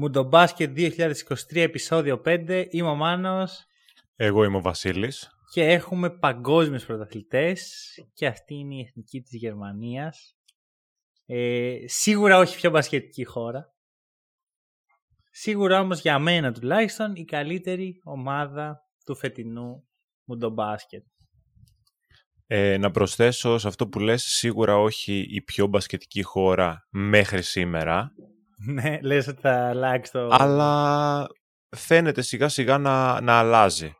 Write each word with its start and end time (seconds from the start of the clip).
Μουντομπάσκετ 0.00 0.78
2023 0.78 1.56
επεισόδιο 1.56 2.22
5. 2.24 2.66
Είμαι 2.70 2.88
ο 2.88 2.94
Μάνος. 2.94 3.64
Εγώ 4.16 4.44
είμαι 4.44 4.56
ο 4.56 4.60
Βασίλης. 4.60 5.30
Και 5.52 5.62
έχουμε 5.62 6.10
παγκόσμιους 6.10 6.84
πρωταθλητές 6.84 7.74
και 8.14 8.26
αυτή 8.26 8.54
είναι 8.54 8.74
η 8.74 8.80
εθνική 8.80 9.20
της 9.20 9.32
Γερμανίας. 9.32 10.36
Ε, 11.26 11.76
σίγουρα 11.84 12.38
όχι 12.38 12.56
πιο 12.56 12.70
μπασκετική 12.70 13.24
χώρα. 13.24 13.74
Σίγουρα 15.30 15.80
όμως 15.80 16.00
για 16.00 16.18
μένα 16.18 16.52
τουλάχιστον 16.52 17.14
η 17.14 17.24
καλύτερη 17.24 18.00
ομάδα 18.04 18.78
του 19.04 19.16
φετινού 19.16 19.88
Μουντομπάσκετ. 20.24 21.04
Ε, 22.46 22.76
να 22.78 22.90
προσθέσω 22.90 23.58
σε 23.58 23.68
αυτό 23.68 23.88
που 23.88 23.98
λες 23.98 24.22
σίγουρα 24.22 24.76
όχι 24.76 25.26
η 25.28 25.42
πιο 25.42 25.66
μπασκετική 25.66 26.22
χώρα 26.22 26.86
μέχρι 26.90 27.42
σήμερα. 27.42 28.12
Ναι, 28.66 28.98
λες 29.02 29.26
ότι 29.28 29.40
θα 29.40 29.68
αλλάξει 29.68 30.12
το... 30.12 30.28
Αλλά 30.30 31.26
φαίνεται 31.76 32.22
σιγά 32.22 32.48
σιγά 32.48 32.78
να, 32.78 33.20
να 33.20 33.38
αλλάζει. 33.38 33.94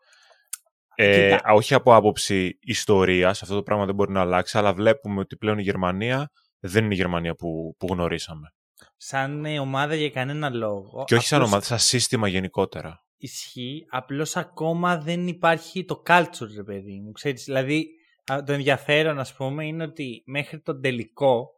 Ε, 0.94 1.36
όχι 1.52 1.74
από 1.74 1.94
άποψη 1.94 2.58
ιστορίας, 2.60 3.42
αυτό 3.42 3.54
το 3.54 3.62
πράγμα 3.62 3.84
δεν 3.84 3.94
μπορεί 3.94 4.12
να 4.12 4.20
αλλάξει, 4.20 4.58
αλλά 4.58 4.72
βλέπουμε 4.74 5.20
ότι 5.20 5.36
πλέον 5.36 5.58
η 5.58 5.62
Γερμανία 5.62 6.30
δεν 6.58 6.84
είναι 6.84 6.94
η 6.94 6.96
Γερμανία 6.96 7.34
που, 7.34 7.74
που 7.78 7.86
γνωρίσαμε. 7.90 8.48
Σαν 8.96 9.44
ομάδα 9.58 9.94
για 9.94 10.10
κανένα 10.10 10.50
λόγο. 10.50 11.04
Και 11.06 11.14
όχι 11.14 11.26
σαν 11.26 11.42
ομάδα, 11.42 11.64
σαν 11.64 11.78
σύστημα 11.78 12.28
γενικότερα. 12.28 13.04
Ισχύει, 13.16 13.86
απλώς 13.90 14.36
ακόμα 14.36 14.98
δεν 14.98 15.26
υπάρχει 15.26 15.84
το 15.84 16.02
culture, 16.06 16.54
ρε 16.56 16.62
παιδί 16.62 17.00
μου. 17.00 17.12
Ξέρεις, 17.12 17.44
δηλαδή, 17.44 17.88
το 18.24 18.52
ενδιαφέρον, 18.52 19.18
ας 19.18 19.34
πούμε, 19.34 19.66
είναι 19.66 19.82
ότι 19.82 20.22
μέχρι 20.26 20.60
τον 20.60 20.80
τελικό, 20.80 21.48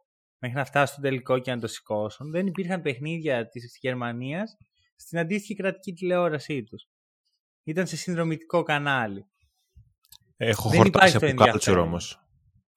μέχρι 0.43 0.57
να 0.57 0.65
φτάσει 0.65 0.91
στον 0.91 1.03
τελικό 1.03 1.39
και 1.39 1.51
να 1.51 1.59
το 1.59 1.67
σηκώσουν, 1.67 2.31
δεν 2.31 2.47
υπήρχαν 2.47 2.81
παιχνίδια 2.81 3.47
της 3.47 3.77
Γερμανίας 3.81 4.57
στην 4.95 5.19
αντίστοιχη 5.19 5.55
κρατική 5.55 5.93
τηλεόρασή 5.93 6.63
τους. 6.63 6.87
Ήταν 7.63 7.87
σε 7.87 7.97
συνδρομητικό 7.97 8.63
κανάλι. 8.63 9.25
Έχω 10.37 10.69
δεν 10.69 10.79
χορτάσει 10.79 11.15
από 11.15 11.27
culture 11.37 11.77
όμως. 11.77 12.17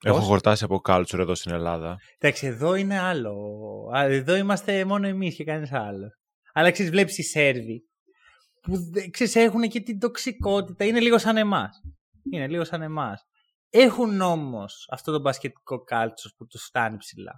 Έχω 0.04 0.20
χορτάσει 0.20 0.64
από 0.64 0.80
culture 0.84 1.18
εδώ 1.18 1.34
στην 1.34 1.52
Ελλάδα. 1.52 1.96
Εντάξει, 2.18 2.46
εδώ 2.46 2.74
είναι 2.74 2.98
άλλο. 2.98 3.34
Εδώ 3.94 4.36
είμαστε 4.36 4.84
μόνο 4.84 5.06
εμείς 5.06 5.34
και 5.34 5.44
κανείς 5.44 5.72
άλλος. 5.72 6.18
Αλλά 6.52 6.70
ξέρεις, 6.70 6.90
βλέπεις 6.90 7.18
οι 7.18 7.22
Σέρβοι 7.22 7.82
που 8.62 8.76
ξέρεις, 9.10 9.34
έχουν 9.34 9.62
και 9.62 9.80
την 9.80 9.98
τοξικότητα. 9.98 10.84
Είναι 10.84 11.00
λίγο 11.00 11.18
σαν 11.18 11.36
εμάς. 11.36 11.80
Είναι 12.32 12.48
λίγο 12.48 12.64
σαν 12.64 12.82
εμάς. 12.82 13.22
Έχουν 13.70 14.20
όμως 14.20 14.88
αυτό 14.90 15.12
το 15.12 15.20
μπασκετικό 15.20 15.84
culture 15.90 16.32
που 16.36 16.46
τους 16.46 16.62
φτάνει 16.62 16.96
ψηλά. 16.96 17.32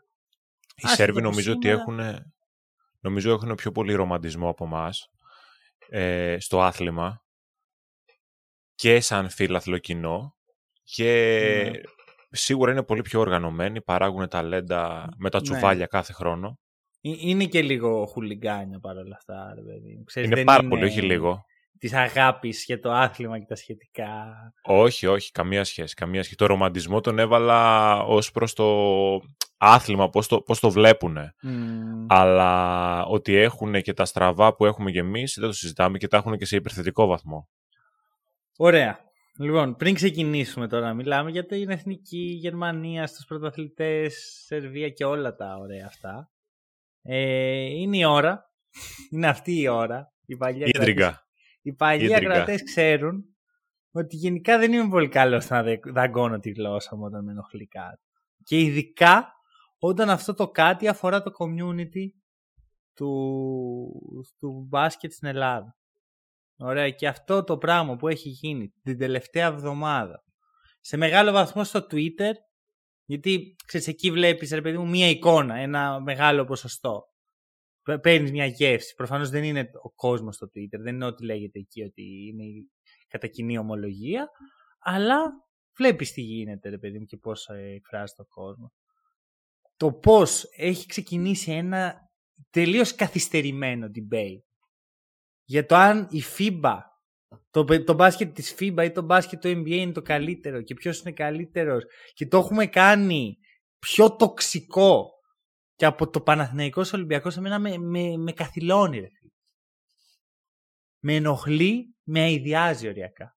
Οι 0.82 0.88
Σέρβοι 0.88 1.22
νομίζω 1.22 1.52
ότι 1.52 1.68
έχουν, 1.68 2.00
νομίζω 3.00 3.32
έχουν 3.32 3.54
πιο 3.54 3.72
πολύ 3.72 3.94
ρομαντισμό 3.94 4.48
από 4.48 4.64
εμάς 4.64 5.10
ε, 5.88 6.36
στο 6.40 6.62
άθλημα 6.62 7.22
και 8.74 9.00
σαν 9.00 9.28
φίλαθλο 9.28 9.78
κοινό 9.78 10.36
και 10.84 11.70
ναι. 11.72 11.80
σίγουρα 12.30 12.72
είναι 12.72 12.82
πολύ 12.82 13.03
πιο 13.03 13.20
οργανωμένοι, 13.20 13.82
παράγουν 13.82 14.28
ταλέντα 14.28 15.08
με 15.16 15.30
τα 15.30 15.38
ναι. 15.38 15.44
τσουβάλια 15.44 15.86
κάθε 15.86 16.12
χρόνο. 16.12 16.58
Είναι 17.00 17.44
και 17.44 17.62
λίγο 17.62 18.06
χουλιγκάνια 18.06 18.78
παρόλα 18.80 19.16
αυτά. 19.16 19.53
Ρε 19.54 19.60
παιδί. 19.60 20.03
Ξέρεις, 20.04 20.30
είναι 20.30 20.44
πάρα 20.44 20.69
πολύ, 20.69 20.84
όχι 20.84 21.03
λίγο. 21.03 21.44
Της 21.78 21.92
αγάπης 21.92 22.64
για 22.64 22.80
το 22.80 22.92
άθλημα 22.92 23.38
και 23.38 23.44
τα 23.44 23.54
σχετικά. 23.54 24.34
Όχι, 24.62 25.06
όχι, 25.06 25.30
καμία 25.30 25.64
σχέση. 25.64 25.94
Καμία 25.94 26.22
σχέση. 26.22 26.36
Το 26.36 26.47
ρομαντισμό 26.47 27.00
τον 27.00 27.19
έβαλα 27.19 27.94
ως 28.03 28.30
προς 28.30 28.53
το 28.53 28.64
άθλημα, 29.58 30.08
πώς 30.08 30.26
το, 30.26 30.41
πώς 30.41 30.60
το 30.60 30.70
βλέπουν. 30.70 31.16
Αλλά 32.08 33.04
ότι 33.04 33.34
έχουν 33.34 33.82
και 33.82 33.92
τα 33.92 34.04
στραβά 34.04 34.54
που 34.54 34.64
έχουμε 34.64 34.91
και 34.91 34.98
εμείς, 34.98 35.36
δεν 35.41 35.48
το 35.48 35.54
συζητάμε 35.54 35.98
και 35.98 36.08
τα 36.08 36.16
έχουν 36.16 36.36
και 36.36 36.44
σε 36.44 36.56
υπερθετικό 36.56 37.06
βαθμό. 37.06 37.48
Ωραία. 38.56 39.06
Λοιπόν, 39.38 39.76
πριν 39.76 39.94
ξεκινήσουμε 39.94 40.68
τώρα, 40.68 40.94
μιλάμε 40.94 41.30
για 41.30 41.47
την 41.47 41.70
εθνική 41.70 42.38
Γερμανία, 42.41 43.06
στους 43.06 43.24
πρωταθλητές, 43.24 44.42
Σερβία 44.47 44.88
και 44.88 45.04
όλα 45.04 45.34
τα 45.34 45.56
ωραία 45.60 45.86
αυτά. 45.86 46.30
Ε, 47.02 47.64
είναι 47.64 47.97
η 47.97 48.04
ώρα. 48.04 48.52
είναι 49.10 49.28
αυτή 49.28 49.60
η 49.60 49.68
ώρα. 49.68 50.12
Οι 50.26 50.36
παλιοί 50.36 50.70
Ίδρυγκα. 50.74 51.26
Οι 51.62 51.72
παλιοί 51.72 52.14
ακρατές 52.14 52.62
ξέρουν 52.62 53.24
ότι 53.91 54.16
γενικά 54.16 54.58
δεν 54.58 54.72
είμαι 54.72 54.88
πολύ 54.88 55.08
καλός 55.08 55.48
να 55.48 55.64
δαγκώνω 55.92 56.38
τη 56.38 56.50
γλώσσα 56.50 56.97
μου 56.97 57.04
όταν 57.04 57.24
με 57.24 57.30
ενοχλεί 57.30 57.66
κάτι. 57.66 58.02
Και 58.44 58.60
ειδικά 58.60 59.32
όταν 59.78 60.11
αυτό 60.11 60.34
το 60.34 60.49
κάτι 60.49 60.89
αφορά 60.89 61.22
το 61.22 61.31
community 61.39 62.06
του, 62.94 63.12
του 64.39 64.66
μπάσκετ 64.69 65.12
στην 65.12 65.28
Ελλάδα. 65.28 65.77
Ωραία, 66.59 66.91
και 66.91 67.09
αυτό 67.09 67.44
το 67.44 67.59
πράγμα 67.59 67.97
που 67.97 68.09
έχει 68.09 68.28
γίνει 68.28 68.72
την 68.83 68.99
τελευταία 68.99 69.47
εβδομάδα 69.47 70.22
σε 70.81 70.97
μεγάλο 70.97 71.33
βαθμό 71.33 71.65
στο 71.65 71.87
Twitter, 71.91 72.33
γιατί 73.05 73.55
ξέρεις, 73.66 73.87
εκεί 73.87 74.11
βλέπεις 74.11 74.50
ρε 74.50 74.61
παιδί 74.61 74.78
μου 74.78 74.89
μία 74.89 75.09
εικόνα, 75.09 75.55
ένα 75.55 76.00
μεγάλο 76.00 76.45
ποσοστό. 76.45 77.03
Παίρνεις 78.00 78.31
μια 78.31 78.47
γεύση. 78.47 78.95
Προφανώς 78.95 79.31
δεν 79.31 79.45
είναι 79.45 79.71
ο 79.83 79.91
κόσμος 79.91 80.34
στο 80.34 80.47
Twitter, 80.47 80.81
δεν 80.81 80.95
είναι 80.95 81.05
ό,τι 81.05 81.25
λέγεται 81.25 81.59
εκεί 81.59 81.83
ότι 81.83 82.03
είναι 82.03 82.45
η 82.45 82.71
κατά 83.09 83.27
κοινή 83.27 83.59
ομολογία, 83.59 84.28
αλλά 84.78 85.19
βλέπεις 85.77 86.12
τι 86.12 86.21
γίνεται, 86.21 86.69
ρε 86.69 86.78
παιδί 86.78 86.99
μου, 86.99 87.05
και 87.05 87.16
πώς 87.16 87.49
ε, 87.49 87.72
εκφράζει 87.75 88.15
το 88.16 88.25
κόσμο 88.25 88.72
το 89.78 89.93
πώς 89.93 90.44
έχει 90.56 90.87
ξεκινήσει 90.87 91.53
ένα 91.53 92.11
τελείως 92.50 92.94
καθυστερημένο 92.94 93.87
debate 93.87 94.43
για 95.44 95.66
το 95.66 95.75
αν 95.75 96.09
η 96.11 96.22
FIBA, 96.39 96.78
το, 97.50 97.84
το 97.84 97.94
μπάσκετ 97.94 98.34
της 98.34 98.55
FIBA 98.59 98.84
ή 98.84 98.93
το 98.93 99.03
μπάσκετ 99.03 99.41
του 99.41 99.49
NBA 99.49 99.69
είναι 99.69 99.93
το 99.93 100.03
καλύτερο 100.03 100.62
και 100.62 100.75
ποιος 100.75 101.00
είναι 101.00 101.12
καλύτερος 101.12 101.84
και 102.12 102.27
το 102.27 102.39
έχουμε 102.39 102.66
κάνει 102.66 103.37
πιο 103.78 104.16
τοξικό 104.16 105.11
και 105.75 105.84
από 105.84 106.10
το 106.10 106.21
Παναθηναϊκός 106.21 106.93
Ολυμπιακός 106.93 107.37
εμένα 107.37 107.59
με, 107.59 107.78
με, 107.78 108.16
με 108.16 108.33
καθυλώνει 108.33 108.99
ρε. 108.99 109.09
Με 111.03 111.15
ενοχλεί, 111.15 111.97
με 112.03 112.21
αειδιάζει 112.21 112.89
οριακά. 112.89 113.37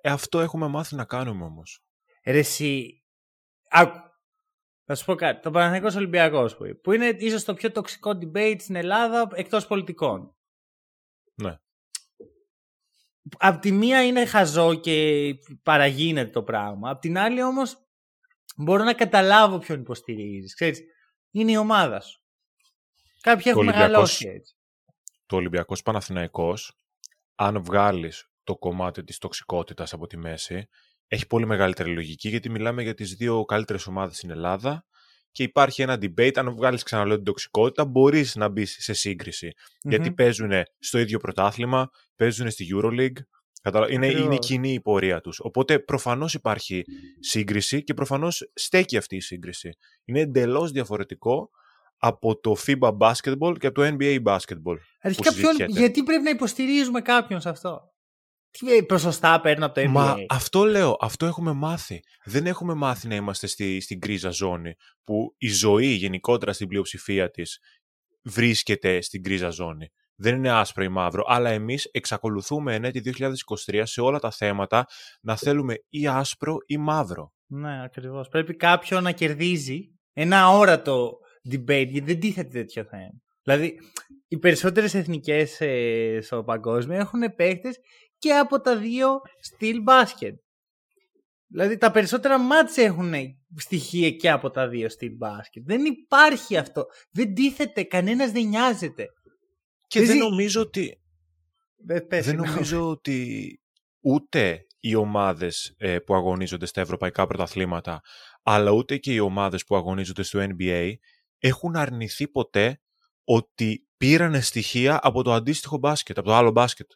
Ε, 0.00 0.10
αυτό 0.10 0.40
έχουμε 0.40 0.68
μάθει 0.68 0.94
να 0.94 1.04
κάνουμε 1.04 1.44
όμως. 1.44 1.84
Ρε 2.24 2.38
εσύ, 2.38 3.02
θα 4.92 5.00
σου 5.00 5.06
πω 5.06 5.14
κάτι. 5.14 5.42
Το 5.42 5.50
Παναθηναϊκός 5.50 5.94
Ολυμπιακός 5.94 6.56
που, 6.56 6.80
που 6.82 6.92
είναι 6.92 7.06
ίσως 7.06 7.44
το 7.44 7.54
πιο 7.54 7.72
τοξικό 7.72 8.10
debate 8.10 8.56
στην 8.58 8.74
Ελλάδα 8.74 9.28
εκτός 9.34 9.66
πολιτικών. 9.66 10.34
Ναι. 11.34 11.58
Απ' 13.38 13.60
τη 13.60 13.72
μία 13.72 14.04
είναι 14.04 14.26
χαζό 14.26 14.74
και 14.74 15.34
παραγίνεται 15.62 16.30
το 16.30 16.42
πράγμα. 16.42 16.90
Απ' 16.90 17.00
την 17.00 17.18
άλλη 17.18 17.42
όμως 17.42 17.76
μπορώ 18.56 18.84
να 18.84 18.94
καταλάβω 18.94 19.58
ποιον 19.58 19.80
υποστηρίζεις. 19.80 20.54
Ξέρεις, 20.54 20.80
είναι 21.30 21.52
η 21.52 21.56
ομάδα 21.56 22.00
σου. 22.00 22.22
Κάποιοι 23.20 23.44
έχουν 23.46 23.64
μεγαλώσει 23.64 24.28
έτσι. 24.28 24.54
Το 25.26 25.36
Ολυμπιακός 25.36 25.82
Παναθηναϊκός, 25.82 26.76
αν 27.34 27.64
βγάλεις 27.64 28.30
το 28.44 28.56
κομμάτι 28.56 29.04
της 29.04 29.18
τοξικότητας 29.18 29.92
από 29.92 30.06
τη 30.06 30.16
μέση, 30.16 30.68
έχει 31.12 31.26
πολύ 31.26 31.46
μεγαλύτερη 31.46 31.94
λογική 31.94 32.28
γιατί 32.28 32.50
μιλάμε 32.50 32.82
για 32.82 32.94
τις 32.94 33.14
δύο 33.14 33.44
καλύτερες 33.44 33.86
ομάδες 33.86 34.16
στην 34.16 34.30
Ελλάδα 34.30 34.84
και 35.30 35.42
υπάρχει 35.42 35.82
ένα 35.82 35.98
debate, 36.02 36.32
αν 36.34 36.54
βγάλεις 36.54 36.82
ξαναλέω 36.82 37.16
την 37.16 37.24
τοξικότητα, 37.24 37.84
μπορείς 37.84 38.36
να 38.36 38.48
μπεις 38.48 38.76
σε 38.80 38.92
συγκριση 38.92 39.52
Γιατί 39.82 40.12
παίζουν 40.12 40.50
στο 40.78 40.98
ίδιο 40.98 41.18
πρωτάθλημα, 41.18 41.90
παίζουν 42.16 42.50
στη 42.50 42.66
Euroleague, 42.74 43.16
είναι, 43.90 44.06
είναι 44.06 44.36
κοινή 44.36 44.72
η 44.72 44.80
πορεία 44.80 45.20
τους. 45.20 45.40
Οπότε 45.40 45.78
προφανώς 45.78 46.34
υπάρχει 46.34 46.84
σύγκριση 47.20 47.82
και 47.82 47.94
προφανώς 47.94 48.50
στέκει 48.54 48.96
αυτή 48.96 49.16
η 49.16 49.20
σύγκριση. 49.20 49.70
Είναι 50.04 50.20
εντελώς 50.20 50.70
διαφορετικό 50.70 51.50
από 51.96 52.40
το 52.40 52.56
FIBA 52.66 52.98
basketball 52.98 53.54
και 53.58 53.66
από 53.66 53.72
το 53.72 53.96
NBA 53.98 54.22
basketball. 54.22 54.76
Αρχικά 55.00 55.30
γιατί 55.68 56.02
πρέπει 56.02 56.22
να 56.22 56.30
υποστηρίζουμε 56.30 57.00
κάποιον 57.00 57.40
σε 57.40 57.48
αυτό; 57.48 57.91
Τι 58.58 58.82
ποσοστά 58.82 59.40
παίρνω 59.40 59.66
από 59.66 59.74
το 59.74 59.80
NBA. 59.80 59.88
Μα 59.88 60.16
αυτό 60.28 60.64
λέω, 60.64 60.96
αυτό 61.00 61.26
έχουμε 61.26 61.52
μάθει. 61.52 62.00
Δεν 62.24 62.46
έχουμε 62.46 62.74
μάθει 62.74 63.08
να 63.08 63.14
είμαστε 63.14 63.46
στη, 63.46 63.80
στην 63.80 64.00
κρίζα 64.00 64.30
ζώνη, 64.30 64.74
που 65.04 65.34
η 65.38 65.48
ζωή 65.48 65.86
γενικότερα 65.86 66.52
στην 66.52 66.68
πλειοψηφία 66.68 67.30
της 67.30 67.58
βρίσκεται 68.22 69.00
στην 69.00 69.22
κρίζα 69.22 69.50
ζώνη. 69.50 69.88
Δεν 70.14 70.34
είναι 70.36 70.50
άσπρο 70.50 70.84
ή 70.84 70.88
μαύρο, 70.88 71.24
αλλά 71.26 71.50
εμείς 71.50 71.84
εξακολουθούμε 71.84 72.74
εν 72.74 72.84
έτη 72.84 73.14
2023 73.66 73.82
σε 73.84 74.00
όλα 74.00 74.18
τα 74.18 74.30
θέματα 74.30 74.86
να 75.20 75.36
θέλουμε 75.36 75.74
ή 75.88 76.06
άσπρο 76.06 76.56
ή 76.66 76.76
μαύρο. 76.76 77.32
Ναι, 77.46 77.82
ακριβώς. 77.84 78.28
Πρέπει 78.28 78.56
κάποιο 78.56 79.00
να 79.00 79.12
κερδίζει 79.12 79.80
ένα 80.12 80.48
όρατο 80.48 81.18
debate, 81.50 81.88
γιατί 81.88 82.00
δεν 82.00 82.20
τίθεται 82.20 82.48
τέτοιο 82.48 82.84
θέμα. 82.84 83.22
Δηλαδή, 83.42 83.78
οι 84.28 84.38
περισσότερες 84.38 84.94
εθνικές 84.94 85.60
ε, 85.60 86.18
στο 86.22 86.44
παγκόσμιο 86.44 86.98
έχουν 86.98 87.34
παίχτε 87.36 87.68
και 88.22 88.32
από 88.32 88.60
τα 88.60 88.76
δύο 88.76 89.20
στυλ 89.40 89.82
μπάσκετ. 89.82 90.38
Δηλαδή 91.46 91.76
τα 91.76 91.90
περισσότερα 91.90 92.38
μάτς 92.38 92.76
έχουν 92.76 93.14
στοιχεία 93.56 94.10
και 94.10 94.30
από 94.30 94.50
τα 94.50 94.68
δύο 94.68 94.88
στυλ 94.88 95.12
μπάσκετ. 95.16 95.62
Δεν 95.66 95.84
υπάρχει 95.84 96.56
αυτό. 96.56 96.86
Δεν 97.10 97.34
τίθεται. 97.34 97.82
Κανένας 97.82 98.30
δεν 98.30 98.48
νοιάζεται. 98.48 99.06
Και 99.86 100.02
δεν 100.02 100.16
νομίζω 100.16 100.60
ότι... 100.60 101.00
δεν 102.08 102.36
νομίζω 102.36 102.88
ότι 102.88 103.60
ούτε 104.00 104.66
οι 104.78 104.94
ομάδες 104.94 105.74
ε, 105.76 105.98
που 105.98 106.14
αγωνίζονται 106.14 106.66
στα 106.66 106.80
ευρωπαϊκά 106.80 107.26
πρωταθλήματα, 107.26 108.00
αλλά 108.42 108.70
ούτε 108.70 108.96
και 108.96 109.12
οι 109.12 109.18
ομάδες 109.18 109.64
που 109.64 109.76
αγωνίζονται 109.76 110.22
στο 110.22 110.46
NBA 110.48 110.92
έχουν 111.38 111.76
αρνηθεί 111.76 112.28
ποτέ 112.28 112.80
ότι 113.24 113.86
πήρανε 113.96 114.40
στοιχεία 114.40 115.00
από 115.02 115.22
το 115.22 115.32
αντίστοιχο 115.32 115.78
μπάσκετ, 115.78 116.18
από 116.18 116.28
το 116.28 116.34
άλλο 116.34 116.50
μπάσκετ. 116.50 116.90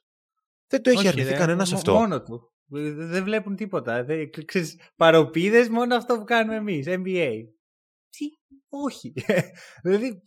Δεν 0.69 0.83
το 0.83 0.91
έχει 0.91 1.09
αρνηθεί 1.09 1.35
κανένας 1.35 1.73
αυτό. 1.73 1.93
Μόνο 1.93 2.23
του. 2.23 2.51
Δεν 2.69 3.25
βλέπουν 3.25 3.57
τίποτα. 3.57 4.05
Δεν, 4.05 4.31
ξέρεις, 4.45 4.81
παροπίδες 4.97 5.69
μόνο 5.69 5.97
αυτό 5.97 6.19
που 6.19 6.25
κάνουμε 6.25 6.57
εμείς, 6.57 6.87
NBA. 6.89 7.33
Τι, 8.11 8.27
όχι. 8.69 9.13
δηλαδή, 9.85 10.23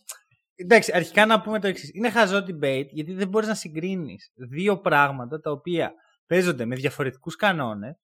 εντάξει, 0.56 0.91
αρχικά 0.94 1.25
να 1.25 1.41
πούμε 1.41 1.59
το 1.59 1.68
εξής. 1.68 1.89
Είναι 1.94 2.09
χαζό 2.09 2.45
debate 2.47 2.88
γιατί 2.89 3.13
δεν 3.13 3.27
μπορείς 3.27 3.47
να 3.47 3.56
συγκρίνεις 3.56 4.31
δύο 4.50 4.80
πράγματα 4.80 5.39
τα 5.39 5.51
οποία 5.51 5.94
παίζονται 6.25 6.65
με 6.65 6.75
διαφορετικούς 6.75 7.36
κανόνες, 7.36 7.95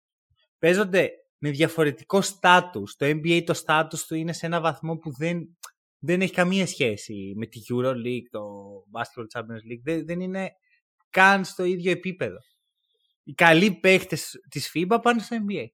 παίζονται 0.59 1.09
με 1.37 1.49
διαφορετικό 1.49 2.21
στάτους. 2.21 2.95
Το 2.95 3.05
NBA 3.05 3.43
το 3.45 3.53
στάτους 3.53 4.05
του 4.05 4.15
είναι 4.15 4.33
σε 4.33 4.45
ένα 4.45 4.61
βαθμό 4.61 4.97
που 4.97 5.11
δεν, 5.17 5.57
δεν 5.99 6.21
έχει 6.21 6.33
καμία 6.33 6.67
σχέση 6.67 7.33
με 7.35 7.45
τη 7.45 7.59
EuroLeague, 7.73 8.27
το 8.29 8.41
Basketball 8.93 9.39
Champions 9.39 9.71
League. 9.71 9.81
Δεν, 9.83 10.05
δεν 10.05 10.19
είναι 10.19 10.51
καν 11.15 11.45
στο 11.45 11.63
ίδιο 11.63 11.91
επίπεδο. 11.91 12.37
Οι 13.23 13.33
καλοί 13.33 13.71
παίχτες 13.71 14.31
της 14.49 14.71
FIBA 14.73 14.99
πάνε 15.01 15.21
στο 15.21 15.37
NBA. 15.39 15.65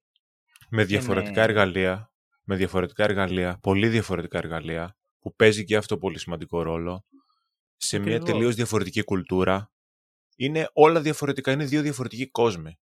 Με 0.68 0.84
διαφορετικά 0.84 1.42
εργαλεία, 1.42 2.12
με 2.44 2.56
διαφορετικά 2.56 3.04
εργαλεία, 3.04 3.58
πολύ 3.62 3.88
διαφορετικά 3.88 4.38
εργαλεία, 4.38 4.96
που 5.18 5.34
παίζει 5.34 5.64
και 5.64 5.76
αυτό 5.76 5.98
πολύ 5.98 6.18
σημαντικό 6.18 6.62
ρόλο, 6.62 7.04
σε 7.76 7.98
μια 7.98 8.20
τελείως 8.20 8.54
διαφορετική 8.54 9.02
κουλτούρα, 9.02 9.72
είναι 10.36 10.68
όλα 10.72 11.00
διαφορετικά, 11.00 11.52
είναι 11.52 11.64
δύο 11.64 11.82
διαφορετικοί 11.82 12.30
κόσμοι. 12.30 12.78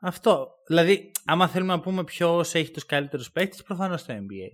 Αυτό. 0.00 0.48
Δηλαδή, 0.66 1.10
άμα 1.24 1.48
θέλουμε 1.48 1.72
να 1.72 1.80
πούμε 1.80 2.04
ποιος 2.04 2.54
έχει 2.54 2.70
τους 2.70 2.86
καλύτερους 2.86 3.30
παίκτες, 3.30 3.62
προφανώς 3.62 4.04
το 4.04 4.12
NBA. 4.12 4.48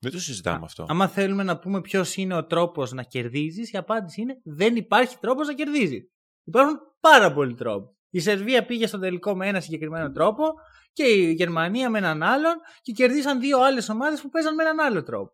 Δεν 0.00 0.10
το 0.10 0.20
συζητάμε 0.20 0.64
αυτό. 0.64 0.86
Άμα 0.88 1.08
θέλουμε 1.08 1.42
να 1.42 1.58
πούμε 1.58 1.80
ποιος 1.80 2.16
είναι 2.16 2.34
ο 2.34 2.46
τρόπος 2.46 2.92
να 2.92 3.02
κερδίζεις, 3.02 3.72
η 3.72 3.76
απάντηση 3.76 4.20
είναι 4.20 4.40
δεν 4.44 4.76
υπάρχει 4.76 5.16
τρόπος 5.18 5.46
να 5.46 5.54
κερδίζεις. 5.54 6.12
Υπάρχουν 6.44 6.78
πάρα 7.00 7.32
πολλοί 7.32 7.54
τρόποι. 7.54 7.96
Η 8.10 8.20
Σερβία 8.20 8.64
πήγε 8.64 8.86
στο 8.86 8.98
τελικό 8.98 9.36
με 9.36 9.48
ένα 9.48 9.60
συγκεκριμένο 9.60 10.12
τρόπο 10.12 10.44
και 10.92 11.04
η 11.04 11.32
Γερμανία 11.32 11.90
με 11.90 11.98
έναν 11.98 12.22
άλλον 12.22 12.54
και 12.82 12.92
κερδίσαν 12.92 13.40
δύο 13.40 13.58
άλλες 13.60 13.88
ομάδες 13.88 14.20
που 14.20 14.28
παίζαν 14.28 14.54
με 14.54 14.62
έναν 14.62 14.80
άλλο 14.80 15.02
τρόπο. 15.02 15.32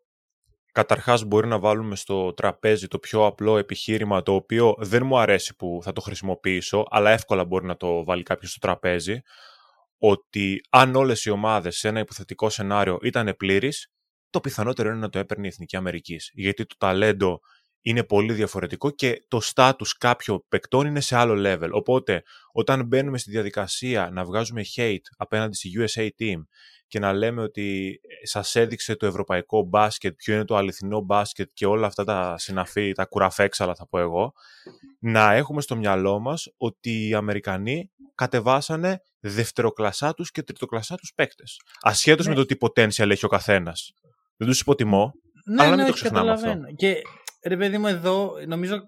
Καταρχάς 0.73 1.25
μπορεί 1.25 1.47
να 1.47 1.59
βάλουμε 1.59 1.97
στο 1.97 2.33
τραπέζι 2.33 2.89
το 2.89 2.99
πιο 2.99 3.27
απλό 3.27 3.57
επιχείρημα 3.59 4.23
το 4.23 4.35
οποίο 4.35 4.75
δεν 4.79 5.07
μου 5.07 5.19
αρέσει 5.19 5.57
που 5.57 5.81
θα 5.83 5.93
το 5.93 6.01
χρησιμοποιήσω 6.01 6.85
αλλά 6.91 7.11
εύκολα 7.11 7.45
μπορεί 7.45 7.67
να 7.67 7.77
το 7.77 8.05
βάλει 8.05 8.23
κάποιος 8.23 8.51
στο 8.51 8.59
τραπέζι 8.59 9.21
ότι 9.99 10.61
αν 10.71 10.95
όλες 10.95 11.25
οι 11.25 11.31
ομάδες 11.31 11.77
σε 11.77 11.89
ένα 11.89 12.01
υποθετικό 12.01 12.49
σενάριο 12.51 12.99
ήταν 13.03 13.35
πλήρεις 13.37 13.93
το 14.31 14.41
πιθανότερο 14.41 14.89
είναι 14.89 14.99
να 14.99 15.09
το 15.09 15.19
έπαιρνε 15.19 15.47
η 15.47 15.49
Εθνική 15.49 15.77
Αμερικής 15.77 16.31
γιατί 16.33 16.67
το 16.67 16.75
ταλέντο 16.79 17.41
είναι 17.83 18.05
πολύ 18.05 18.33
διαφορετικό 18.33 18.91
και 18.91 19.25
το 19.29 19.41
status 19.55 19.89
κάποιων 19.99 20.45
παικτών 20.49 20.87
είναι 20.87 21.01
σε 21.01 21.17
άλλο 21.17 21.35
level. 21.47 21.71
Οπότε, 21.73 22.23
όταν 22.53 22.87
μπαίνουμε 22.87 23.19
στη 23.19 23.31
διαδικασία 23.31 24.11
να 24.13 24.25
βγάζουμε 24.25 24.63
hate 24.77 24.97
απέναντι 25.17 25.55
στη 25.55 25.71
USA 25.79 26.09
Team 26.19 26.43
και 26.87 26.99
να 26.99 27.13
λέμε 27.13 27.43
ότι 27.43 28.01
σας 28.23 28.55
έδειξε 28.55 28.97
το 28.97 29.07
ευρωπαϊκό 29.07 29.63
μπάσκετ, 29.63 30.15
ποιο 30.17 30.35
είναι 30.35 30.45
το 30.45 30.57
αληθινό 30.57 31.01
μπάσκετ 31.01 31.51
και 31.55 31.67
όλα 31.67 31.87
αυτά 31.87 32.05
τα 32.05 32.35
συναφή, 32.39 32.93
τα 32.93 33.05
κουραφέξαλα 33.05 33.75
θα 33.75 33.87
πω 33.87 33.99
εγώ, 33.99 34.33
να 34.99 35.33
έχουμε 35.33 35.61
στο 35.61 35.77
μυαλό 35.77 36.19
μας 36.19 36.53
ότι 36.57 37.09
οι 37.09 37.15
Αμερικανοί 37.15 37.91
κατεβάσανε 38.15 39.03
δευτεροκλασσά 39.21 40.15
τους 40.15 40.31
και 40.31 40.43
τριτοκλασσά 40.43 40.95
τους 40.95 41.13
παίκτες. 41.15 41.61
Ασχέτως 41.81 42.27
ναι. 42.27 42.35
με 42.35 42.39
το 42.39 42.47
τι 42.47 42.55
potential 42.61 43.11
έχει 43.11 43.25
ο 43.25 43.29
καθένας. 43.29 43.95
Δεν 44.37 44.49
τους 44.49 44.61
υποτιμώ, 44.61 45.13
ναι, 45.45 45.63
αλλά 45.63 45.71
ναι, 45.71 45.77
μην 45.77 45.87
το 45.87 45.93
ξεχνάμε 45.93 46.31
αυτό. 46.31 46.55
Και 46.77 47.03
ρε 47.47 47.57
παιδί 47.57 47.79
μου 47.79 47.87
εδώ, 47.87 48.33
νομίζω 48.47 48.81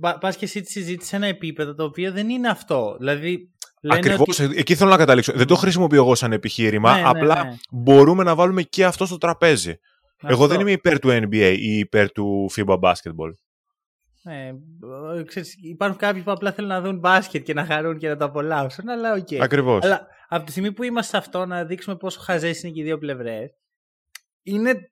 πας 0.00 0.34
και 0.38 0.44
εσύ 0.44 0.60
τη 0.60 0.70
συζήτηση 0.70 1.08
σε 1.08 1.16
ένα 1.16 1.26
επίπεδο 1.26 1.74
το 1.74 1.84
οποίο 1.84 2.12
δεν 2.12 2.28
είναι 2.28 2.48
αυτό. 2.48 2.96
Δηλαδή, 2.98 3.50
Ακριβώς. 3.88 4.38
Ότι... 4.38 4.58
Εκεί 4.58 4.74
θέλω 4.74 4.90
να 4.90 4.96
καταλήξω. 4.96 5.32
Δεν 5.32 5.46
το 5.46 5.54
χρησιμοποιώ 5.54 6.02
εγώ 6.02 6.14
σαν 6.14 6.32
επιχείρημα. 6.32 6.94
Ναι, 6.94 7.00
ναι, 7.00 7.08
απλά 7.08 7.44
ναι. 7.44 7.56
μπορούμε 7.70 8.22
να 8.22 8.34
βάλουμε 8.34 8.62
και 8.62 8.84
αυτό 8.84 9.06
στο 9.06 9.18
τραπέζι. 9.18 9.74
Εγώ 10.22 10.46
δεν 10.46 10.60
είμαι 10.60 10.72
υπέρ 10.72 10.98
του 10.98 11.08
NBA 11.08 11.56
ή 11.58 11.78
υπέρ 11.78 12.12
του 12.12 12.50
FIBA 12.56 12.78
basketball. 12.80 13.30
Ναι, 14.22 14.50
ξέρεις, 15.24 15.54
υπάρχουν 15.62 15.98
κάποιοι 15.98 16.22
που 16.22 16.30
απλά 16.30 16.52
θέλουν 16.52 16.70
να 16.70 16.80
δουν 16.80 16.98
μπάσκετ 16.98 17.42
και 17.42 17.54
να 17.54 17.64
χαρούν 17.64 17.98
και 17.98 18.08
να 18.08 18.16
το 18.16 18.24
απολαύσουν, 18.24 18.88
αλλά 18.88 19.12
ok. 19.12 19.26
Okay. 19.30 19.36
Ακριβώς. 19.36 19.84
Αλλά 19.84 20.06
από 20.28 20.44
τη 20.44 20.50
στιγμή 20.50 20.72
που 20.72 20.82
είμαστε 20.82 21.10
σε 21.10 21.16
αυτό 21.16 21.46
να 21.46 21.64
δείξουμε 21.64 21.96
πόσο 21.96 22.20
χαζές 22.20 22.62
είναι 22.62 22.72
και 22.72 22.80
οι 22.80 22.84
δύο 22.84 22.98
πλευρές, 22.98 23.50
είναι 24.42 24.90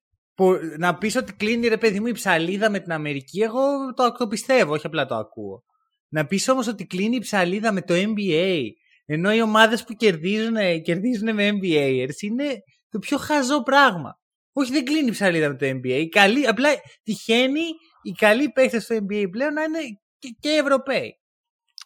να 0.79 0.99
πεις 0.99 1.17
ότι 1.17 1.33
κλείνει 1.33 1.69
ρε 1.69 1.77
παιδί 1.77 2.01
μου 2.01 2.07
η 2.07 2.13
ψαλίδα 2.13 2.71
με 2.71 2.81
την 2.81 2.93
Αμερική, 2.93 3.41
εγώ 3.41 3.95
το, 3.95 4.13
το 4.13 4.27
πιστεύω, 4.27 4.73
όχι 4.73 4.87
απλά 4.87 5.07
το 5.07 5.15
ακούω. 5.15 5.65
Να 6.09 6.27
πεις 6.27 6.49
όμως 6.49 6.67
ότι 6.67 6.87
κλείνει 6.87 7.17
η 7.17 7.21
ψαλίδα 7.21 7.73
με 7.73 7.83
το 7.83 7.95
NBA, 7.95 8.63
ενώ 9.05 9.35
οι 9.35 9.43
ομάδες 9.43 9.85
που 9.85 9.93
κερδίζουν, 9.95 10.83
κερδίζουν 10.83 11.35
με 11.35 11.51
NBAers 11.51 12.21
είναι 12.21 12.63
το 12.89 12.99
πιο 12.99 13.19
χαζό 13.19 13.63
πράγμα. 13.63 14.21
Όχι 14.53 14.73
δεν 14.73 14.85
κλείνει 14.85 15.09
η 15.09 15.11
ψαλίδα 15.11 15.49
με 15.49 15.57
το 15.57 15.67
NBA, 15.67 16.01
η 16.01 16.09
καλή, 16.09 16.47
απλά 16.47 16.69
τυχαίνει 17.03 17.63
οι 18.03 18.11
καλοί 18.11 18.51
παίχτες 18.51 18.85
στο 18.85 18.97
NBA 18.97 19.27
πλέον 19.31 19.53
να 19.53 19.63
είναι 19.63 19.79
και, 20.19 20.37
και 20.41 20.49
Ευρωπαίοι. 20.49 21.19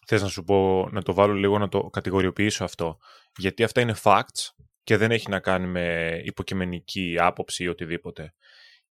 Θες 0.07 0.21
να 0.21 0.27
σου 0.27 0.43
πω, 0.43 0.89
να 0.91 1.01
το 1.01 1.13
βάλω 1.13 1.33
λίγο 1.33 1.57
να 1.57 1.67
το 1.67 1.89
κατηγοριοποιήσω 1.89 2.63
αυτό. 2.63 2.97
Γιατί 3.37 3.63
αυτά 3.63 3.81
είναι 3.81 3.95
facts 4.03 4.49
και 4.83 4.97
δεν 4.97 5.11
έχει 5.11 5.29
να 5.29 5.39
κάνει 5.39 5.67
με 5.67 6.19
υποκειμενική 6.23 7.15
άποψη 7.19 7.63
ή 7.63 7.67
οτιδήποτε. 7.67 8.33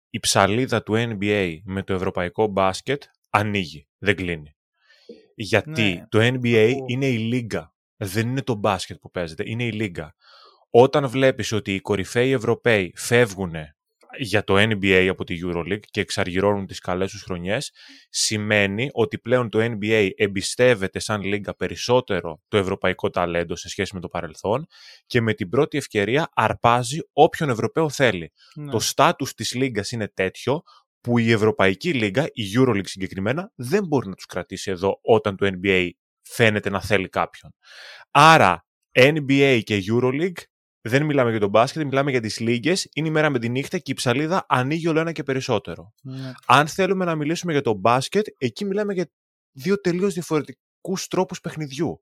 Η 0.09 0.19
ψαλίδα 0.19 0.83
του 0.83 0.93
NBA 0.95 1.57
με 1.63 1.83
το 1.83 1.93
ευρωπαϊκό 1.93 2.47
μπάσκετ 2.47 3.03
ανοίγει, 3.29 3.87
δεν 3.97 4.15
κλείνει. 4.15 4.55
Γιατί 5.35 5.93
ναι. 5.93 6.05
το 6.09 6.19
NBA 6.19 6.73
είναι 6.87 7.05
η 7.05 7.17
λίγα. 7.17 7.73
Δεν 7.97 8.27
είναι 8.29 8.41
το 8.41 8.53
μπάσκετ 8.53 8.97
που 8.97 9.11
παίζεται, 9.11 9.43
είναι 9.45 9.63
η 9.63 9.71
λίγα. 9.71 10.15
Όταν 10.69 11.07
βλέπεις 11.07 11.51
ότι 11.51 11.75
οι 11.75 11.79
κορυφαίοι 11.79 12.31
Ευρωπαίοι 12.31 12.93
φεύγουν 12.95 13.55
για 14.17 14.43
το 14.43 14.55
NBA 14.57 15.07
από 15.09 15.23
τη 15.23 15.39
EuroLeague 15.43 15.79
και 15.91 16.01
εξαργυρώνουν 16.01 16.65
τις 16.65 16.79
καλές 16.79 17.11
τους 17.11 17.21
χρονιές, 17.21 17.71
σημαίνει 18.09 18.89
ότι 18.91 19.19
πλέον 19.19 19.49
το 19.49 19.59
NBA 19.61 20.09
εμπιστεύεται 20.15 20.99
σαν 20.99 21.21
λίγα 21.21 21.55
περισσότερο 21.55 22.41
το 22.47 22.57
ευρωπαϊκό 22.57 23.09
ταλέντο 23.09 23.55
σε 23.55 23.69
σχέση 23.69 23.95
με 23.95 23.99
το 23.99 24.07
παρελθόν 24.07 24.67
και 25.05 25.21
με 25.21 25.33
την 25.33 25.49
πρώτη 25.49 25.77
ευκαιρία 25.77 26.29
αρπάζει 26.33 26.99
όποιον 27.13 27.49
Ευρωπαίο 27.49 27.89
θέλει. 27.89 28.31
Ναι. 28.55 28.71
Το 28.71 28.79
στάτους 28.79 29.33
της 29.33 29.53
λίγας 29.53 29.91
είναι 29.91 30.07
τέτοιο 30.07 30.61
που 31.01 31.17
η 31.17 31.31
Ευρωπαϊκή 31.31 31.93
Λίγα, 31.93 32.29
η 32.33 32.43
EuroLeague 32.55 32.87
συγκεκριμένα, 32.87 33.51
δεν 33.55 33.85
μπορεί 33.85 34.07
να 34.07 34.15
τους 34.15 34.25
κρατήσει 34.25 34.71
εδώ 34.71 34.99
όταν 35.01 35.35
το 35.35 35.49
NBA 35.61 35.89
φαίνεται 36.21 36.69
να 36.69 36.81
θέλει 36.81 37.09
κάποιον. 37.09 37.55
Άρα, 38.11 38.65
NBA 38.91 39.61
και 39.63 39.83
EuroLeague 39.87 40.41
δεν 40.81 41.05
μιλάμε 41.05 41.29
για 41.29 41.39
τον 41.39 41.49
μπάσκετ, 41.49 41.83
μιλάμε 41.83 42.11
για 42.11 42.21
τις 42.21 42.39
λίγες, 42.39 42.89
είναι 42.93 43.07
η 43.07 43.11
μέρα 43.11 43.29
με 43.29 43.39
τη 43.39 43.49
νύχτα 43.49 43.77
και 43.77 43.91
η 43.91 43.95
ψαλίδα 43.95 44.45
ανοίγει 44.47 44.87
όλο 44.87 44.99
ένα 44.99 45.11
και 45.11 45.23
περισσότερο. 45.23 45.93
Ναι. 46.03 46.31
Αν 46.47 46.67
θέλουμε 46.67 47.05
να 47.05 47.15
μιλήσουμε 47.15 47.51
για 47.51 47.61
το 47.61 47.73
μπάσκετ, 47.73 48.27
εκεί 48.37 48.65
μιλάμε 48.65 48.93
για 48.93 49.11
δύο 49.51 49.81
τελείως 49.81 50.13
διαφορετικούς 50.13 51.07
τρόπους 51.07 51.41
παιχνιδιού. 51.41 52.01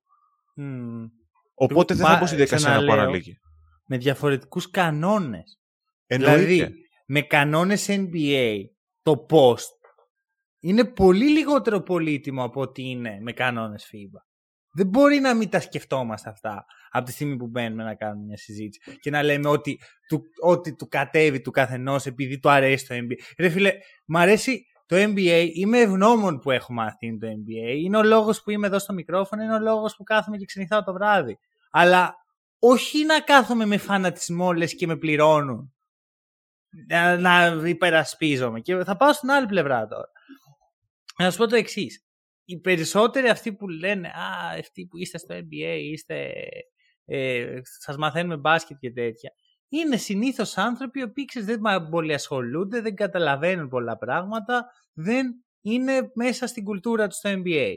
Οπότε 1.53 1.93
δεν 1.93 2.05
θα 2.05 2.17
μπω 2.17 2.25
στη 2.25 2.35
διαδικασία 2.35 2.79
να 2.79 2.85
πω 2.85 3.11
λίγη. 3.11 3.39
Με 3.85 3.97
διαφορετικούς 3.97 4.69
κανόνες. 4.69 5.59
Δηλαδή, 6.05 6.73
με 7.05 7.21
κανόνες 7.21 7.85
NBA 7.89 8.61
το 9.01 9.25
post 9.29 9.79
είναι 10.59 10.85
πολύ 10.85 11.29
λιγότερο 11.29 11.81
πολύτιμο 11.81 12.43
από 12.43 12.61
ότι 12.61 12.81
είναι 12.81 13.17
με 13.21 13.31
κανόνες 13.31 13.89
FIBA. 13.91 14.28
Δεν 14.79 14.87
μπορεί 14.87 15.19
να 15.19 15.33
μην 15.33 15.49
τα 15.49 15.59
σκεφτόμαστε 15.59 16.29
αυτά 16.29 16.65
από 16.89 17.05
τη 17.05 17.11
στιγμή 17.11 17.35
που 17.35 17.47
μπαίνουμε 17.47 17.83
να 17.83 17.95
κάνουμε 17.95 18.25
μια 18.25 18.37
συζήτηση 18.37 18.99
και 18.99 19.09
να 19.09 19.23
λέμε 19.23 19.49
ότι 19.49 19.79
του, 20.07 20.21
ότι 20.41 20.75
του 20.75 20.87
κατέβει 20.87 21.41
του 21.41 21.51
καθενός 21.51 22.05
επειδή 22.05 22.39
του 22.39 22.49
αρέσει 22.49 22.87
το 22.87 22.95
NBA. 22.95 23.33
Ρε 23.37 23.49
φίλε, 23.49 23.71
μ' 24.05 24.17
αρέσει 24.17 24.65
το 24.85 24.95
NBA, 24.95 25.49
είμαι 25.53 25.79
ευγνώμων 25.79 26.39
που 26.39 26.51
έχω 26.51 26.73
μάθει 26.73 27.17
το 27.17 27.27
NBA. 27.27 27.77
Είναι 27.77 27.97
ο 27.97 28.03
λόγος 28.03 28.41
που 28.41 28.49
είμαι 28.51 28.67
εδώ 28.67 28.79
στο 28.79 28.93
μικρόφωνο, 28.93 29.43
είναι 29.43 29.53
ο 29.53 29.59
λόγος 29.59 29.95
που 29.95 30.03
κάθομαι 30.03 30.37
και 30.37 30.45
ξενυχτάω 30.45 30.83
το 30.83 30.93
βράδυ. 30.93 31.39
Αλλά 31.71 32.15
όχι 32.59 33.05
να 33.05 33.19
κάθομαι 33.19 33.65
με 33.65 33.77
φανατισμό 33.77 34.51
λες 34.51 34.75
και 34.75 34.87
με 34.87 34.97
πληρώνουν 34.97 35.73
να, 36.87 37.17
να 37.17 37.67
υπερασπίζομαι. 37.67 38.59
Και 38.59 38.83
θα 38.83 38.97
πάω 38.97 39.13
στην 39.13 39.31
άλλη 39.31 39.45
πλευρά 39.45 39.87
τώρα. 39.87 40.11
Να 41.17 41.31
σου 41.31 41.37
πω 41.37 41.47
το 41.47 41.55
εξής. 41.55 42.03
Οι 42.49 42.59
περισσότεροι 42.59 43.29
αυτοί 43.29 43.53
που 43.53 43.67
λένε 43.67 44.07
Α, 44.07 44.57
αυτοί 44.59 44.85
που 44.85 44.97
είστε 44.97 45.17
στο 45.17 45.35
NBA, 45.35 45.77
είστε, 45.81 46.33
ε, 47.05 47.59
σας 47.63 47.97
μαθαίνουμε 47.97 48.37
μπάσκετ 48.37 48.77
και 48.79 48.91
τέτοια. 48.91 49.31
Είναι 49.69 49.97
συνήθως 49.97 50.57
άνθρωποι 50.57 50.99
οι 50.99 51.03
οποίοι 51.03 51.25
δεν 51.33 51.61
πολύ 51.89 52.13
ασχολούνται, 52.13 52.81
δεν 52.81 52.95
καταλαβαίνουν 52.95 53.67
πολλά 53.67 53.97
πράγματα, 53.97 54.71
δεν 54.93 55.45
είναι 55.61 56.11
μέσα 56.13 56.47
στην 56.47 56.63
κουλτούρα 56.63 57.07
τους 57.07 57.17
στο 57.17 57.29
NBA. 57.29 57.73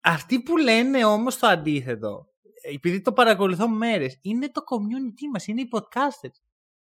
αυτοί 0.00 0.42
που 0.42 0.56
λένε 0.56 1.04
όμως 1.04 1.38
το 1.38 1.46
αντίθετο, 1.46 2.26
επειδή 2.62 3.00
το 3.00 3.12
παρακολουθώ 3.12 3.68
μέρες, 3.68 4.18
είναι 4.22 4.50
το 4.50 4.60
community 4.70 5.30
μας, 5.32 5.46
είναι 5.46 5.60
οι 5.60 5.68
podcasters. 5.72 6.38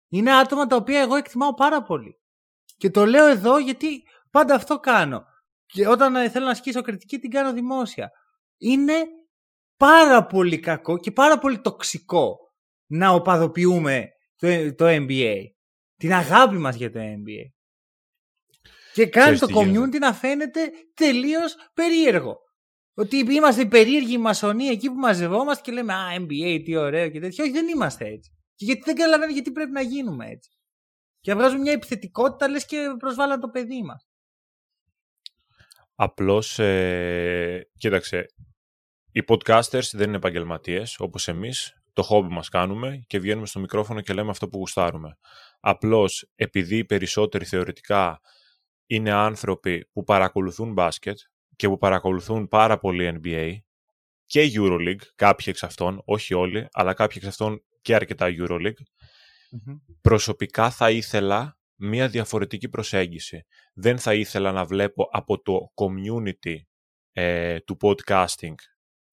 Είναι 0.10 0.34
άτομα 0.34 0.68
τα 0.68 0.76
οποία 0.76 1.00
εγώ 1.00 1.16
εκτιμάω 1.16 1.54
πάρα 1.54 1.84
πολύ. 1.84 2.20
Και 2.78 2.90
το 2.90 3.06
λέω 3.06 3.28
εδώ 3.28 3.58
γιατί 3.58 4.04
πάντα 4.32 4.56
αυτό 4.56 4.80
κάνω. 4.80 5.26
Και 5.68 5.88
όταν 5.88 6.30
θέλω 6.30 6.46
να 6.46 6.52
ασκήσω 6.52 6.82
κριτική 6.82 7.20
την 7.20 7.30
κάνω 7.30 7.54
δημόσια. 7.54 8.12
Είναι 8.58 8.94
πάρα 9.78 10.26
πολύ 10.26 10.60
κακό 10.60 10.98
και 10.98 11.12
πάρα 11.12 11.38
πολύ 11.38 11.60
τοξικό 11.60 12.38
να 12.86 13.10
οπαδοποιούμε 13.10 14.08
το, 14.36 14.76
το 14.76 14.86
NBA. 14.88 15.36
Την 15.96 16.14
αγάπη 16.14 16.58
μας 16.58 16.76
για 16.76 16.92
το 16.92 17.00
NBA. 17.00 17.52
Και 18.94 19.06
κάνει 19.06 19.38
το 19.38 19.48
community 19.56 20.00
να 20.00 20.14
φαίνεται 20.14 20.72
τελείως 20.94 21.56
περίεργο. 21.74 22.38
Ότι 22.94 23.18
είμαστε 23.18 23.66
περίεργοι 23.66 24.18
μασονοί 24.18 24.66
εκεί 24.66 24.88
που 24.88 24.96
μαζευόμαστε 24.96 25.62
και 25.64 25.72
λέμε 25.72 25.94
Α, 25.94 26.08
NBA, 26.20 26.62
τι 26.66 26.76
ωραίο 26.76 27.10
και 27.10 27.20
τέτοιο. 27.20 27.44
Όχι, 27.44 27.54
δεν 27.54 27.68
είμαστε 27.68 28.06
έτσι. 28.06 28.32
Και 28.56 28.66
γιατί 28.66 28.82
δεν 28.86 28.96
καταλαβαίνω 28.96 29.32
γιατί 29.32 29.52
πρέπει 29.52 29.72
να 29.72 29.82
γίνουμε 29.82 30.26
έτσι. 30.30 30.50
Και 31.20 31.32
να 31.32 31.38
βγάζουμε 31.38 31.62
μια 31.62 31.72
επιθετικότητα, 31.72 32.50
λες 32.50 32.66
και 32.66 32.78
προσβάλλαν 32.98 33.40
το 33.40 33.50
παιδί 33.50 33.84
μας. 33.84 34.07
Απλώς, 36.00 36.60
ε, 36.60 37.70
κοίταξε, 37.78 38.26
οι 39.12 39.24
podcasters 39.28 39.90
δεν 39.92 40.08
είναι 40.08 40.18
επαγγελματίες 40.18 41.00
όπως 41.00 41.28
εμείς. 41.28 41.82
Το 41.94 42.04
χόμπι 42.04 42.34
μας 42.34 42.50
κάνουμε 42.50 43.04
και 43.08 43.20
βγαίνουμε 43.20 43.46
στο 43.46 43.60
μικρόφωνο 43.60 44.02
και 44.02 44.14
λέμε 44.14 44.30
αυτό 44.30 44.50
που 44.50 44.58
γουστάρουμε. 44.58 45.18
Απλώς 45.60 46.32
επειδή 46.36 46.78
οι 46.78 46.86
περισσότεροι 46.86 47.46
θεωρητικά 47.46 48.20
είναι 48.88 49.12
άνθρωποι 49.12 49.90
που 49.94 50.04
παρακολουθούν 50.04 50.74
μπάσκετ 50.74 51.20
και 51.56 51.68
που 51.68 51.78
παρακολουθούν 51.78 52.48
πάρα 52.48 52.78
πολύ 52.78 53.20
NBA 53.24 53.58
και 54.26 54.52
EuroLeague, 54.56 55.06
κάποιοι 55.16 55.46
εξ 55.48 55.64
αυτών, 55.64 56.02
όχι 56.06 56.34
όλοι, 56.34 56.68
αλλά 56.72 56.94
κάποιοι 56.94 57.18
εξ 57.20 57.28
αυτών 57.28 57.64
και 57.82 57.96
αρκετά 57.96 58.28
EuroLeague, 58.30 58.82
προσωπικά 60.02 60.70
θα 60.70 60.92
ήθελα 60.92 61.57
μία 61.78 62.08
διαφορετική 62.08 62.70
προσέγγιση. 62.70 63.46
Δεν 63.74 64.00
θα 64.00 64.14
ήθελα 64.14 64.52
να 64.52 64.66
βλέπω 64.66 65.10
από 65.12 65.42
το 65.42 65.72
community 65.76 66.56
ε, 67.12 67.60
του 67.60 67.78
podcasting, 67.82 68.56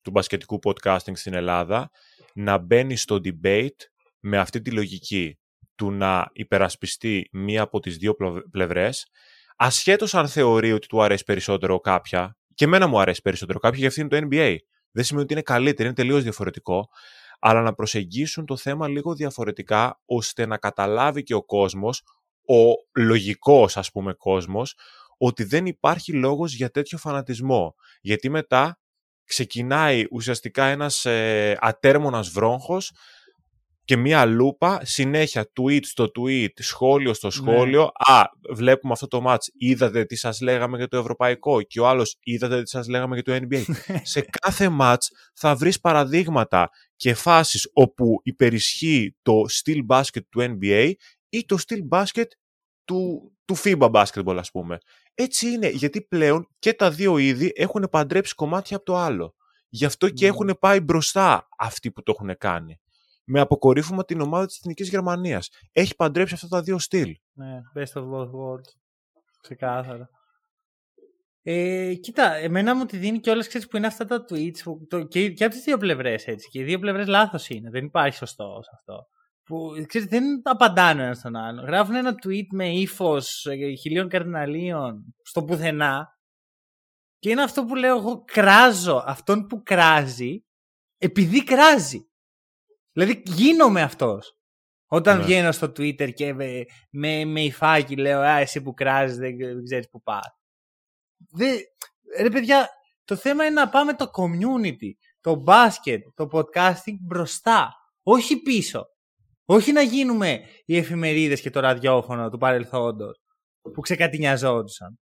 του 0.02 0.10
μπασκετικού 0.10 0.58
podcasting 0.64 1.12
στην 1.16 1.34
Ελλάδα, 1.34 1.90
να 2.34 2.58
μπαίνει 2.58 2.96
στο 2.96 3.20
debate 3.24 3.78
με 4.20 4.38
αυτή 4.38 4.60
τη 4.60 4.70
λογική 4.70 5.38
του 5.74 5.90
να 5.90 6.30
υπερασπιστεί 6.32 7.28
μία 7.32 7.62
από 7.62 7.80
τις 7.80 7.96
δύο 7.96 8.16
πλευρές, 8.50 9.06
ασχέτως 9.56 10.14
αν 10.14 10.28
θεωρεί 10.28 10.72
ότι 10.72 10.86
του 10.86 11.02
αρέσει 11.02 11.24
περισσότερο 11.24 11.80
κάποια, 11.80 12.36
και 12.54 12.64
εμένα 12.64 12.86
μου 12.86 13.00
αρέσει 13.00 13.20
περισσότερο 13.20 13.58
κάποια, 13.58 13.78
γιατί 13.78 14.00
είναι 14.00 14.08
το 14.08 14.28
NBA. 14.30 14.56
Δεν 14.90 15.04
σημαίνει 15.04 15.24
ότι 15.24 15.32
είναι 15.32 15.42
καλύτερο, 15.42 15.88
είναι 15.88 15.96
τελείως 15.96 16.22
διαφορετικό, 16.22 16.88
αλλά 17.38 17.62
να 17.62 17.74
προσεγγίσουν 17.74 18.46
το 18.46 18.56
θέμα 18.56 18.88
λίγο 18.88 19.14
διαφορετικά, 19.14 20.00
ώστε 20.04 20.46
να 20.46 20.56
καταλάβει 20.56 21.22
και 21.22 21.34
ο 21.34 21.44
κόσμος, 21.44 22.02
ο 22.46 23.00
λογικός 23.00 23.76
ας 23.76 23.90
πούμε 23.90 24.12
κόσμος, 24.12 24.74
ότι 25.18 25.44
δεν 25.44 25.66
υπάρχει 25.66 26.12
λόγος 26.12 26.54
για 26.54 26.70
τέτοιο 26.70 26.98
φανατισμό. 26.98 27.74
Γιατί 28.00 28.28
μετά 28.28 28.78
ξεκινάει 29.24 30.04
ουσιαστικά 30.10 30.64
ένας 30.64 31.04
ε, 31.04 31.56
ατέρμονας 31.60 32.28
βρόγχος 32.28 32.92
και 33.84 33.96
μία 33.96 34.24
λούπα, 34.24 34.80
συνέχεια 34.82 35.50
tweet 35.60 35.80
στο 35.82 36.10
tweet, 36.18 36.48
σχόλιο 36.54 37.14
στο 37.14 37.26
ναι. 37.26 37.32
σχόλιο. 37.32 37.82
Α, 37.94 38.22
βλέπουμε 38.54 38.92
αυτό 38.92 39.06
το 39.06 39.22
match. 39.26 39.46
Είδατε 39.58 40.04
τι 40.04 40.16
σας 40.16 40.40
λέγαμε 40.40 40.76
για 40.76 40.88
το 40.88 40.96
ευρωπαϊκό. 40.96 41.62
Και 41.62 41.80
ο 41.80 41.88
άλλος, 41.88 42.16
είδατε 42.22 42.62
τι 42.62 42.68
σας 42.68 42.88
λέγαμε 42.88 43.20
για 43.20 43.22
το 43.22 43.46
NBA. 43.46 43.62
Σε 44.02 44.20
κάθε 44.40 44.76
match 44.80 45.06
θα 45.34 45.54
βρεις 45.54 45.80
παραδείγματα 45.80 46.70
και 46.96 47.14
φάσεις 47.14 47.70
όπου 47.72 48.20
υπερισχύει 48.22 49.16
το 49.22 49.32
still 49.50 49.96
basket 49.96 50.22
του 50.30 50.58
NBA 50.60 50.92
ή 51.36 51.44
το 51.44 51.56
still 51.66 51.88
basket 51.88 52.26
του, 52.84 53.32
του 53.44 53.56
FIBA 53.56 53.90
basketball 53.90 54.36
ας 54.38 54.50
πούμε. 54.50 54.78
Έτσι 55.14 55.48
είναι, 55.48 55.68
γιατί 55.68 56.02
πλέον 56.02 56.48
και 56.58 56.72
τα 56.72 56.90
δύο 56.90 57.18
είδη 57.18 57.52
έχουν 57.54 57.88
παντρέψει 57.90 58.34
κομμάτια 58.34 58.76
από 58.76 58.84
το 58.84 58.96
άλλο. 58.96 59.34
Γι' 59.68 59.84
αυτό 59.84 60.08
και 60.08 60.24
ναι. 60.24 60.30
έχουν 60.30 60.56
πάει 60.60 60.80
μπροστά 60.80 61.48
αυτοί 61.58 61.92
που 61.92 62.02
το 62.02 62.14
έχουν 62.16 62.36
κάνει 62.38 62.78
με 63.24 63.40
αποκορύφωμα 63.40 64.04
την 64.04 64.20
ομάδα 64.20 64.46
της 64.46 64.58
Εθνικής 64.58 64.88
Γερμανίας. 64.88 65.48
Έχει 65.72 65.96
παντρέψει 65.96 66.34
αυτά 66.34 66.48
τα 66.48 66.62
δύο 66.62 66.78
στυλ. 66.78 67.16
Ναι, 67.32 67.60
best 67.74 68.00
of 68.00 68.02
both 68.02 68.30
worlds. 68.30 68.72
Ξεκάθαρα. 69.40 70.08
Ε, 71.42 71.94
κοίτα, 71.94 72.34
εμένα 72.34 72.76
μου 72.76 72.84
τη 72.84 72.96
δίνει 72.96 73.20
και 73.20 73.30
όλες 73.30 73.48
ξέρεις 73.48 73.68
που 73.68 73.76
είναι 73.76 73.86
αυτά 73.86 74.04
τα 74.04 74.24
tweets 74.28 74.58
που, 74.64 74.86
το, 74.88 75.02
και, 75.02 75.30
και 75.30 75.44
από 75.44 75.54
τις 75.54 75.64
δύο 75.64 75.76
πλευρές 75.76 76.26
έτσι. 76.26 76.48
Και 76.48 76.60
οι 76.60 76.64
δύο 76.64 76.78
πλευρές 76.78 77.06
λάθος 77.06 77.48
είναι. 77.48 77.70
Δεν 77.70 77.84
υπάρχει 77.84 78.16
σωστό 78.16 78.60
σε 78.62 78.70
αυτό. 78.74 79.06
Που 79.44 79.84
ξέρεις, 79.86 80.08
δεν 80.08 80.40
απαντάνε 80.44 81.02
ένας 81.02 81.18
στον 81.18 81.36
άλλο. 81.36 81.62
Γράφουν 81.62 81.94
ένα 81.94 82.14
tweet 82.24 82.46
με 82.50 82.68
ύφος 82.68 83.46
ε, 83.46 83.74
χιλίων 83.74 84.08
καρδιναλίων 84.08 85.14
στο 85.22 85.44
πουθενά. 85.44 86.18
Και 87.18 87.30
είναι 87.30 87.42
αυτό 87.42 87.64
που 87.64 87.74
λέω 87.74 87.96
εγώ 87.96 88.24
κράζω 88.24 89.02
αυτόν 89.06 89.46
που 89.46 89.62
κράζει 89.62 90.44
επειδή 90.98 91.44
κράζει. 91.44 92.08
Δηλαδή 92.92 93.22
γίνομαι 93.26 93.82
αυτός. 93.82 94.38
Όταν 94.86 95.18
ναι. 95.18 95.24
βγαίνω 95.24 95.52
στο 95.52 95.66
Twitter 95.66 96.12
και 96.12 96.34
με, 96.34 96.64
με, 96.90 97.24
με 97.24 97.40
υφάκι 97.40 97.96
λέω 97.96 98.20
Α, 98.20 98.38
εσύ 98.38 98.62
που 98.62 98.74
κράζεις, 98.74 99.16
δεν, 99.16 99.36
δεν 99.36 99.64
ξέρεις 99.64 99.88
που 99.88 100.02
πας. 100.02 100.36
Ρε 102.20 102.30
παιδιά, 102.30 102.68
το 103.04 103.16
θέμα 103.16 103.44
είναι 103.44 103.60
να 103.60 103.68
πάμε 103.68 103.94
το 103.94 104.10
community, 104.12 104.90
το 105.20 105.34
μπάσκετ, 105.34 106.02
το 106.14 106.28
podcasting 106.32 106.96
μπροστά. 107.00 107.74
Όχι 108.02 108.42
πίσω. 108.42 108.86
Όχι 109.44 109.72
να 109.72 109.82
γίνουμε 109.82 110.40
οι 110.64 110.76
εφημερίδες 110.76 111.40
και 111.40 111.50
το 111.50 111.60
ραδιόφωνο 111.60 112.30
του 112.30 112.38
παρελθόντος 112.38 113.20
που 113.72 113.80
ξεκατηνιαζόντουσαν. 113.80 114.98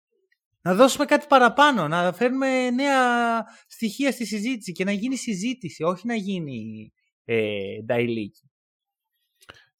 Να 0.62 0.74
δώσουμε 0.74 1.04
κάτι 1.04 1.26
παραπάνω, 1.28 1.88
να 1.88 2.12
φέρνουμε 2.12 2.70
νέα 2.70 3.42
στοιχεία 3.66 4.12
στη 4.12 4.26
συζήτηση 4.26 4.72
και 4.72 4.84
να 4.84 4.92
γίνει 4.92 5.16
συζήτηση, 5.16 5.82
όχι 5.82 6.06
να 6.06 6.14
γίνει 6.14 6.92
ε, 7.24 7.82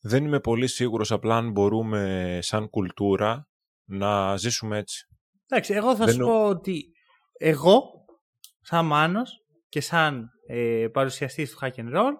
Δεν 0.00 0.24
είμαι 0.24 0.40
πολύ 0.40 0.66
σίγουρος 0.66 1.12
απλά 1.12 1.36
αν 1.36 1.50
μπορούμε 1.50 2.38
σαν 2.42 2.70
κουλτούρα 2.70 3.48
να 3.84 4.36
ζήσουμε 4.36 4.78
έτσι. 4.78 5.06
Εντάξει, 5.48 5.72
εγώ 5.72 5.96
θα 5.96 6.12
σου 6.12 6.18
πω 6.18 6.48
ότι 6.48 6.92
εγώ, 7.32 7.90
σαν 8.60 8.86
Μάνος 8.86 9.44
και 9.68 9.80
σαν 9.80 10.30
ε, 10.46 10.86
παρουσιαστής 10.92 11.50
του 11.50 11.58
Hack 11.60 11.80
and 11.80 11.96
Roll, 11.96 12.12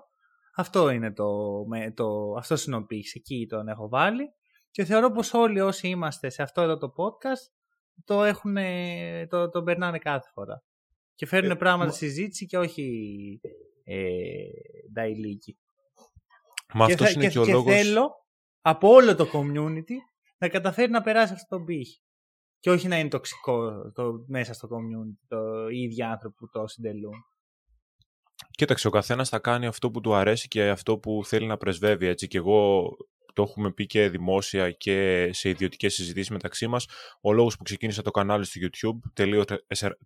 αυτό 0.59 0.91
είναι 0.91 1.13
το, 1.13 1.65
το, 1.95 2.35
αυτό 2.39 2.57
είναι 2.67 2.77
ο 2.77 2.87
εκεί 3.15 3.47
τον 3.49 3.69
έχω 3.69 3.89
βάλει 3.89 4.33
και 4.71 4.85
θεωρώ 4.85 5.11
πως 5.11 5.35
όλοι 5.35 5.61
όσοι 5.61 5.89
είμαστε 5.89 6.29
σε 6.29 6.43
αυτό 6.43 6.61
εδώ 6.61 6.77
το 6.77 6.93
podcast 6.97 7.53
το, 8.05 8.25
έχουν, 8.25 8.57
το, 9.29 9.49
το 9.49 9.63
περνάνε 9.63 9.99
κάθε 9.99 10.31
φορά. 10.33 10.63
Και 11.15 11.27
φέρνουν 11.27 11.51
ε, 11.51 11.57
πράγματα 11.57 11.91
στη 11.91 12.07
συζήτηση 12.07 12.47
και 12.47 12.59
όχι 12.59 13.41
ε, 13.85 13.95
Μα 16.75 16.85
αυτός 16.85 17.13
είναι 17.13 17.25
και, 17.25 17.31
και 17.31 17.39
ο 17.39 17.45
και 17.45 17.53
λόγος... 17.53 17.75
θέλω 17.75 18.11
από 18.61 18.89
όλο 18.89 19.15
το 19.15 19.27
community 19.33 19.97
να 20.39 20.49
καταφέρει 20.49 20.91
να 20.91 21.03
περάσει 21.03 21.33
αυτό 21.33 21.57
το 21.57 21.65
πύχη. 21.65 22.03
Και 22.59 22.71
όχι 22.71 22.89
να 22.89 22.99
είναι 22.99 23.09
τοξικό 23.09 23.91
το, 23.93 24.25
μέσα 24.27 24.53
στο 24.53 24.69
community, 24.69 25.27
το, 25.29 25.69
οι 25.69 25.81
ίδιοι 25.81 26.03
άνθρωποι 26.03 26.37
που 26.37 26.49
το 26.49 26.67
συντελούν. 26.67 27.25
Κοίταξε, 28.59 28.87
ο 28.87 28.91
καθένας 28.91 29.29
θα 29.29 29.39
κάνει 29.39 29.67
αυτό 29.67 29.91
που 29.91 30.01
του 30.01 30.15
αρέσει 30.15 30.49
και 30.49 30.69
αυτό 30.69 30.99
που 30.99 31.23
θέλει 31.25 31.47
να 31.47 31.57
πρεσβεύει. 31.57 32.07
Έτσι. 32.07 32.29
Και 32.29 32.39
εγώ 32.39 32.89
το 33.33 33.43
έχουμε 33.43 33.73
πει 33.73 33.87
και 33.87 34.09
δημόσια 34.09 34.71
και 34.71 35.29
σε 35.33 35.49
ιδιωτικές 35.49 35.95
συζητήσεις 35.95 36.31
μεταξύ 36.31 36.67
μας, 36.67 36.87
ο 37.21 37.33
λόγος 37.33 37.57
που 37.57 37.63
ξεκίνησα 37.63 38.03
το 38.03 38.11
κανάλι 38.11 38.45
στο 38.45 38.61
YouTube 38.63 39.27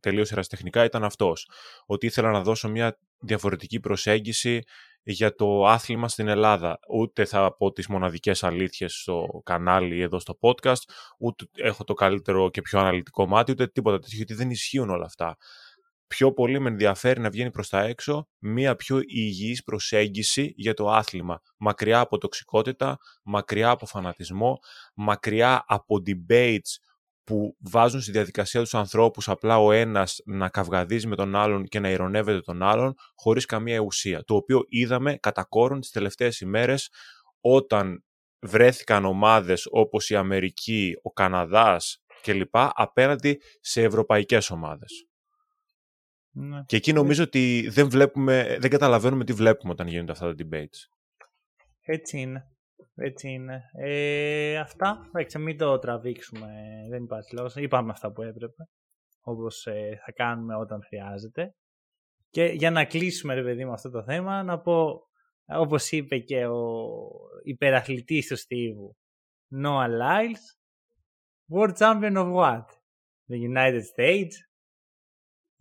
τελείως 0.00 0.32
ερασιτεχνικά 0.32 0.84
ήταν 0.84 1.04
αυτός. 1.04 1.48
Ότι 1.86 2.06
ήθελα 2.06 2.30
να 2.30 2.42
δώσω 2.42 2.68
μια 2.68 2.98
διαφορετική 3.18 3.80
προσέγγιση 3.80 4.62
για 5.02 5.34
το 5.34 5.66
άθλημα 5.66 6.08
στην 6.08 6.28
Ελλάδα. 6.28 6.78
Ούτε 6.88 7.24
θα 7.24 7.56
πω 7.56 7.72
τις 7.72 7.86
μοναδικές 7.86 8.44
αλήθειες 8.44 8.94
στο 8.94 9.42
κανάλι 9.44 10.00
εδώ 10.00 10.18
στο 10.18 10.38
podcast, 10.40 10.82
ούτε 11.18 11.44
έχω 11.56 11.84
το 11.84 11.94
καλύτερο 11.94 12.50
και 12.50 12.62
πιο 12.62 12.78
αναλυτικό 12.78 13.26
μάτι, 13.26 13.50
ούτε 13.52 13.66
τίποτα 13.66 13.98
τέτοιο, 13.98 14.16
γιατί 14.16 14.34
δεν 14.34 14.50
ισχύουν 14.50 14.90
όλα 14.90 15.04
αυτά 15.04 15.36
πιο 16.12 16.32
πολύ 16.32 16.60
με 16.60 16.68
ενδιαφέρει 16.68 17.20
να 17.20 17.30
βγαίνει 17.30 17.50
προς 17.50 17.68
τα 17.68 17.80
έξω 17.82 18.28
μία 18.38 18.76
πιο 18.76 19.00
υγιής 19.06 19.62
προσέγγιση 19.62 20.52
για 20.56 20.74
το 20.74 20.90
άθλημα. 20.90 21.40
Μακριά 21.58 22.00
από 22.00 22.18
τοξικότητα, 22.18 22.96
μακριά 23.22 23.70
από 23.70 23.86
φανατισμό, 23.86 24.58
μακριά 24.94 25.64
από 25.66 25.96
debates 26.06 26.76
που 27.24 27.56
βάζουν 27.70 28.00
στη 28.00 28.10
διαδικασία 28.10 28.60
τους 28.60 28.74
ανθρώπους 28.74 29.28
απλά 29.28 29.58
ο 29.58 29.72
ένας 29.72 30.20
να 30.24 30.48
καυγαδίζει 30.48 31.06
με 31.06 31.16
τον 31.16 31.36
άλλον 31.36 31.64
και 31.64 31.80
να 31.80 31.90
ηρωνεύεται 31.90 32.40
τον 32.40 32.62
άλλον 32.62 32.94
χωρίς 33.14 33.46
καμία 33.46 33.78
ουσία. 33.78 34.24
Το 34.24 34.34
οποίο 34.34 34.64
είδαμε 34.68 35.16
κατά 35.16 35.44
κόρον 35.44 35.80
τις 35.80 35.90
τελευταίες 35.90 36.40
ημέρες 36.40 36.90
όταν 37.40 38.04
βρέθηκαν 38.40 39.04
ομάδες 39.04 39.66
όπως 39.70 40.10
η 40.10 40.16
Αμερική, 40.16 40.94
ο 41.02 41.12
Καναδάς 41.12 42.02
κλπ. 42.22 42.54
απέναντι 42.54 43.40
σε 43.60 43.82
ευρωπαϊκές 43.82 44.50
ομάδες. 44.50 45.06
Ναι. 46.32 46.62
Και 46.66 46.76
εκεί 46.76 46.92
νομίζω 46.92 47.22
ότι 47.22 47.68
δεν, 47.68 47.90
βλέπουμε, 47.90 48.56
δεν 48.60 48.70
καταλαβαίνουμε 48.70 49.24
τι 49.24 49.32
βλέπουμε 49.32 49.72
όταν 49.72 49.86
γίνονται 49.86 50.12
αυτά 50.12 50.34
τα 50.34 50.44
debates. 50.44 50.88
Έτσι 51.80 52.18
είναι. 52.18 52.46
Έτσι 52.94 53.28
είναι. 53.28 53.62
Ε, 53.72 54.58
αυτά. 54.58 55.06
Εντάξει, 55.06 55.38
μην 55.38 55.58
το 55.58 55.78
τραβήξουμε. 55.78 56.48
Δεν 56.90 57.02
υπάρχει 57.02 57.34
λόγος. 57.34 57.56
Είπαμε 57.56 57.90
αυτά 57.90 58.12
που 58.12 58.22
έπρεπε. 58.22 58.68
Όπως 59.20 59.66
ε, 59.66 60.00
θα 60.04 60.12
κάνουμε 60.12 60.56
όταν 60.56 60.82
χρειάζεται. 60.82 61.54
Και 62.30 62.44
για 62.44 62.70
να 62.70 62.84
κλείσουμε, 62.84 63.34
ρε 63.34 63.42
παιδί, 63.42 63.64
με 63.64 63.72
αυτό 63.72 63.90
το 63.90 64.02
θέμα, 64.02 64.42
να 64.42 64.60
πω, 64.60 65.00
όπως 65.44 65.90
είπε 65.90 66.18
και 66.18 66.46
ο 66.46 66.86
υπεραθλητής 67.42 68.26
του 68.26 68.36
Στίβου, 68.36 68.96
Noah 69.62 69.88
Lyles, 69.88 70.44
World 71.54 71.76
Champion 71.76 72.16
of 72.16 72.32
what? 72.34 72.64
The 73.28 73.38
United 73.52 73.82
States. 73.96 74.51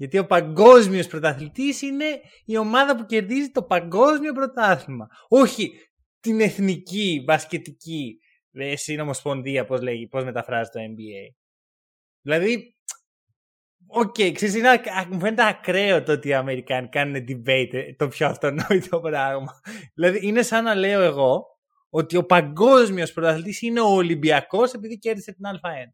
Γιατί 0.01 0.17
ο 0.17 0.25
παγκόσμιος 0.25 1.07
πρωταθλητής 1.07 1.81
είναι 1.81 2.05
η 2.45 2.57
ομάδα 2.57 2.95
που 2.95 3.05
κερδίζει 3.05 3.51
το 3.51 3.63
παγκόσμιο 3.63 4.33
πρωτάθλημα. 4.33 5.07
Όχι 5.27 5.71
την 6.19 6.39
εθνική 6.39 7.23
μπασκετική 7.25 8.17
ε, 8.51 8.75
συνομοσπονδία, 8.75 9.65
πώς, 9.65 9.81
λέγει, 9.81 10.07
πώς 10.07 10.23
μεταφράζει 10.23 10.69
το 10.69 10.79
NBA. 10.79 11.35
Δηλαδή, 12.21 12.75
ok, 13.87 14.15
okay, 14.17 14.31
ξέρεις, 14.33 14.55
είναι, 14.55 14.81
μου 15.09 15.19
φαίνεται 15.19 15.47
ακραίο 15.47 16.03
το 16.03 16.11
ότι 16.11 16.27
οι 16.27 16.33
Αμερικάνοι 16.33 16.89
κάνουν 16.89 17.25
debate 17.27 17.73
ε, 17.73 17.93
το 17.93 18.07
πιο 18.07 18.27
αυτονόητο 18.27 18.99
πράγμα. 18.99 19.61
δηλαδή, 19.95 20.27
είναι 20.27 20.41
σαν 20.41 20.63
να 20.63 20.75
λέω 20.75 21.01
εγώ 21.01 21.45
ότι 21.89 22.17
ο 22.17 22.25
παγκόσμιος 22.25 23.13
πρωταθλητής 23.13 23.61
είναι 23.61 23.79
ο 23.79 23.89
Ολυμπιακός 23.89 24.73
επειδή 24.73 24.97
κέρδισε 24.97 25.31
την 25.31 25.45
Α1. 25.45 25.93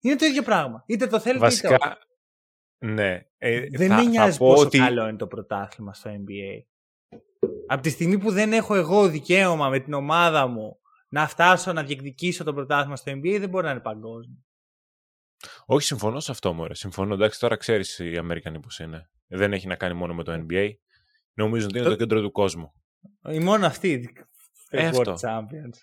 Είναι 0.00 0.16
το 0.16 0.24
ίδιο 0.24 0.42
πράγμα. 0.42 0.84
Είτε 0.86 1.06
το 1.06 1.20
θέλετε 1.20 1.44
Βασικά, 1.44 1.74
είτε 1.74 1.84
όχι. 1.84 2.04
Ναι. 2.78 3.26
Ε, 3.38 3.66
δεν 3.70 3.88
θα, 3.88 3.96
με 3.96 4.02
νοιάζει 4.02 4.38
πόσο 4.38 4.62
ότι... 4.62 4.78
καλό 4.78 5.08
είναι 5.08 5.16
το 5.16 5.26
πρωτάθλημα 5.26 5.94
στο 5.94 6.10
NBA. 6.10 6.62
Από 7.66 7.82
τη 7.82 7.90
στιγμή 7.90 8.18
που 8.18 8.30
δεν 8.30 8.52
έχω 8.52 8.74
εγώ 8.74 9.08
δικαίωμα 9.08 9.68
με 9.68 9.80
την 9.80 9.92
ομάδα 9.92 10.46
μου 10.46 10.78
να 11.08 11.28
φτάσω 11.28 11.72
να 11.72 11.82
διεκδικήσω 11.82 12.44
το 12.44 12.52
πρωτάθλημα 12.54 12.96
στο 12.96 13.12
NBA, 13.12 13.36
δεν 13.40 13.48
μπορεί 13.48 13.64
να 13.64 13.70
είναι 13.70 13.80
παγκόσμιο. 13.80 14.44
Όχι, 15.66 15.86
συμφωνώ 15.86 16.20
σε 16.20 16.30
αυτό, 16.30 16.52
μωρέ. 16.52 16.74
Συμφωνώ. 16.74 17.14
Εντάξει, 17.14 17.40
τώρα 17.40 17.56
ξέρεις 17.56 17.98
οι 17.98 18.16
Αμερικανοί 18.16 18.60
πώς 18.60 18.78
είναι. 18.78 19.10
Δεν 19.26 19.52
έχει 19.52 19.66
να 19.66 19.76
κάνει 19.76 19.94
μόνο 19.94 20.14
με 20.14 20.22
το 20.22 20.32
NBA. 20.32 20.70
Νομίζω 21.32 21.66
ότι 21.66 21.78
είναι 21.78 21.84
το, 21.84 21.92
το 21.92 21.96
κέντρο 21.96 22.20
του 22.20 22.32
κόσμου. 22.32 22.72
Η 23.28 23.38
μόνο 23.38 23.66
αυτή 23.66 24.14
ε, 24.70 24.90
World 24.92 25.14
Champions. 25.14 25.78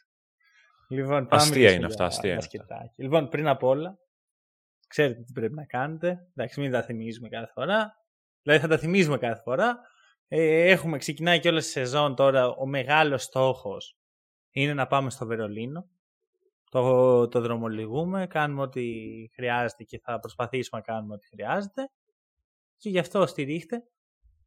Λοιπόν, 0.88 1.28
πάμε 1.28 1.42
αστεία 1.42 1.72
είναι 1.72 1.86
αυτά, 1.86 2.06
αστεία 2.06 2.34
είναι 2.34 2.92
Λοιπόν, 2.96 3.30
πριν 3.30 3.48
απ' 3.48 3.64
όλα, 3.64 3.98
ξέρετε 4.94 5.22
τι 5.22 5.32
πρέπει 5.32 5.54
να 5.54 5.66
κάνετε. 5.66 6.28
Εντάξει, 6.36 6.60
μην 6.60 6.72
τα 6.72 6.84
θυμίζουμε 6.84 7.30
κάθε 7.30 7.52
φορά. 7.54 7.94
Δηλαδή 8.42 8.62
θα 8.62 8.68
τα 8.68 8.78
θυμίζουμε 8.78 9.18
κάθε 9.18 9.42
φορά. 9.42 9.80
Ε, 10.28 10.70
έχουμε 10.72 10.98
ξεκινάει 10.98 11.40
και 11.40 11.50
όλη 11.50 11.60
τη 11.60 11.66
σεζόν 11.66 12.16
τώρα. 12.16 12.48
Ο 12.48 12.66
μεγάλος 12.66 13.24
στόχος 13.24 13.98
είναι 14.52 14.74
να 14.74 14.88
πάμε 14.88 15.10
στο 15.10 15.26
Βερολίνο. 15.26 15.90
Το, 16.70 17.28
το 17.28 17.42
δρομολογούμε, 17.42 18.28
κάνουμε 18.28 18.62
ό,τι 18.62 18.84
χρειάζεται 19.36 19.84
και 19.84 20.00
θα 20.00 20.20
προσπαθήσουμε 20.20 20.82
να 20.86 20.94
κάνουμε 20.94 21.14
ό,τι 21.14 21.28
χρειάζεται. 21.28 21.90
Και 22.78 22.90
γι' 22.90 23.00
αυτό 23.00 23.26
στηρίχτε 23.26 23.84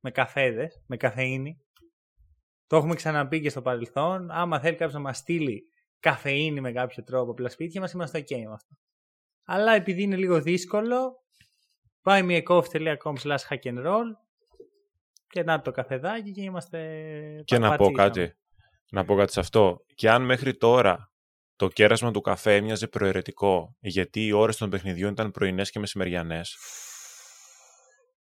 με 0.01 0.11
καφέδες, 0.11 0.83
με 0.87 0.97
καφεΐνη. 0.97 1.61
Το 2.67 2.77
έχουμε 2.77 2.95
ξαναπεί 2.95 3.41
και 3.41 3.51
στο 3.51 3.63
παρελθόν. 3.63 4.31
Άμα 4.31 4.61
θέλει 4.61 4.77
κάποιος 4.77 4.95
να 4.95 5.01
μας 5.01 5.17
στείλει 5.17 5.63
καφεΐνη 6.01 6.61
με 6.61 6.73
κάποιο 6.73 7.03
τρόπο 7.03 7.31
απλά 7.31 7.49
σπίτια 7.49 7.81
μας, 7.81 7.93
είμαστε 7.93 8.19
OK 8.19 8.37
με 8.37 8.53
αυτό. 8.53 8.77
Αλλά 9.49 9.73
επειδή 9.73 10.03
είναι 10.03 10.17
λίγο 10.17 10.41
δύσκολο, 10.41 11.25
πάει 12.03 12.23
μια 12.23 12.43
coffee.com 12.49 13.15
slash 13.23 13.49
hack 13.49 13.63
and 13.63 13.87
roll 13.87 14.07
και 15.29 15.43
να 15.43 15.61
το 15.61 15.71
καφεδάκι 15.71 16.33
και 16.33 16.43
είμαστε. 16.43 17.43
Και 17.45 17.59
να 17.59 17.77
πω 17.77 17.91
κάτι. 17.91 18.35
Να 18.91 19.05
πω 19.05 19.17
κάτι 19.17 19.33
σε 19.33 19.41
αυτό. 19.41 19.85
Και 19.95 20.11
αν 20.11 20.23
μέχρι 20.23 20.57
τώρα 20.57 21.11
το 21.57 21.69
κέρασμα 21.69 22.11
του 22.11 22.21
καφέ 22.21 22.57
έμοιαζε 22.57 22.87
προαιρετικό, 22.87 23.77
γιατί 23.81 24.27
οι 24.27 24.33
ώρες 24.33 24.57
των 24.57 24.71
παιχνιδιών 24.71 25.13
ήταν 25.13 25.31
πρωινές 25.31 25.71
και 25.71 25.79
μεσημεριανές, 25.79 26.57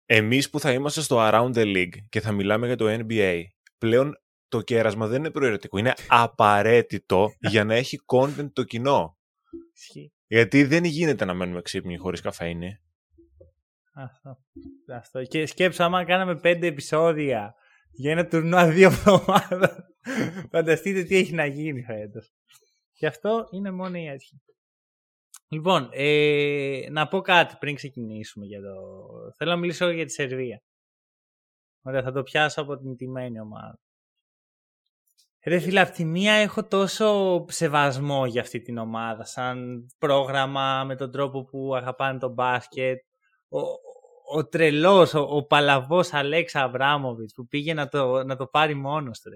εμείς 0.07 0.51
που 0.51 0.61
θα 0.61 0.73
είμαστε 0.73 1.01
στο 1.01 1.17
Around 1.21 1.53
the 1.55 1.77
League 1.77 1.97
και 2.09 2.21
θα 2.21 2.33
μιλάμε 2.33 2.67
για 2.67 2.77
το 2.77 2.87
NBA, 2.89 3.43
πλέον 3.79 4.17
το 4.49 4.61
κέρασμα 4.61 5.07
δεν 5.07 5.19
είναι 5.19 5.31
προαιρετικό. 5.31 5.79
Είναι 5.79 5.95
απαραίτητο 6.09 7.29
για 7.51 7.65
να 7.65 7.75
έχει 7.75 8.01
content 8.07 8.53
το 8.53 8.63
κοινό. 8.63 9.17
Γιατί 10.33 10.65
δεν 10.65 10.85
γίνεται 10.85 11.25
να 11.25 11.35
μένουμε 11.35 11.63
ξύπνοι 11.63 11.97
χωρίς 11.97 12.21
καφέινη. 12.21 12.79
Αυτό. 13.95 14.39
Αυτό. 14.95 15.23
Και 15.23 15.47
σκέψω 15.47 15.85
άμα 15.85 16.05
κάναμε 16.05 16.41
πέντε 16.41 16.67
επεισόδια 16.67 17.55
για 17.91 18.13
ένα 18.13 18.27
τουρνουά 18.27 18.69
δύο 18.73 18.87
εβδομάδες. 18.87 19.77
Φανταστείτε 20.51 21.03
τι 21.03 21.17
έχει 21.17 21.35
να 21.35 21.47
γίνει 21.47 21.83
φέτος. 21.83 22.33
Και 22.93 23.07
αυτό 23.07 23.49
είναι 23.51 23.71
μόνο 23.71 23.99
η 23.99 24.09
αρχή. 24.09 24.43
Λοιπόν, 25.49 25.89
ε, 25.93 26.87
να 26.91 27.09
πω 27.09 27.21
κάτι 27.21 27.57
πριν 27.59 27.75
ξεκινήσουμε 27.75 28.47
για 28.47 28.61
το... 28.61 28.75
Θέλω 29.37 29.51
να 29.51 29.57
μιλήσω 29.57 29.91
για 29.91 30.05
τη 30.05 30.13
Σερβία. 30.13 30.63
Ωραία, 31.83 32.03
θα 32.03 32.13
το 32.13 32.23
πιάσω 32.23 32.63
από 32.63 32.77
την 32.77 32.97
τιμένη 32.97 33.41
ομάδα. 33.41 33.81
Ρε 35.45 35.59
φίλε, 35.59 35.81
απ' 35.81 35.91
τη 35.91 36.05
μία 36.05 36.33
έχω 36.33 36.67
τόσο 36.67 37.45
σεβασμό 37.49 38.27
για 38.27 38.41
αυτή 38.41 38.61
την 38.61 38.79
ομάδα, 38.79 39.25
σαν 39.25 39.87
πρόγραμμα 39.99 40.85
με 40.85 40.97
τον 40.97 41.11
τρόπο 41.11 41.45
που 41.45 41.75
αγαπάνε 41.75 42.19
τον 42.19 42.33
μπάσκετ. 42.33 42.99
Ο, 43.49 43.61
ο 44.37 44.47
τρελός, 44.49 45.15
ο, 45.15 45.21
ο 45.21 45.47
παλαβός 45.47 46.13
Αλέξα 46.13 46.63
Αβράμοβιτς 46.63 47.35
που 47.35 47.47
πήγε 47.47 47.75
να 47.75 47.89
το, 47.89 48.25
να 48.25 48.37
το 48.37 48.47
πάρει 48.47 48.75
μόνος 48.75 49.21
του. 49.21 49.31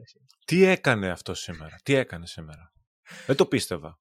Τι 0.45 0.65
έκανε 0.65 1.11
αυτό 1.11 1.35
σήμερα, 1.35 1.77
τι 1.83 1.95
έκανε 1.95 2.27
σήμερα; 2.27 2.73
Δεν 3.27 3.37
το 3.37 3.47
πίστευα. 3.47 3.99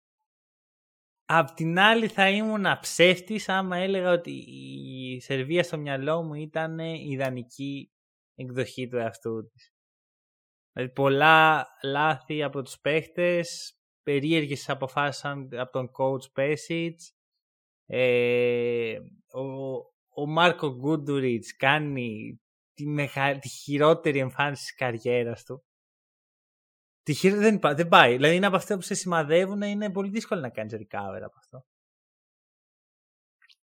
Απ' 1.25 1.51
την 1.51 1.79
άλλη 1.79 2.07
θα 2.07 2.29
ήμουν 2.29 2.65
ψεύτης 2.81 3.49
άμα 3.49 3.77
έλεγα 3.77 4.11
ότι 4.11 4.31
η 4.31 5.21
Σερβία 5.21 5.63
στο 5.63 5.77
μυαλό 5.77 6.23
μου 6.23 6.33
ήταν 6.33 6.79
ιδανική 6.79 7.91
εκδοχή 8.35 8.87
του 8.87 8.97
εαυτού 8.97 9.49
της. 9.49 9.74
Δηλαδή 10.75 10.93
πολλά 10.93 11.67
λάθη 11.83 12.43
από 12.43 12.61
τους 12.61 12.79
παίχτες, 12.79 13.77
περίεργες 14.03 14.69
αποφάσεις 14.69 15.25
από 15.25 15.71
τον 15.71 15.91
coach 15.97 16.31
Πέσιτς. 16.33 17.13
Ε, 17.85 18.99
ο, 19.31 19.73
ο 20.09 20.27
Μάρκο 20.27 20.75
Γκούντουριτς 20.75 21.55
κάνει 21.55 22.39
τη, 22.73 22.85
μεγα... 22.85 23.39
τη 23.39 23.49
χειρότερη 23.49 24.19
εμφάνιση 24.19 24.63
της 24.63 24.75
καριέρας 24.75 25.43
του. 25.43 25.65
Τη 27.01 27.13
χειρό... 27.13 27.37
δεν, 27.37 27.59
δεν 27.61 27.87
πάει. 27.87 28.15
Δηλαδή 28.15 28.35
είναι 28.35 28.45
από 28.45 28.55
αυτά 28.55 28.75
που 28.75 28.81
σε 28.81 28.93
σημαδεύουν, 28.93 29.61
είναι 29.61 29.91
πολύ 29.91 30.09
δύσκολο 30.09 30.41
να 30.41 30.49
κάνεις 30.49 30.73
recover 30.73 31.21
από 31.21 31.37
αυτό. 31.37 31.65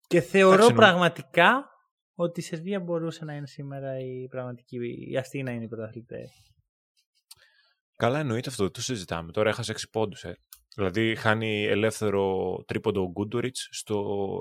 Και 0.06 0.20
θεωρώ 0.20 0.66
πραγματικά 0.74 1.68
ότι 2.14 2.40
η 2.40 2.42
Σερβία 2.42 2.80
μπορούσε 2.80 3.24
να 3.24 3.34
είναι 3.34 3.46
σήμερα 3.46 3.98
η 3.98 4.28
πραγματική, 4.28 5.10
η 5.10 5.16
αυτή 5.16 5.42
να 5.42 5.50
είναι 5.50 5.64
η 5.64 5.68
πρωταθλητές. 5.68 6.53
Καλά 7.96 8.18
εννοείται 8.18 8.48
αυτό, 8.48 8.70
το 8.70 8.83
συζητάμε. 8.83 9.33
Τώρα 9.33 9.48
έχασε 9.48 9.72
6 9.72 9.83
πόντους. 9.90 10.24
Ε. 10.24 10.38
Δηλαδή 10.74 11.14
χάνει 11.14 11.64
ελεύθερο 11.64 12.54
τρίποντο 12.66 13.02
ο 13.02 13.11
Γκούντουριτς 13.11 13.68
στο 13.70 14.38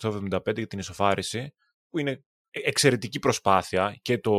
78-75 0.00 0.56
για 0.56 0.66
την 0.66 0.78
ισοφάριση, 0.78 1.54
που 1.90 1.98
είναι 1.98 2.24
εξαιρετική 2.50 3.18
προσπάθεια 3.18 3.98
και 4.02 4.18
το 4.18 4.32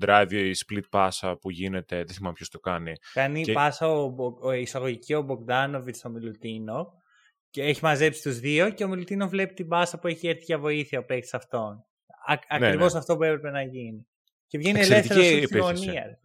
drive 0.00 0.32
η 0.32 0.52
split 0.66 0.88
πάσα 0.90 1.36
που 1.36 1.50
γίνεται, 1.50 1.96
δεν 1.96 2.14
θυμάμαι 2.14 2.34
ποιος 2.34 2.48
το 2.48 2.60
κάνει. 2.60 2.92
Κάνει 3.12 3.42
και... 3.42 3.52
πάσα 3.52 3.88
ο, 3.88 4.14
ο, 4.40 4.52
εισαγωγική 4.52 5.14
ο 5.14 5.22
Μπογκδάνοβιτ 5.22 5.96
στο 5.96 6.10
Μιλουτίνο 6.10 6.92
και 7.50 7.62
έχει 7.62 7.84
μαζέψει 7.84 8.22
τους 8.22 8.38
δύο 8.38 8.70
και 8.70 8.84
ο 8.84 8.88
Μιλουτίνο 8.88 9.28
βλέπει 9.28 9.54
την 9.54 9.68
πάσα 9.68 9.98
που 9.98 10.06
έχει 10.06 10.28
έρθει 10.28 10.44
για 10.44 10.58
βοήθεια 10.58 10.98
ο 10.98 11.04
παίκτης 11.04 11.34
αυτόν. 11.34 11.84
Ναι, 12.28 12.38
Ακριβώς 12.48 12.92
ναι. 12.92 12.98
αυτό 12.98 13.16
που 13.16 13.22
έπρεπε 13.22 13.50
να 13.50 13.62
γίνει. 13.62 14.06
Και 14.46 14.58
βγαίνει 14.58 14.80
ελεύθερος 14.80 15.26
στη 15.26 15.58
γωνία. 15.58 16.18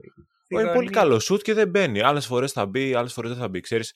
Είναι 0.48 0.74
πολύ 0.74 0.90
καλό 0.90 1.20
σουτ 1.20 1.42
και 1.42 1.54
δεν 1.54 1.70
μπαίνει. 1.70 2.02
Άλλες 2.02 2.26
φορές 2.26 2.52
θα 2.52 2.66
μπει, 2.66 2.94
άλλες 2.94 3.14
φορές 3.14 3.32
δεν 3.32 3.40
θα 3.40 3.48
μπει. 3.48 3.60
Ξέρεις, 3.60 3.94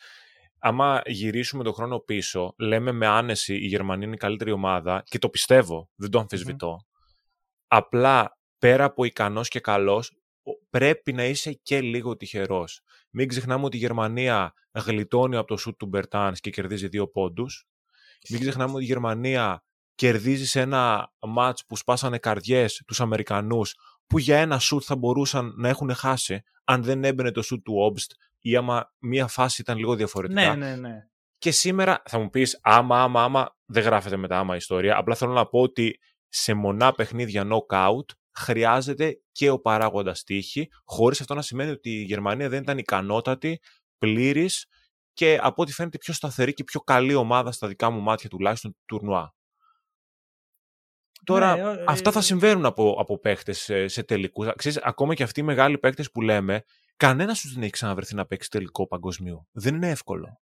άμα 0.59 1.01
γυρίσουμε 1.05 1.63
τον 1.63 1.73
χρόνο 1.73 1.99
πίσω, 1.99 2.53
λέμε 2.57 2.91
με 2.91 3.07
άνεση 3.07 3.53
η 3.53 3.67
Γερμανία 3.67 4.05
είναι 4.05 4.15
η 4.15 4.19
καλύτερη 4.19 4.51
ομάδα 4.51 5.03
και 5.05 5.17
το 5.17 5.29
πιστεύω, 5.29 5.89
δεν 5.95 6.09
το 6.09 6.19
αμφισβητώ. 6.19 6.85
Απλά 7.67 8.37
πέρα 8.59 8.83
από 8.83 9.03
ικανός 9.03 9.47
και 9.47 9.59
καλός, 9.59 10.11
πρέπει 10.69 11.13
να 11.13 11.25
είσαι 11.25 11.53
και 11.53 11.81
λίγο 11.81 12.17
τυχερός. 12.17 12.81
Μην 13.09 13.27
ξεχνάμε 13.27 13.65
ότι 13.65 13.77
η 13.77 13.79
Γερμανία 13.79 14.53
γλιτώνει 14.71 15.35
από 15.35 15.47
το 15.47 15.57
σουτ 15.57 15.77
του 15.77 15.85
Μπερτάνς 15.85 16.39
και 16.39 16.49
κερδίζει 16.49 16.87
δύο 16.87 17.07
πόντους. 17.07 17.67
Μην 18.29 18.39
ξεχνάμε 18.39 18.73
ότι 18.73 18.83
η 18.83 18.87
Γερμανία 18.87 19.63
κερδίζει 19.95 20.45
σε 20.45 20.59
ένα 20.59 21.13
μάτς 21.19 21.65
που 21.65 21.75
σπάσανε 21.75 22.17
καρδιές 22.17 22.83
τους 22.87 23.01
Αμερικανούς 23.01 23.75
που 24.09 24.19
για 24.19 24.37
ένα 24.37 24.59
σουτ 24.59 24.83
θα 24.85 24.95
μπορούσαν 24.95 25.53
να 25.57 25.69
έχουν 25.69 25.93
χάσει 25.93 26.43
αν 26.63 26.83
δεν 26.83 27.03
έμπαινε 27.03 27.31
το 27.31 27.41
σουτ 27.41 27.63
του 27.63 27.73
Όμπστ 27.75 28.11
ή 28.39 28.55
άμα 28.55 28.93
μία 28.99 29.27
φάση 29.27 29.61
ήταν 29.61 29.77
λίγο 29.77 29.95
διαφορετικά. 29.95 30.55
Ναι, 30.55 30.67
ναι, 30.67 30.75
ναι. 30.75 31.07
Και 31.37 31.51
σήμερα 31.51 32.01
θα 32.05 32.19
μου 32.19 32.29
πεις 32.29 32.59
άμα, 32.61 33.03
άμα, 33.03 33.23
άμα, 33.23 33.55
δεν 33.65 33.83
γράφεται 33.83 34.17
μετά 34.17 34.39
άμα 34.39 34.55
ιστορία. 34.55 34.97
Απλά 34.97 35.15
θέλω 35.15 35.31
να 35.31 35.45
πω 35.45 35.59
ότι 35.61 35.99
σε 36.27 36.53
μονά 36.53 36.91
παιχνίδια 36.91 37.47
knockout 37.49 38.15
χρειάζεται 38.31 39.21
και 39.31 39.49
ο 39.49 39.59
παράγοντας 39.59 40.23
τύχη, 40.23 40.69
χωρίς 40.83 41.21
αυτό 41.21 41.33
να 41.33 41.41
σημαίνει 41.41 41.71
ότι 41.71 41.89
η 41.89 42.03
Γερμανία 42.03 42.49
δεν 42.49 42.61
ήταν 42.61 42.77
ικανότατη, 42.77 43.59
πλήρης 43.97 44.65
και 45.13 45.39
από 45.41 45.61
ό,τι 45.61 45.73
φαίνεται 45.73 45.97
πιο 45.97 46.13
σταθερή 46.13 46.53
και 46.53 46.63
πιο 46.63 46.79
καλή 46.79 47.15
ομάδα 47.15 47.51
στα 47.51 47.67
δικά 47.67 47.89
μου 47.89 48.01
μάτια 48.01 48.29
τουλάχιστον 48.29 48.71
του 48.71 48.81
τουρνουά. 48.85 49.33
Τώρα, 51.33 51.55
ναι, 51.55 51.83
αυτά 51.87 52.11
θα 52.11 52.19
ε, 52.19 52.21
συμβαίνουν 52.21 52.65
από, 52.65 52.95
από 52.99 53.19
παίχτες 53.19 53.59
σε, 53.59 53.87
σε 53.87 54.03
τελικού. 54.03 54.45
Ακόμα 54.83 55.13
και 55.13 55.23
αυτοί 55.23 55.39
οι 55.39 55.43
μεγάλοι 55.43 55.77
παίχτες 55.77 56.11
που 56.11 56.21
λέμε, 56.21 56.63
κανένας 56.97 57.41
τους 57.41 57.53
δεν 57.53 57.63
έχει 57.63 57.71
ξαναβρεθεί 57.71 58.15
να 58.15 58.25
παίξει 58.25 58.49
τελικό 58.49 58.87
παγκοσμίου. 58.87 59.47
Δεν 59.51 59.75
είναι 59.75 59.89
εύκολο. 59.89 60.39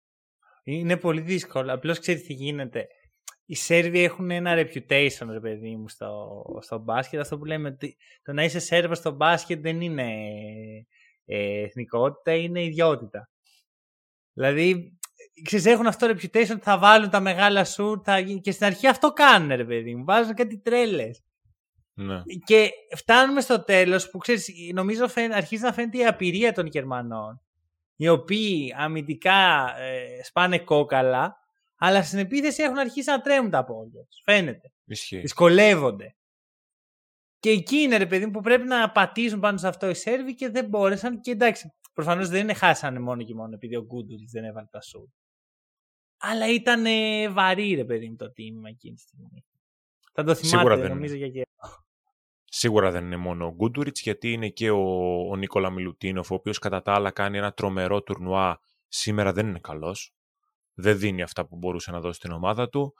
Είναι 0.63 0.97
πολύ 0.97 1.21
δύσκολο. 1.21 1.73
Απλώς 1.73 1.99
ξέρεις 1.99 2.23
τι 2.23 2.33
γίνεται. 2.33 2.87
Οι 3.45 3.55
Σέρβοι 3.55 4.03
έχουν 4.03 4.31
ένα 4.31 4.53
reputation, 4.55 5.27
ρε 5.29 5.39
παιδί 5.39 5.75
μου, 5.75 5.89
στο, 5.89 6.43
στο 6.61 6.77
μπάσκετ. 6.77 7.19
Αυτό 7.19 7.37
που 7.37 7.45
λέμε 7.45 7.69
ότι 7.69 7.97
το 8.23 8.33
να 8.33 8.43
είσαι 8.43 8.59
Σέρβος 8.59 8.97
στο 8.97 9.11
μπάσκετ 9.11 9.61
δεν 9.61 9.81
είναι 9.81 10.13
ε, 11.25 11.61
εθνικότητα, 11.61 12.35
είναι 12.35 12.63
ιδιότητα. 12.63 13.29
Δηλαδή, 14.33 14.99
ξέρεις, 15.43 15.65
έχουν 15.65 15.87
αυτό 15.87 16.07
το 16.07 16.13
reputation 16.13 16.57
θα 16.61 16.77
βάλουν 16.77 17.09
τα 17.09 17.19
μεγάλα 17.19 17.65
σου 17.65 18.01
θα... 18.03 18.21
και 18.21 18.51
στην 18.51 18.65
αρχή 18.65 18.87
αυτό 18.87 19.11
κάνουν, 19.13 19.55
ρε 19.55 19.65
παιδί 19.65 19.95
μου. 19.95 20.03
Βάζουν 20.03 20.33
κάτι 20.33 20.57
τρέλες. 20.57 21.21
Ναι. 21.93 22.21
Και 22.45 22.69
φτάνουμε 22.95 23.41
στο 23.41 23.63
τέλος 23.63 24.09
που 24.09 24.17
ξέρεις, 24.17 24.49
νομίζω 24.73 25.07
φαίν, 25.07 25.33
αρχίζει 25.33 25.63
να 25.63 25.73
φαίνεται 25.73 25.97
η 25.97 26.05
απειρία 26.05 26.53
των 26.53 26.65
Γερμανών. 26.65 27.41
Οι 27.95 28.07
οποίοι 28.07 28.73
αμυντικά 28.77 29.73
ε, 29.77 30.23
σπάνε 30.23 30.59
κόκαλα, 30.59 31.35
αλλά 31.77 32.03
στην 32.03 32.19
επίθεση 32.19 32.63
έχουν 32.63 32.77
αρχίσει 32.77 33.09
να 33.09 33.21
τρέμουν 33.21 33.49
τα 33.49 33.63
πόδια 33.63 34.05
τους. 34.09 34.21
Φαίνεται. 34.23 34.71
Ισχύει. 34.85 35.19
Δυσκολεύονται. 35.19 36.15
Και 37.39 37.49
εκεί 37.49 37.77
είναι 37.77 37.97
ρε 37.97 38.05
παιδί 38.05 38.25
μου 38.25 38.31
που 38.31 38.41
πρέπει 38.41 38.67
να 38.67 38.91
πατήσουν 38.91 39.39
πάνω 39.39 39.57
σε 39.57 39.67
αυτό 39.67 39.89
οι 39.89 39.93
Σέρβοι 39.93 40.35
και 40.35 40.49
δεν 40.49 40.65
μπόρεσαν. 40.65 41.19
Και 41.21 41.31
εντάξει, 41.31 41.73
προφανώς 41.93 42.29
δεν 42.29 42.41
είναι 42.41 42.53
χάσανε 42.53 42.99
μόνο 42.99 43.23
και 43.23 43.33
μόνο 43.33 43.53
επειδή 43.53 43.75
ο 43.75 43.83
Γκούντουρη 43.83 44.25
δεν 44.31 44.43
έβαλε 44.43 44.67
τα 44.71 44.81
σουτ. 44.81 45.09
Αλλά 46.23 46.47
ήταν 46.53 46.83
βαρύ 47.33 47.73
ρε 47.73 47.85
παιδί 47.85 48.09
μου 48.09 48.15
το 48.15 48.31
τίμημα 48.31 48.69
εκείνη 48.69 48.95
τη 48.95 49.01
στιγμή. 49.01 49.45
Θα 50.13 50.23
το 50.23 50.35
θυμάστε 50.35 50.57
Σίγουρα 50.57 50.77
δεν 50.77 50.89
νομίζω 50.89 51.15
για 51.15 51.29
καιρό. 51.29 51.45
Σίγουρα 52.45 52.91
δεν 52.91 53.05
είναι 53.05 53.17
μόνο 53.17 53.45
ο 53.45 53.53
Γκούντουριτ, 53.53 53.97
γιατί 53.97 54.31
είναι 54.31 54.49
και 54.49 54.69
ο, 54.69 54.83
ο 55.29 55.35
Νίκολα 55.35 55.69
Μιλουτίνοφ, 55.69 56.31
ο 56.31 56.33
οποίος 56.33 56.59
κατά 56.59 56.81
τα 56.81 56.93
άλλα 56.93 57.11
κάνει 57.11 57.37
ένα 57.37 57.51
τρομερό 57.51 58.01
τουρνουά. 58.01 58.59
Σήμερα 58.87 59.33
δεν 59.33 59.47
είναι 59.47 59.59
καλός. 59.59 60.13
Δεν 60.73 60.97
δίνει 60.97 61.21
αυτά 61.21 61.45
που 61.45 61.57
μπορούσε 61.57 61.91
να 61.91 61.99
δώσει 61.99 62.17
στην 62.17 62.31
ομάδα 62.31 62.69
του. 62.69 62.93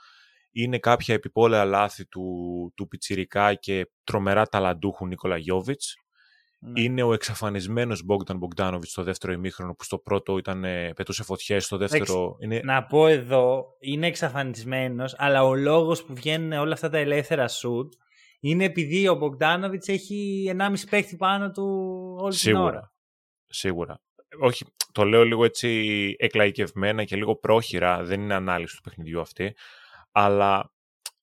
Είναι 0.52 0.80
κάποια 0.80 1.14
επιπόλαια 1.14 1.66
λάθη 1.66 2.06
του, 2.08 2.24
του 2.76 2.88
Πιτσιρικά 2.88 3.54
και 3.54 3.92
τρομερά 4.04 4.46
ταλαντούχου 4.46 5.08
Νίκολα 5.08 5.38
Γιώβιτς, 5.38 5.96
ναι. 6.64 6.82
Είναι 6.82 7.04
ο 7.04 7.14
εξαφανισμένος 7.14 8.04
Μπόγκταν 8.04 8.38
Μπογκδάνοβιτς 8.38 8.92
στο 8.92 9.04
δεύτερο 9.04 9.34
ημίχρονο 9.34 9.74
που 9.74 9.84
στο 9.84 9.98
πρώτο 9.98 10.38
ήταν, 10.38 10.64
ε, 10.64 10.94
πετούσε 10.94 11.24
φωτιές, 11.24 11.66
στο 11.66 11.78
δεύτερο. 11.78 12.38
Είναι... 12.40 12.62
Να 12.64 12.84
πω 12.84 13.08
εδώ, 13.08 13.66
είναι 13.80 14.08
εξαφανισμένος, 14.08 15.16
αλλά 15.18 15.44
ο 15.44 15.56
λόγος 15.56 16.04
που 16.04 16.14
βγαίνουν 16.14 16.52
όλα 16.52 16.74
αυτά 16.74 16.90
τα 16.90 16.98
ελεύθερα 16.98 17.48
σουτ 17.48 17.94
είναι 18.40 18.64
επειδή 18.64 19.08
ο 19.08 19.16
Μπογκδάνοβιτς 19.16 19.88
έχει 19.88 20.52
1,5 20.58 20.74
παίχτη 20.90 21.16
πάνω 21.16 21.52
του 21.52 21.66
όλη 22.20 22.34
Σίγουρα. 22.34 22.66
την 22.66 22.78
ώρα. 22.78 22.94
Σίγουρα. 23.46 24.02
Όχι, 24.40 24.66
το 24.92 25.04
λέω 25.04 25.24
λίγο 25.24 25.46
έτσι 25.46 26.16
εκλαϊκευμένα 26.18 27.04
και 27.04 27.16
λίγο 27.16 27.36
πρόχειρα, 27.36 28.04
δεν 28.04 28.22
είναι 28.22 28.34
ανάλυση 28.34 28.76
του 28.76 28.82
παιχνιδιού 28.82 29.22
αυτή, 29.22 29.56
αλλά 30.12 30.74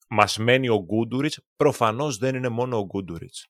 μας 0.09 0.39
μένει 0.39 0.69
ο 0.69 0.85
Γκούντουριτς, 0.85 1.41
προφανώς 1.57 2.17
δεν 2.19 2.35
είναι 2.35 2.49
μόνο 2.49 2.79
ο 2.79 2.85
Γκούντουριτς. 2.85 3.47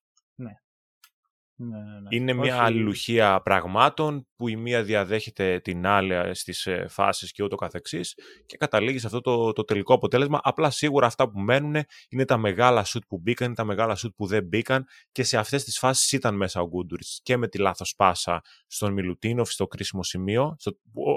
Ναι. 1.60 1.76
Ναι, 1.76 1.82
ναι, 1.82 2.00
ναι. 2.00 2.08
Είναι 2.08 2.32
μια 2.32 2.62
αλληλουχία 2.62 3.40
πραγμάτων 3.42 4.26
που 4.36 4.48
η 4.48 4.56
μία 4.56 4.82
διαδέχεται 4.82 5.60
την 5.60 5.86
άλλη 5.86 6.34
στις 6.34 6.66
ε, 6.66 6.86
φάσεις 6.88 7.32
και 7.32 7.42
ούτω 7.42 7.56
καθεξής 7.56 8.14
και 8.46 8.56
καταλήγει 8.56 8.98
σε 8.98 9.06
αυτό 9.06 9.20
το, 9.20 9.52
το 9.52 9.64
τελικό 9.64 9.94
αποτέλεσμα. 9.94 10.40
Απλά 10.42 10.70
σίγουρα 10.70 11.06
αυτά 11.06 11.30
που 11.30 11.40
μένουν 11.40 11.76
είναι 12.08 12.24
τα 12.24 12.36
μεγάλα 12.36 12.84
σουτ 12.84 13.02
που 13.08 13.18
μπήκαν, 13.18 13.54
τα 13.54 13.64
μεγάλα 13.64 13.94
σουτ 13.94 14.14
που 14.16 14.26
δεν 14.26 14.44
μπήκαν 14.44 14.86
και 15.12 15.22
σε 15.22 15.38
αυτές 15.38 15.64
τις 15.64 15.78
φάσεις 15.78 16.12
ήταν 16.12 16.36
μέσα 16.36 16.60
ο 16.60 16.68
Γκούντουριτς 16.68 17.20
και 17.22 17.36
με 17.36 17.48
τη 17.48 17.58
λάθος 17.58 17.94
πάσα 17.96 18.40
στον 18.66 18.92
Μιλουτίνοφ 18.92 19.50
στο 19.50 19.66
κρίσιμο 19.66 20.02
σημείο, 20.02 20.56
στο, 20.58 20.72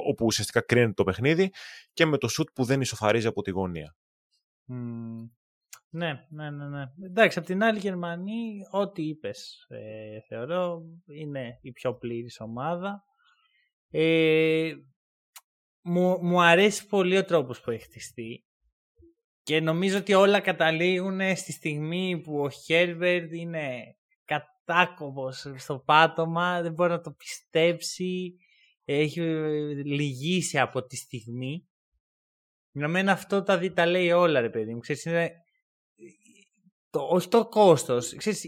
όπου 0.08 0.26
ουσιαστικά 0.26 0.62
κρίνεται 0.62 0.94
το 0.94 1.04
παιχνίδι 1.04 1.52
και 1.94 2.06
με 2.06 2.18
το 2.18 2.28
σουτ 2.28 2.48
που 2.54 2.64
δεν 2.64 2.82
ισοφαρίζει 2.82 3.28
από 3.28 3.42
τη 3.42 3.52
γωνία. 3.52 3.96
Ναι, 5.94 6.26
ναι, 6.30 6.50
ναι, 6.50 6.68
ναι. 6.68 6.84
Εντάξει, 7.06 7.38
από 7.38 7.48
την 7.48 7.64
άλλη 7.64 7.80
Γερμανία, 7.80 8.68
ό,τι 8.72 9.08
είπες, 9.08 9.66
ε, 9.70 10.20
θεωρώ, 10.28 10.82
είναι 11.06 11.60
η 11.62 11.72
πιο 11.72 11.94
πλήρης 11.94 12.40
ομάδα. 12.40 13.04
Ε, 13.90 14.74
μου, 15.82 16.18
μου 16.22 16.42
αρέσει 16.42 16.88
πολύ 16.88 17.18
ο 17.18 17.26
τρόπος 17.26 17.62
που 17.62 17.72
έχει 17.72 17.84
χτιστεί 17.84 18.46
και 19.44 19.60
νομίζω 19.60 19.98
ότι 19.98 20.14
όλα 20.14 20.40
καταλήγουν 20.40 21.36
στη 21.36 21.52
στιγμή 21.52 22.22
που 22.24 22.40
ο 22.40 22.50
Χέρβερντ 22.50 23.34
είναι 23.34 23.96
κατάκοπος 24.26 25.54
στο 25.56 25.80
πάτωμα, 25.80 26.62
δεν 26.62 26.74
μπορεί 26.74 26.90
να 26.90 27.02
το 27.02 27.12
πιστέψει, 27.12 28.36
έχει 28.86 29.22
λυγίσει 29.86 30.60
από 30.60 30.86
τη 30.86 30.96
στιγμή. 30.96 31.66
Για 32.72 32.88
μένα 32.88 33.12
αυτό 33.12 33.44
τα, 33.44 33.58
δει, 33.58 33.74
τα 33.74 33.86
λέει 33.86 34.12
όλα 34.12 34.40
ρε 34.40 34.50
παιδί 34.50 34.74
μου. 34.74 34.80
Ξέρεις, 34.80 35.06
είναι 35.06 35.32
το, 36.92 37.00
όχι 37.10 37.28
το 37.28 37.48
κόστος, 37.48 38.16
ξέρεις, 38.16 38.44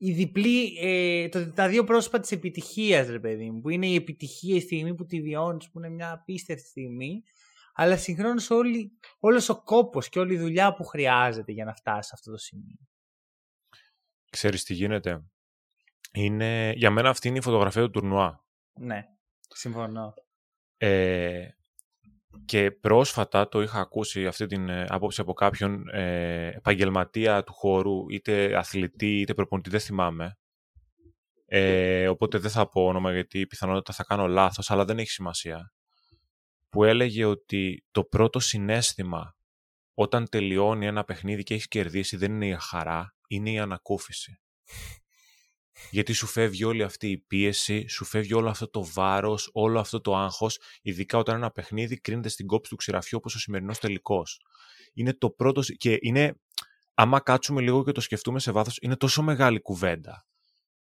η 0.00 0.12
διπλή, 0.12 0.78
ε, 0.78 1.28
το, 1.28 1.52
τα 1.52 1.68
δύο 1.68 1.84
πρόσωπα 1.84 2.20
της 2.20 2.32
επιτυχίας, 2.32 3.08
ρε 3.08 3.20
παιδί 3.20 3.50
μου, 3.50 3.60
που 3.60 3.68
είναι 3.68 3.86
η 3.86 3.94
επιτυχία 3.94 4.56
η 4.56 4.60
στιγμή 4.60 4.94
που 4.94 5.04
τη 5.04 5.20
βιώνεις, 5.20 5.70
που 5.70 5.78
είναι 5.78 5.88
μια 5.88 6.12
απίστευτη 6.12 6.68
στιγμή, 6.68 7.22
αλλά 7.74 7.96
συγχρόνως 7.96 8.50
όλη, 8.50 8.98
όλος 9.18 9.48
ο 9.48 9.62
κόπος 9.62 10.08
και 10.08 10.18
όλη 10.18 10.34
η 10.34 10.38
δουλειά 10.38 10.74
που 10.74 10.84
χρειάζεται 10.84 11.52
για 11.52 11.64
να 11.64 11.74
φτάσει 11.74 12.08
σε 12.08 12.14
αυτό 12.14 12.30
το 12.30 12.36
σημείο. 12.36 12.88
Ξέρεις 14.30 14.64
τι 14.64 14.74
γίνεται; 14.74 15.24
Είναι, 16.12 16.72
για 16.76 16.90
μένα 16.90 17.08
αυτή 17.08 17.28
είναι 17.28 17.38
η 17.38 17.42
φωτογραφία 17.42 17.82
του 17.82 17.90
τουρνουά. 17.90 18.46
Ναι, 18.72 19.04
συμφωνώ. 19.48 20.14
Ε, 20.76 21.48
και 22.44 22.70
πρόσφατα 22.70 23.48
το 23.48 23.62
είχα 23.62 23.80
ακούσει 23.80 24.26
αυτή 24.26 24.46
την 24.46 24.68
ε, 24.68 24.86
άποψη 24.88 25.20
από 25.20 25.32
κάποιον 25.32 25.88
ε, 25.88 26.46
επαγγελματία 26.48 27.42
του 27.42 27.52
χώρου, 27.52 28.10
είτε 28.10 28.56
αθλητή 28.56 29.20
είτε 29.20 29.34
προπονητή, 29.34 29.70
δεν 29.70 29.80
θυμάμαι. 29.80 30.38
Ε, 31.46 32.08
οπότε 32.08 32.38
δεν 32.38 32.50
θα 32.50 32.68
πω 32.68 32.86
όνομα 32.86 33.12
γιατί 33.12 33.46
πιθανότατα 33.46 33.92
θα 33.92 34.04
κάνω 34.04 34.26
λάθος, 34.26 34.70
αλλά 34.70 34.84
δεν 34.84 34.98
έχει 34.98 35.10
σημασία. 35.10 35.72
Που 36.68 36.84
έλεγε 36.84 37.24
ότι 37.24 37.84
το 37.90 38.04
πρώτο 38.04 38.40
συνέστημα 38.40 39.36
όταν 39.94 40.28
τελειώνει 40.28 40.86
ένα 40.86 41.04
παιχνίδι 41.04 41.42
και 41.42 41.54
έχεις 41.54 41.68
κερδίσει 41.68 42.16
δεν 42.16 42.32
είναι 42.32 42.46
η 42.46 42.56
χαρά, 42.60 43.14
είναι 43.28 43.50
η 43.50 43.58
ανακούφιση 43.58 44.40
γιατί 45.90 46.12
σου 46.12 46.26
φεύγει 46.26 46.64
όλη 46.64 46.82
αυτή 46.82 47.10
η 47.10 47.18
πίεση, 47.18 47.88
σου 47.88 48.04
φεύγει 48.04 48.34
όλο 48.34 48.48
αυτό 48.48 48.70
το 48.70 48.84
βάρος, 48.84 49.50
όλο 49.52 49.80
αυτό 49.80 50.00
το 50.00 50.16
άγχος, 50.16 50.58
ειδικά 50.82 51.18
όταν 51.18 51.36
ένα 51.36 51.50
παιχνίδι 51.50 52.00
κρίνεται 52.00 52.28
στην 52.28 52.46
κόψη 52.46 52.70
του 52.70 52.76
ξηραφιού 52.76 53.18
όπως 53.18 53.34
ο 53.34 53.38
σημερινός 53.38 53.78
τελικός. 53.78 54.40
Είναι 54.94 55.12
το 55.12 55.30
πρώτο. 55.30 55.62
και 55.62 55.98
είναι, 56.00 56.34
άμα 56.94 57.20
κάτσουμε 57.20 57.60
λίγο 57.60 57.84
και 57.84 57.92
το 57.92 58.00
σκεφτούμε 58.00 58.40
σε 58.40 58.52
βάθος, 58.52 58.78
είναι 58.80 58.96
τόσο 58.96 59.22
μεγάλη 59.22 59.60
κουβέντα. 59.60 60.26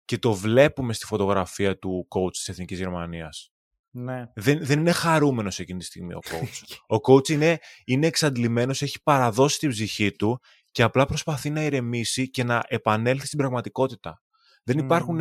Και 0.04 0.18
το 0.18 0.32
βλέπουμε 0.34 0.92
στη 0.92 1.06
φωτογραφία 1.06 1.78
του 1.78 2.08
coach 2.10 2.32
της 2.32 2.48
Εθνικής 2.48 2.78
Γερμανίας. 2.78 3.48
Ναι. 3.90 4.24
Δεν, 4.34 4.64
δεν 4.64 4.78
είναι 4.78 4.92
χαρούμενος 4.92 5.58
εκείνη 5.58 5.78
τη 5.78 5.84
στιγμή 5.84 6.14
ο 6.14 6.18
coach. 6.30 6.76
ο 6.86 7.12
coach 7.12 7.28
είναι, 7.28 7.58
είναι 7.84 8.06
εξαντλημένος, 8.06 8.82
έχει 8.82 9.02
παραδώσει 9.02 9.58
την 9.58 9.70
ψυχή 9.70 10.12
του 10.12 10.40
και 10.70 10.82
απλά 10.82 11.06
προσπαθεί 11.06 11.50
να 11.50 11.62
ηρεμήσει 11.62 12.30
και 12.30 12.44
να 12.44 12.64
επανέλθει 12.68 13.26
στην 13.26 13.38
πραγματικότητα. 13.38 14.23
Δεν 14.64 14.78
υπάρχουν 14.78 15.18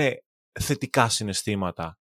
θετικά 0.59 1.09
συναισθήματα 1.09 1.97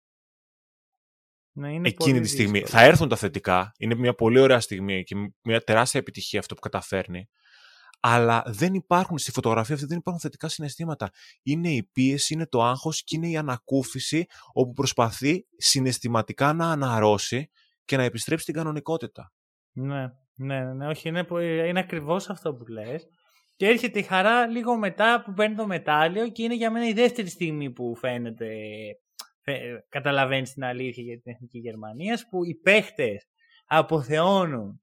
ναι, 1.58 1.74
είναι 1.74 1.88
εκείνη 1.88 2.20
τη 2.20 2.28
στιγμή. 2.28 2.64
Θα 2.66 2.82
έρθουν 2.84 3.10
τα 3.10 3.16
θετικά. 3.16 3.72
Είναι 3.78 3.96
μια 3.96 4.14
πολύ 4.14 4.40
ωραία 4.40 4.60
στιγμή 4.60 5.04
και 5.04 5.16
μια 5.44 5.62
τεράστια 5.62 6.00
επιτυχία 6.00 6.40
αυτό 6.40 6.54
που 6.56 6.62
καταφέρνει. 6.62 7.30
Αλλά 8.00 8.44
δεν 8.48 8.74
υπάρχουν, 8.74 9.18
στη 9.18 9.32
φωτογραφία 9.32 9.76
αυτή 9.76 9.88
δεν 9.88 9.98
υπάρχουν 9.98 10.22
θετικά 10.22 10.48
συναισθήματα. 10.48 11.10
Είναι 11.44 11.70
η 11.70 11.90
πίεση, 11.92 12.34
είναι 12.34 12.48
το 12.48 12.64
άγχος 12.64 13.04
και 13.04 13.16
είναι 13.16 13.30
η 13.30 13.38
ανακούφιση 13.38 14.26
όπου 14.54 14.74
προσπαθεί 14.74 15.48
συναισθηματικά 15.58 16.54
να 16.54 16.72
αναρρώσει 16.72 17.50
και 17.86 17.98
να 17.98 18.04
επιστρέψει 18.04 18.44
στην 18.44 18.56
κανονικότητα. 18.56 19.34
Ναι, 19.72 20.08
ναι, 20.36 20.74
ναι, 20.74 20.88
όχι, 20.88 21.08
είναι, 21.08 21.26
είναι 21.68 21.80
ακριβώς 21.80 22.30
αυτό 22.30 22.54
που 22.54 22.68
λες. 22.68 23.08
Και 23.58 23.68
έρχεται 23.68 24.00
η 24.00 24.04
χαρά 24.04 24.48
λίγο 24.48 24.78
μετά 24.78 25.22
που 25.26 25.34
παίρνει 25.34 25.56
το 25.56 25.68
μετάλλιο 25.68 26.30
και 26.30 26.44
είναι 26.44 26.56
για 26.56 26.72
μένα 26.72 26.88
η 26.88 26.94
δεύτερη 26.94 27.30
στιγμή 27.30 27.72
που 27.72 27.96
φαίνεται, 27.96 28.48
καταλαβαίνεις 29.90 30.54
την 30.54 30.64
αλήθεια 30.64 31.04
για 31.04 31.22
την 31.22 31.32
Εθνική 31.32 31.60
Γερμανία, 31.60 32.26
που 32.30 32.46
οι 32.46 32.56
παίχτες 32.56 33.28
αποθεώνουν 33.66 34.82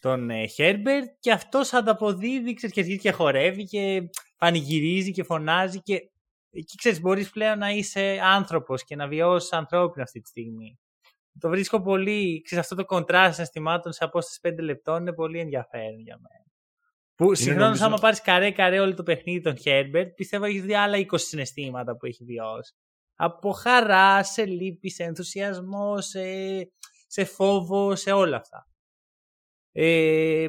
τον 0.00 0.30
Χέρμπερτ 0.48 1.06
και 1.18 1.32
αυτός 1.32 1.72
ανταποδίδει, 1.72 2.54
ξέρεις, 2.54 2.74
και 2.74 2.80
αρχίζει 2.80 2.98
και 2.98 3.10
χορεύει 3.10 3.64
και 3.64 4.02
πανηγυρίζει 4.36 5.12
και 5.12 5.22
φωνάζει 5.22 5.82
και 5.82 5.94
εκεί 6.50 6.76
ξέρεις 6.76 7.00
μπορείς 7.00 7.30
πλέον 7.30 7.58
να 7.58 7.70
είσαι 7.70 8.18
άνθρωπος 8.22 8.84
και 8.84 8.96
να 8.96 9.08
βιώσεις 9.08 9.52
ανθρώπινο 9.52 10.02
αυτή 10.02 10.20
τη 10.20 10.28
στιγμή. 10.28 10.78
Το 11.38 11.48
βρίσκω 11.48 11.82
πολύ, 11.82 12.42
ξέρεις, 12.42 12.64
αυτό 12.64 12.74
το 12.74 12.84
κοντράστ 12.84 13.34
συναισθημάτων 13.34 13.92
σε 13.92 14.04
απόσταση 14.04 14.40
5 14.42 14.62
λεπτών 14.62 15.00
είναι 15.00 15.12
πολύ 15.12 15.38
ενδιαφέρον 15.38 16.00
για 16.00 16.18
μένα. 16.20 16.41
Που 17.22 17.34
συγχρόνω, 17.34 17.64
νομίζω... 17.64 17.84
άμα 17.84 17.96
πάρεις 17.96 18.20
καρέ-καρέ 18.20 18.80
όλο 18.80 18.94
το 18.94 19.02
παιχνίδι 19.02 19.40
των 19.40 19.56
Χέρμπερτ, 19.56 20.14
πιστεύω 20.14 20.44
έχεις 20.44 20.62
δει 20.62 20.74
άλλα 20.74 20.98
20 20.98 21.04
συναισθήματα 21.14 21.96
που 21.96 22.06
έχει 22.06 22.24
βιώσει. 22.24 22.74
Από 23.14 23.52
χαρά, 23.52 24.22
σε 24.24 24.44
λύπη, 24.44 24.90
σε 24.90 25.02
ενθουσιασμό, 25.02 26.00
σε, 26.00 26.22
σε 27.06 27.24
φόβο, 27.24 27.96
σε 27.96 28.12
όλα 28.12 28.36
αυτά. 28.36 28.68
Ε, 29.72 30.46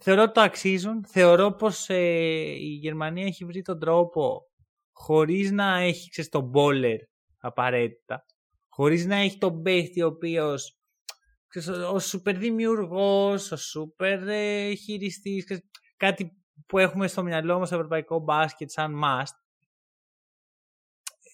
θεωρώ 0.00 0.22
ότι 0.22 0.32
το 0.32 0.40
αξίζουν. 0.40 1.04
Θεωρώ 1.06 1.52
πως 1.52 1.88
ε, 1.88 1.96
η 2.58 2.78
Γερμανία 2.80 3.26
έχει 3.26 3.44
βρει 3.44 3.62
τον 3.62 3.78
τρόπο 3.78 4.42
χωρίς 4.92 5.50
να 5.50 5.78
έχει 5.78 6.10
ξέρεις, 6.10 6.30
τον 6.30 6.44
μπόλερ 6.44 6.98
απαραίτητα. 7.38 8.24
Χωρίς 8.68 9.06
να 9.06 9.16
έχει 9.16 9.38
τον 9.38 9.62
παίχτη 9.62 10.02
ο 10.02 10.06
οποίος 10.06 10.81
ο 11.92 11.98
σούπερ 11.98 12.36
δημιουργός, 12.38 13.52
ο 13.52 13.56
σούπερ 13.56 14.28
ε, 14.28 14.74
χειριστής, 14.74 15.46
κάτι 15.96 16.42
που 16.66 16.78
έχουμε 16.78 17.08
στο 17.08 17.22
μυαλό 17.22 17.58
μας 17.58 17.66
στο 17.66 17.76
ευρωπαϊκό 17.76 18.18
μπάσκετ 18.18 18.70
σαν 18.70 19.00
must. 19.04 19.36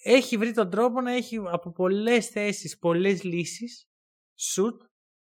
Έχει 0.02 0.36
βρει 0.36 0.52
τον 0.52 0.70
τρόπο 0.70 1.00
να 1.00 1.12
έχει 1.12 1.40
από 1.44 1.72
πολλές 1.72 2.28
θέσεις, 2.28 2.78
πολλές 2.78 3.22
λύσεις, 3.22 3.88
σουτ, 4.34 4.82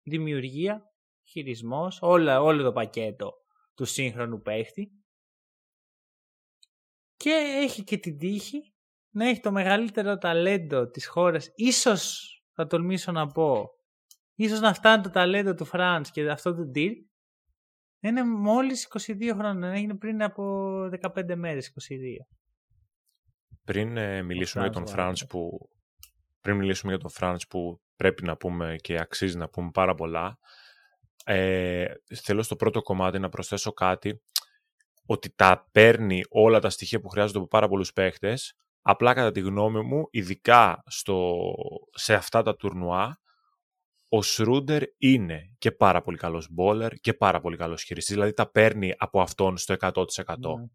δημιουργία, 0.03 0.93
χειρισμός, 1.23 1.99
όλα, 2.01 2.41
όλο 2.41 2.63
το 2.63 2.71
πακέτο 2.71 3.33
του 3.75 3.85
σύγχρονου 3.85 4.41
παίχτη. 4.41 4.91
Και 7.15 7.29
έχει 7.63 7.83
και 7.83 7.97
την 7.97 8.17
τύχη 8.17 8.73
να 9.09 9.27
έχει 9.29 9.39
το 9.39 9.51
μεγαλύτερο 9.51 10.17
ταλέντο 10.17 10.89
της 10.89 11.07
χώρας. 11.07 11.51
Ίσως, 11.55 12.31
θα 12.53 12.67
τολμήσω 12.67 13.11
να 13.11 13.27
πω, 13.27 13.69
ίσως 14.37 14.59
να 14.59 14.73
φτάνει 14.73 15.03
το 15.03 15.09
ταλέντο 15.09 15.53
του 15.53 15.65
Φραντς 15.65 16.11
και 16.11 16.29
αυτό 16.29 16.55
του 16.55 16.71
Dirk. 16.75 16.95
Είναι 17.99 18.23
μόλις 18.23 18.87
22 19.07 19.33
χρόνια, 19.37 19.69
έγινε 19.69 19.95
πριν 19.95 20.23
από 20.23 20.43
15 21.15 21.35
μέρες, 21.35 21.67
22. 21.67 21.73
Πριν 23.63 23.97
ε, 23.97 24.21
μιλήσουμε 24.21 24.63
για 24.63 24.73
τον 24.73 24.87
Φραντς 24.87 25.25
που 25.25 25.69
πριν 26.41 26.59
μιλήσουμε 26.59 26.91
για 26.91 27.01
τον 27.01 27.11
Φραντς 27.11 27.47
που 27.47 27.81
πρέπει 27.95 28.23
να 28.23 28.37
πούμε 28.37 28.75
και 28.81 28.99
αξίζει 28.99 29.37
να 29.37 29.49
πούμε 29.49 29.69
πάρα 29.73 29.95
πολλά, 29.95 30.39
ε, 31.25 31.85
θέλω 32.23 32.43
στο 32.43 32.55
πρώτο 32.55 32.81
κομμάτι 32.81 33.19
να 33.19 33.29
προσθέσω 33.29 33.71
κάτι 33.73 34.21
ότι 35.05 35.33
τα 35.35 35.69
παίρνει 35.71 36.23
όλα 36.29 36.59
τα 36.59 36.69
στοιχεία 36.69 36.99
που 36.99 37.09
χρειάζονται 37.09 37.37
από 37.37 37.47
πάρα 37.47 37.67
πολλούς 37.67 37.93
παίχτες 37.93 38.57
απλά 38.81 39.13
κατά 39.13 39.31
τη 39.31 39.39
γνώμη 39.39 39.81
μου, 39.81 40.07
ειδικά 40.11 40.83
στο, 40.85 41.43
σε 41.91 42.13
αυτά 42.13 42.41
τα 42.41 42.55
τουρνουά 42.55 43.19
ο 44.09 44.21
Σρούντερ 44.21 44.83
είναι 44.97 45.51
και 45.57 45.71
πάρα 45.71 46.01
πολύ 46.01 46.17
καλός 46.17 46.47
μπόλερ 46.51 46.93
και 46.93 47.13
πάρα 47.13 47.39
πολύ 47.39 47.57
καλός 47.57 47.83
χειριστής, 47.83 48.13
δηλαδή 48.13 48.33
τα 48.33 48.51
παίρνει 48.51 48.93
από 48.97 49.21
αυτόν 49.21 49.57
στο 49.57 49.75
100%. 49.79 49.95
Ναι. 49.95 50.65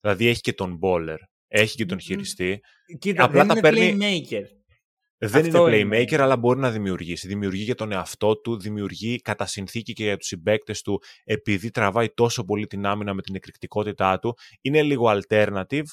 Δηλαδή 0.00 0.26
έχει 0.26 0.40
και 0.40 0.52
τον 0.52 0.76
μπόλερ, 0.76 1.18
έχει 1.48 1.76
και 1.76 1.84
τον 1.84 2.00
χειριστή. 2.00 2.60
Κοίτα, 2.98 3.24
απλά 3.24 3.44
δεν 3.44 3.48
τα 3.48 3.52
είναι 3.52 3.60
παίρνει... 3.60 3.98
playmaker. 4.00 4.44
Δεν 5.18 5.44
είναι 5.44 5.58
playmaker, 5.58 6.16
αλλά 6.16 6.36
μπορεί 6.36 6.60
να 6.60 6.70
δημιουργήσει. 6.70 7.26
Δημιουργεί 7.26 7.62
για 7.62 7.74
τον 7.74 7.92
εαυτό 7.92 8.40
του, 8.40 8.58
δημιουργεί 8.60 9.20
κατά 9.20 9.46
συνθήκη 9.46 9.92
και 9.92 10.04
για 10.04 10.16
τους 10.16 10.26
συμπαίκτες 10.26 10.82
του, 10.82 11.02
επειδή 11.24 11.70
τραβάει 11.70 12.08
τόσο 12.14 12.44
πολύ 12.44 12.66
την 12.66 12.86
άμυνα 12.86 13.14
με 13.14 13.22
την 13.22 13.34
εκρηκτικότητά 13.34 14.18
του. 14.18 14.34
Είναι 14.60 14.82
λίγο 14.82 15.04
alternative 15.10 15.84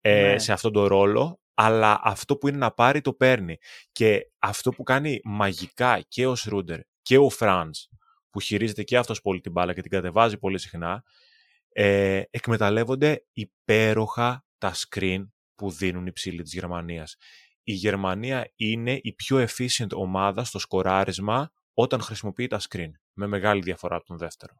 ε, 0.00 0.30
ναι. 0.30 0.38
σε 0.38 0.52
αυτόν 0.52 0.72
τον 0.72 0.86
ρόλο, 0.86 1.40
αλλά 1.54 2.00
αυτό 2.02 2.36
που 2.36 2.48
είναι 2.48 2.56
να 2.56 2.70
πάρει 2.70 3.00
το 3.00 3.12
παίρνει. 3.12 3.56
Και 3.92 4.30
αυτό 4.38 4.70
που 4.70 4.82
κάνει 4.82 5.20
μαγικά 5.24 6.00
και 6.08 6.26
ο 6.26 6.34
Σρούντερ 6.34 6.80
και 7.02 7.18
ο 7.18 7.30
Φραντς, 7.30 7.88
που 8.30 8.40
χειρίζεται 8.40 8.82
και 8.82 8.96
αυτός 8.96 9.20
πολύ 9.20 9.40
την 9.40 9.52
μπάλα 9.52 9.74
και 9.74 9.80
την 9.82 9.90
κατεβάζει 9.90 10.38
πολύ 10.38 10.58
συχνά, 10.58 11.02
ε, 11.68 12.22
εκμεταλλεύονται 12.30 13.24
υπέροχα 13.32 14.44
τα 14.58 14.72
screen 14.74 15.28
που 15.54 15.70
δίνουν 15.70 16.06
οι 16.06 16.12
ψήλοι 16.12 16.42
της 16.42 16.52
Γερμανίας 16.52 17.16
η 17.64 17.72
Γερμανία 17.72 18.52
είναι 18.56 18.98
η 19.02 19.12
πιο 19.12 19.46
efficient 19.46 19.92
ομάδα 19.94 20.44
στο 20.44 20.58
σκοράρισμα 20.58 21.52
όταν 21.74 22.00
χρησιμοποιεί 22.00 22.46
τα 22.46 22.60
screen. 22.68 22.90
Με 23.12 23.26
μεγάλη 23.26 23.60
διαφορά 23.60 23.96
από 23.96 24.04
τον 24.04 24.18
δεύτερο. 24.18 24.54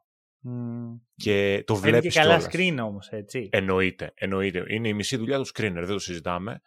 Mm. 0.47 0.99
Και 1.15 1.63
το 1.65 1.75
βλέπει. 1.75 2.07
και 2.07 2.19
καλά 2.19 2.41
screen 2.51 2.77
όμως, 2.81 3.07
έτσι. 3.09 3.49
Εννοείται, 3.51 4.11
εννοείται. 4.15 4.63
Είναι 4.67 4.87
η 4.87 4.93
μισή 4.93 5.17
δουλειά 5.17 5.37
του 5.37 5.47
screener, 5.47 5.73
δεν 5.73 5.87
το 5.87 5.99
συζητάμε. 5.99 6.61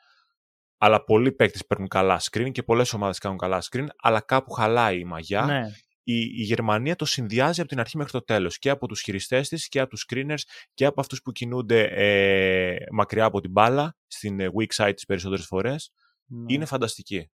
Αλλά 0.79 1.05
πολλοί 1.05 1.33
παίκτες 1.33 1.67
παίρνουν 1.67 1.89
καλά 1.89 2.21
screen 2.31 2.53
και 2.53 2.62
πολλές 2.62 2.93
ομάδες 2.93 3.19
κάνουν 3.19 3.39
καλά 3.39 3.62
screen, 3.71 3.87
αλλά 3.97 4.21
κάπου 4.21 4.53
χαλάει 4.53 4.99
η 4.99 5.05
μαγιά. 5.05 5.45
Ναι. 5.45 5.67
Η, 6.03 6.19
η 6.19 6.43
Γερμανία 6.43 6.97
το 6.97 7.05
συνδυάζει 7.05 7.61
από 7.61 7.69
την 7.69 7.81
αρχή 7.81 7.97
μέχρι 7.97 8.12
το 8.12 8.23
τέλος. 8.23 8.59
Και 8.59 8.71
από 8.71 8.87
τους 8.87 9.01
χειριστές 9.01 9.49
της 9.49 9.69
και 9.69 9.81
από 9.81 9.91
τους 9.91 10.07
screeners 10.09 10.41
και 10.75 10.85
από 10.85 11.01
αυτούς 11.01 11.23
που 11.23 11.33
κινούνται 11.33 11.83
ε, 11.83 12.77
μακριά 12.93 13.25
από 13.25 13.41
την 13.41 13.51
μπάλα, 13.51 13.97
στην 14.07 14.41
ε, 14.41 14.49
weak 14.59 14.85
side 14.85 14.93
τις 14.95 15.05
περισσότερες 15.05 15.47
φορές. 15.47 15.93
Ναι. 16.27 16.53
Είναι 16.55 16.65
φανταστική. 16.65 17.31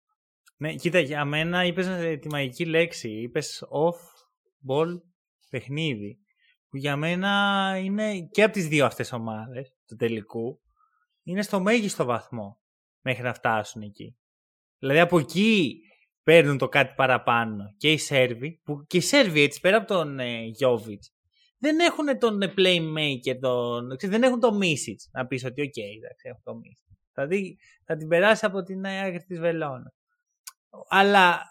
Ναι, 0.58 0.76
κοίτα, 0.76 1.00
για 1.00 1.26
μένα 1.26 1.66
είπες 1.66 1.88
ε, 1.88 2.16
τη 2.16 2.30
μαγική 2.30 2.66
λέξη. 2.66 3.10
Είπες 3.10 3.64
off 3.72 4.00
ball 4.70 5.02
παιχνίδι. 5.50 6.20
Που 6.70 6.78
για 6.78 6.96
μένα 6.96 7.74
είναι 7.84 8.20
και 8.32 8.44
από 8.44 8.54
τις 8.54 8.68
δύο 8.68 8.86
αυτές 8.86 9.12
ομάδες 9.12 9.74
του 9.88 9.96
τελικού. 9.96 10.62
Είναι 11.24 11.42
στο 11.42 11.60
μέγιστο 11.60 12.06
βαθμό 12.06 12.60
μέχρι 13.02 13.24
να 13.24 13.34
φτάσουν 13.34 13.82
εκεί. 13.82 14.18
Δηλαδή 14.80 15.00
από 15.00 15.20
εκεί 15.20 15.80
παίρνουν 16.24 16.58
το 16.58 16.68
κάτι 16.70 16.94
παραπάνω 16.96 17.64
και 17.78 17.92
οι 17.92 17.98
Σέρβοι, 17.98 18.62
που 18.64 18.86
και 18.88 18.98
οι 18.98 19.02
Σέρβοι 19.02 19.42
έτσι 19.42 19.60
πέρα 19.60 19.78
από 19.78 19.88
τον 19.88 20.20
ε, 20.20 20.52
δεν 21.60 21.80
έχουν 21.80 22.20
τον 22.20 22.42
ε, 22.42 22.54
playmaker, 22.58 23.40
τον, 23.40 23.96
δεν 24.00 24.24
έχουν 24.24 24.40
το 24.40 24.58
Micic 24.62 25.10
να 25.12 25.28
πεις 25.28 25.46
ότι 25.46 25.62
ok, 25.62 25.68
okay, 25.68 25.98
εντάξει, 25.98 26.28
έχω 26.28 26.40
το 26.44 26.52
Micic. 26.52 26.98
Δηλαδή 27.14 27.58
θα 27.86 27.96
την 27.96 28.08
περάσει 28.08 28.46
από 28.46 28.64
την 28.64 28.86
άκρη 28.86 29.24
της 29.24 29.40
βελόνας. 29.40 29.94
Αλλά 30.90 31.42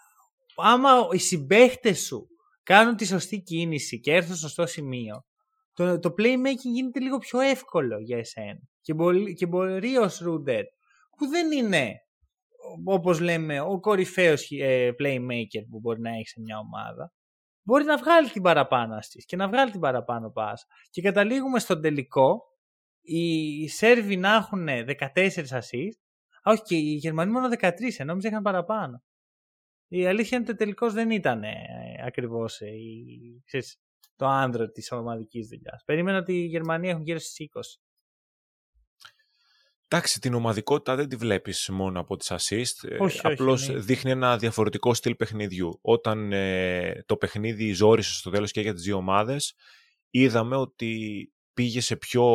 άμα 0.55 0.89
οι 1.11 1.17
συμπαίχτες 1.17 1.99
σου 1.99 2.27
κάνουν 2.63 2.95
τη 2.95 3.05
σωστή 3.05 3.41
κίνηση 3.41 3.99
και 3.99 4.13
έρθουν 4.13 4.35
στο 4.35 4.47
σωστό 4.47 4.65
σημείο, 4.65 5.25
το, 5.73 5.99
το 5.99 6.13
playmaking 6.17 6.71
γίνεται 6.73 6.99
λίγο 6.99 7.17
πιο 7.17 7.39
εύκολο 7.39 7.99
για 7.99 8.17
εσένα. 8.17 8.59
Και 8.81 8.93
μπορεί, 8.93 9.33
και 9.33 9.45
μπορεί 9.45 9.97
ο 9.97 10.07
Σρούντερ, 10.07 10.63
που 11.19 11.27
δεν 11.27 11.51
είναι 11.51 11.95
όπως 12.85 13.19
λέμε 13.19 13.59
ο 13.61 13.79
κορυφαίος 13.79 14.51
ε, 14.51 14.91
playmaker 14.99 15.63
που 15.69 15.79
μπορεί 15.79 15.99
να 16.01 16.09
έχεις 16.09 16.29
σε 16.29 16.39
μια 16.41 16.57
ομάδα, 16.57 17.13
μπορεί 17.63 17.83
να 17.83 17.97
βγάλει 17.97 18.29
την 18.29 18.41
παραπάνω 18.41 18.95
αστής 18.95 19.25
και 19.25 19.35
να 19.35 19.47
βγάλει 19.47 19.71
την 19.71 19.79
παραπάνω 19.79 20.29
πάσα. 20.29 20.65
Και 20.89 21.01
καταλήγουμε 21.01 21.59
στον 21.59 21.81
τελικό 21.81 22.41
οι 23.01 23.67
Σέρβοι 23.67 24.17
να 24.17 24.35
έχουν 24.35 24.67
14 24.67 25.29
assist, 25.33 25.99
όχι 26.43 26.61
και 26.61 26.75
οι 26.75 26.93
Γερμανοί 26.93 27.31
μόνο 27.31 27.47
13, 27.59 27.71
ενώ 27.97 28.17
είχαν 28.21 28.43
παραπάνω. 28.43 29.03
Η 29.87 30.05
αλήθεια 30.05 30.37
είναι 30.37 30.47
ότι 30.49 30.57
τελικώ 30.57 30.91
δεν 30.91 31.11
ήταν 31.11 31.43
ε, 31.43 31.55
ακριβώς 32.05 32.59
ε, 32.61 33.59
το 34.15 34.25
άνδρο 34.25 34.69
της 34.69 34.91
ομαδικής 34.91 35.47
δουλειάς. 35.47 35.83
Περίμενα 35.85 36.17
ότι 36.17 36.33
οι 36.33 36.45
Γερμανοί 36.45 36.89
έχουν 36.89 37.03
γύρω 37.03 37.19
στις 37.19 37.49
20. 37.53 37.61
Εντάξει, 39.91 40.19
την 40.19 40.33
ομαδικότητα 40.33 40.95
δεν 40.95 41.09
τη 41.09 41.15
βλέπεις 41.15 41.69
μόνο 41.69 41.99
από 41.99 42.17
τις 42.17 42.31
assist. 42.31 42.89
Όχι, 42.99 43.19
Απλώς 43.23 43.69
όχι, 43.69 43.79
δείχνει 43.79 44.11
ένα 44.11 44.37
διαφορετικό 44.37 44.93
στυλ 44.93 45.15
παιχνιδιού. 45.15 45.79
Όταν 45.81 46.33
ε, 46.33 47.03
το 47.05 47.17
παιχνίδι 47.17 47.71
ζόρισε 47.71 48.13
στο 48.13 48.29
τέλος 48.29 48.51
και 48.51 48.61
για 48.61 48.73
τις 48.73 48.83
δύο 48.83 48.95
ομάδες, 48.95 49.55
είδαμε 50.09 50.55
ότι 50.55 51.31
πήγε 51.53 51.81
σε 51.81 51.95
πιο 51.95 52.25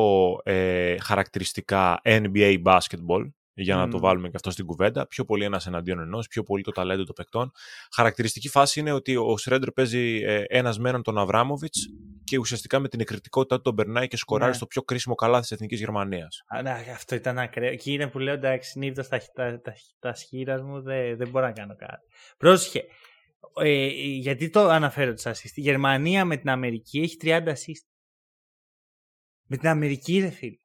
ε, 0.42 0.96
χαρακτηριστικά 0.98 2.00
NBA 2.04 2.62
basketball, 2.62 3.30
για 3.54 3.76
να 3.76 3.88
το 3.88 3.98
βάλουμε 3.98 4.28
και 4.28 4.36
αυτό 4.36 4.50
στην 4.50 4.66
κουβέντα. 4.66 5.06
Πιο 5.06 5.24
πολύ 5.24 5.44
ένας 5.44 5.66
εναντίον 5.66 5.98
ενός, 5.98 6.28
πιο 6.28 6.42
πολύ 6.42 6.62
το 6.62 6.70
ταλέντο 6.70 7.04
των 7.04 7.14
παικτών. 7.14 7.52
Χαρακτηριστική 7.94 8.48
φάση 8.48 8.80
είναι 8.80 8.92
ότι 8.92 9.16
ο 9.16 9.36
Σρέντερ 9.36 9.70
παίζει 9.70 10.20
ε, 10.24 10.42
ένας 10.48 10.78
με 10.78 10.88
έναν 10.88 11.02
τον 11.02 11.18
Αβράμοβιτς 11.18 11.88
και 12.24 12.38
ουσιαστικά 12.38 12.78
με 12.78 12.88
την 12.88 13.00
εκρητικότητά 13.00 13.56
του 13.56 13.62
τον 13.62 13.74
περνάει 13.74 14.08
και 14.08 14.16
σκοράρει 14.16 14.50
ναι. 14.50 14.56
στο 14.56 14.66
πιο 14.66 14.82
κρίσιμο 14.82 15.14
καλάθι 15.14 15.42
της 15.42 15.50
Εθνικής 15.50 15.78
Γερμανίας. 15.78 16.42
Ναι, 16.62 16.70
αυτό 16.70 17.14
ήταν 17.14 17.38
ακραίο. 17.38 17.76
Και 17.76 17.92
είναι 17.92 18.08
που 18.08 18.18
λέω 18.18 18.34
εντάξει, 18.34 18.70
συνήθως 18.70 19.08
τα, 19.08 19.20
τα, 19.34 19.60
τα, 19.60 19.74
τα 19.98 20.14
σχήρας 20.14 20.62
μου 20.62 20.82
δεν, 20.82 21.16
δεν 21.16 21.28
μπορώ 21.28 21.46
να 21.46 21.52
κάνω 21.52 21.76
κάτι. 21.76 22.06
Πρόσεχε. 22.36 22.84
Ε, 23.62 23.86
γιατί 23.98 24.50
το 24.50 24.68
αναφέρω 24.68 25.14
τους 25.14 25.26
assist. 25.26 25.54
Η 25.54 25.60
Γερμανία 25.60 26.24
με 26.24 26.36
την 26.36 26.50
Αμερική 26.50 26.98
έχει 27.00 27.16
30 27.20 27.48
assist. 27.48 27.86
Με 29.46 29.56
την 29.56 29.68
Αμερική, 29.68 30.18
ρε 30.18 30.30
φίλε. 30.30 30.56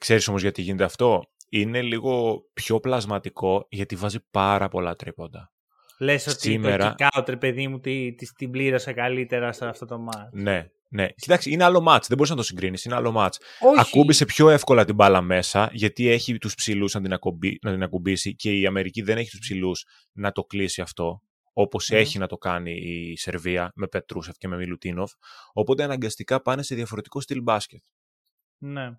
Ξέρεις 0.00 0.28
όμως 0.28 0.42
γιατί 0.42 0.62
γίνεται 0.62 0.84
αυτό; 0.84 1.22
Είναι 1.48 1.82
λίγο 1.82 2.42
πιο 2.52 2.80
πλασματικό 2.80 3.66
γιατί 3.70 3.96
βάζει 3.96 4.18
πάρα 4.30 4.68
πολλά 4.68 4.94
τρίποντα. 4.94 5.52
Λες 5.98 6.26
ότι 6.26 6.40
Σήμερα... 6.40 6.94
το 6.94 7.08
kick 7.26 7.38
παιδί 7.40 7.68
μου, 7.68 7.80
τη, 7.80 8.14
τη, 8.14 8.26
την 8.26 8.50
πλήρωσε 8.50 8.92
καλύτερα 8.92 9.52
σε 9.52 9.66
αυτό 9.66 9.86
το 9.86 9.96
match. 10.10 10.28
Ναι, 10.32 10.66
ναι. 10.88 11.08
Κοιτάξτε, 11.08 11.50
είναι 11.50 11.64
άλλο 11.64 11.84
match. 11.88 12.02
Δεν 12.08 12.16
μπορείς 12.16 12.30
να 12.30 12.36
το 12.36 12.42
συγκρίνεις. 12.42 12.84
Είναι 12.84 12.94
άλλο 12.94 13.14
match. 13.16 13.36
Ακούμπησε 13.78 14.24
πιο 14.24 14.48
εύκολα 14.48 14.84
την 14.84 14.94
μπάλα 14.94 15.20
μέσα, 15.20 15.70
γιατί 15.72 16.08
έχει 16.08 16.38
τους 16.38 16.54
ψηλούς 16.54 16.94
να, 16.94 17.00
την 17.00 17.18
να 17.62 17.72
την 17.72 17.82
ακουμπήσει 17.82 18.34
και 18.34 18.58
η 18.58 18.66
Αμερική 18.66 19.02
δεν 19.02 19.18
έχει 19.18 19.30
τους 19.30 19.38
ψηλούς 19.38 19.84
να 20.12 20.32
το 20.32 20.44
κλείσει 20.44 20.80
αυτό. 20.80 21.22
Όπως 21.52 21.90
έχει 21.90 22.18
να 22.18 22.26
το 22.26 22.36
κάνει 22.36 22.72
η 22.72 23.16
Σερβία 23.16 23.72
με 23.74 23.86
Πετρούσεφ 23.86 24.36
και 24.36 24.48
με 24.48 24.56
Μιλουτίνοφ. 24.56 25.12
Οπότε 25.52 25.82
αναγκαστικά 25.82 26.42
πάνε 26.42 26.62
σε 26.62 26.74
διαφορετικό 26.74 27.20
στυλ 27.20 27.42
μπάσκετ. 27.42 27.82
Ναι. 28.58 28.90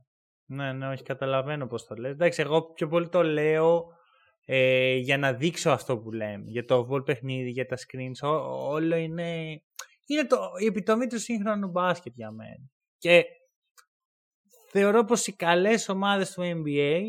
Ναι, 0.48 0.74
ναι, 0.74 0.88
όχι, 0.88 1.04
καταλαβαίνω 1.04 1.68
πώς 1.68 1.86
το 1.86 1.96
λες. 1.96 2.12
Εντάξει, 2.12 2.42
εγώ 2.42 2.74
πιο 2.74 2.88
πολύ 2.88 3.10
το 3.10 3.24
λέω 3.24 3.88
ε, 4.46 4.96
για 4.96 5.18
να 5.18 5.34
δείξω 5.34 5.70
αυτό 5.70 5.98
που 5.98 6.12
λέμε. 6.12 6.44
Για 6.48 6.66
το 6.66 6.86
βολ 6.86 7.02
παιχνίδι, 7.02 7.50
για 7.50 7.66
τα 7.66 7.78
screens, 7.78 8.30
όλο 8.70 8.96
είναι 8.96 9.62
είναι 10.06 10.26
το, 10.26 10.38
η 10.62 10.66
επιτομή 10.66 11.08
του 11.08 11.20
σύγχρονου 11.20 11.68
μπάσκετ 11.68 12.14
για 12.16 12.32
μένα. 12.32 12.70
Και 12.98 13.26
θεωρώ 14.70 15.04
πως 15.04 15.28
οι 15.28 15.36
καλές 15.36 15.90
ομάδες 15.90 16.32
του 16.32 16.42
NBA 16.42 17.02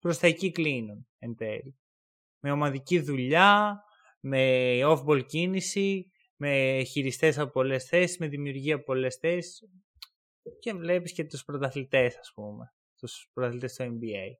προς 0.00 0.18
τα 0.18 0.26
εκεί 0.26 0.50
κλείνουν 0.50 1.08
εν 1.18 1.34
τέλει. 1.36 1.78
Με 2.40 2.50
ομαδική 2.50 3.00
δουλειά, 3.00 3.82
με 4.20 4.72
off-ball 4.84 5.26
κίνηση, 5.26 6.12
με 6.36 6.82
χειριστές 6.86 7.38
από 7.38 7.50
πολλές 7.50 7.84
θέσεις, 7.84 8.18
με 8.18 8.28
δημιουργία 8.28 8.74
από 8.74 8.84
πολλές 8.84 9.16
θέσεις 9.16 9.62
και 10.58 10.72
βλέπεις 10.72 11.12
και 11.12 11.24
τους 11.24 11.44
πρωταθλητές 11.44 12.16
ας 12.16 12.32
πούμε, 12.34 12.74
τους 12.96 13.28
πρωταθλητές 13.32 13.74
του 13.74 13.82
NBA, 13.84 14.32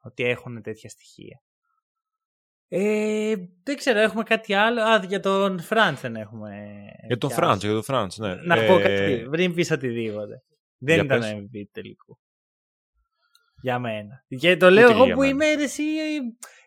ότι 0.00 0.22
έχουν 0.22 0.62
τέτοια 0.62 0.88
στοιχεία. 0.88 1.42
Ε, 2.74 3.34
δεν 3.62 3.76
ξέρω, 3.76 3.98
έχουμε 3.98 4.22
κάτι 4.22 4.54
άλλο. 4.54 4.82
Α, 4.82 5.04
για 5.08 5.20
τον 5.20 5.60
Φραντς 5.60 6.00
δεν 6.00 6.16
έχουμε. 6.16 6.74
Για 7.06 7.18
τον 7.18 7.30
Φραντς, 7.30 7.62
για 7.62 7.72
τον 7.72 7.82
Φραντς, 7.82 8.18
ναι. 8.18 8.34
Να 8.34 8.54
ε... 8.54 8.66
πω 8.66 8.78
κάτι 8.78 9.26
πριν 9.30 9.54
πεις 9.54 9.70
οτιδήποτε. 9.70 10.42
Δεν 10.78 10.94
για 10.94 11.04
ήταν 11.04 11.20
πες. 11.20 11.32
MVP 11.32 11.62
τελικού. 11.72 12.18
Για 13.62 13.78
μένα. 13.78 14.24
Και 14.38 14.56
το 14.56 14.70
λέω 14.70 14.90
εγώ 14.90 15.06
που 15.06 15.22
είμαι 15.22 15.46
εσύ. 15.46 15.82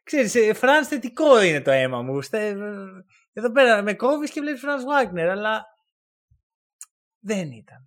Ξέρεις, 0.03 0.35
ε, 0.35 0.53
Φραντς 0.53 0.87
θετικό 0.87 1.43
είναι 1.43 1.61
το 1.61 1.71
αίμα 1.71 2.01
μου. 2.01 2.19
Εδώ 3.33 3.51
πέρα 3.51 3.81
με 3.81 3.93
κόβεις 3.93 4.31
και 4.31 4.41
βλέπεις 4.41 4.61
Φραντς 4.61 4.83
Βάγνερ, 4.83 5.29
αλλά 5.29 5.65
δεν 7.19 7.51
ήταν. 7.51 7.83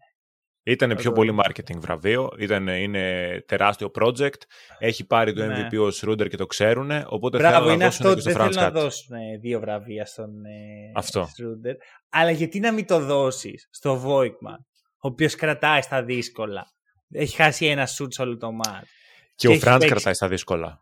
Ήταν 0.68 0.94
πιο 0.96 1.12
πολύ 1.12 1.38
marketing 1.44 1.76
βραβείο, 1.78 2.30
ήταν, 2.38 2.68
είναι 2.68 3.44
τεράστιο 3.46 3.90
project, 4.00 4.42
έχει 4.78 5.06
πάρει 5.06 5.32
το 5.32 5.42
MVP 5.44 5.72
ναι. 5.72 5.78
ο 5.78 5.90
Σρούντερ 5.90 6.28
και 6.28 6.36
το 6.36 6.46
ξέρουν, 6.46 6.90
οπότε 7.06 7.38
Μπράβο, 7.38 7.64
θέλουν 7.64 7.78
να 7.78 7.84
δώσουν 7.84 8.06
αυτό, 8.06 8.14
και 8.14 8.30
στο 8.30 8.44
Δεν 8.44 8.62
να 8.62 8.70
δώσουν 8.70 9.16
δύο 9.40 9.60
βραβεία 9.60 10.06
στον 10.06 10.44
ε, 10.44 10.92
αυτό. 10.94 11.28
Σρούντερ, 11.34 11.74
αλλά 12.08 12.30
γιατί 12.30 12.60
να 12.60 12.72
μην 12.72 12.86
το 12.86 13.00
δώσεις 13.00 13.68
στο 13.70 13.98
Βόιγκτμαν, 13.98 14.66
ο 14.80 15.08
οποίος 15.08 15.34
κρατάει 15.34 15.82
στα 15.82 16.02
δύσκολα; 16.02 16.66
Έχει 17.10 17.36
χάσει 17.36 17.66
ένα 17.66 17.86
σουτ 17.86 18.12
σε 18.12 18.22
όλο 18.22 18.36
το 18.36 18.52
ματς. 18.52 18.90
Και, 19.34 19.48
και 19.48 19.54
ο 19.54 19.58
Φραντς 19.58 19.84
κρατάει 19.84 20.14
στα 20.14 20.28
δύσκολα. 20.28 20.80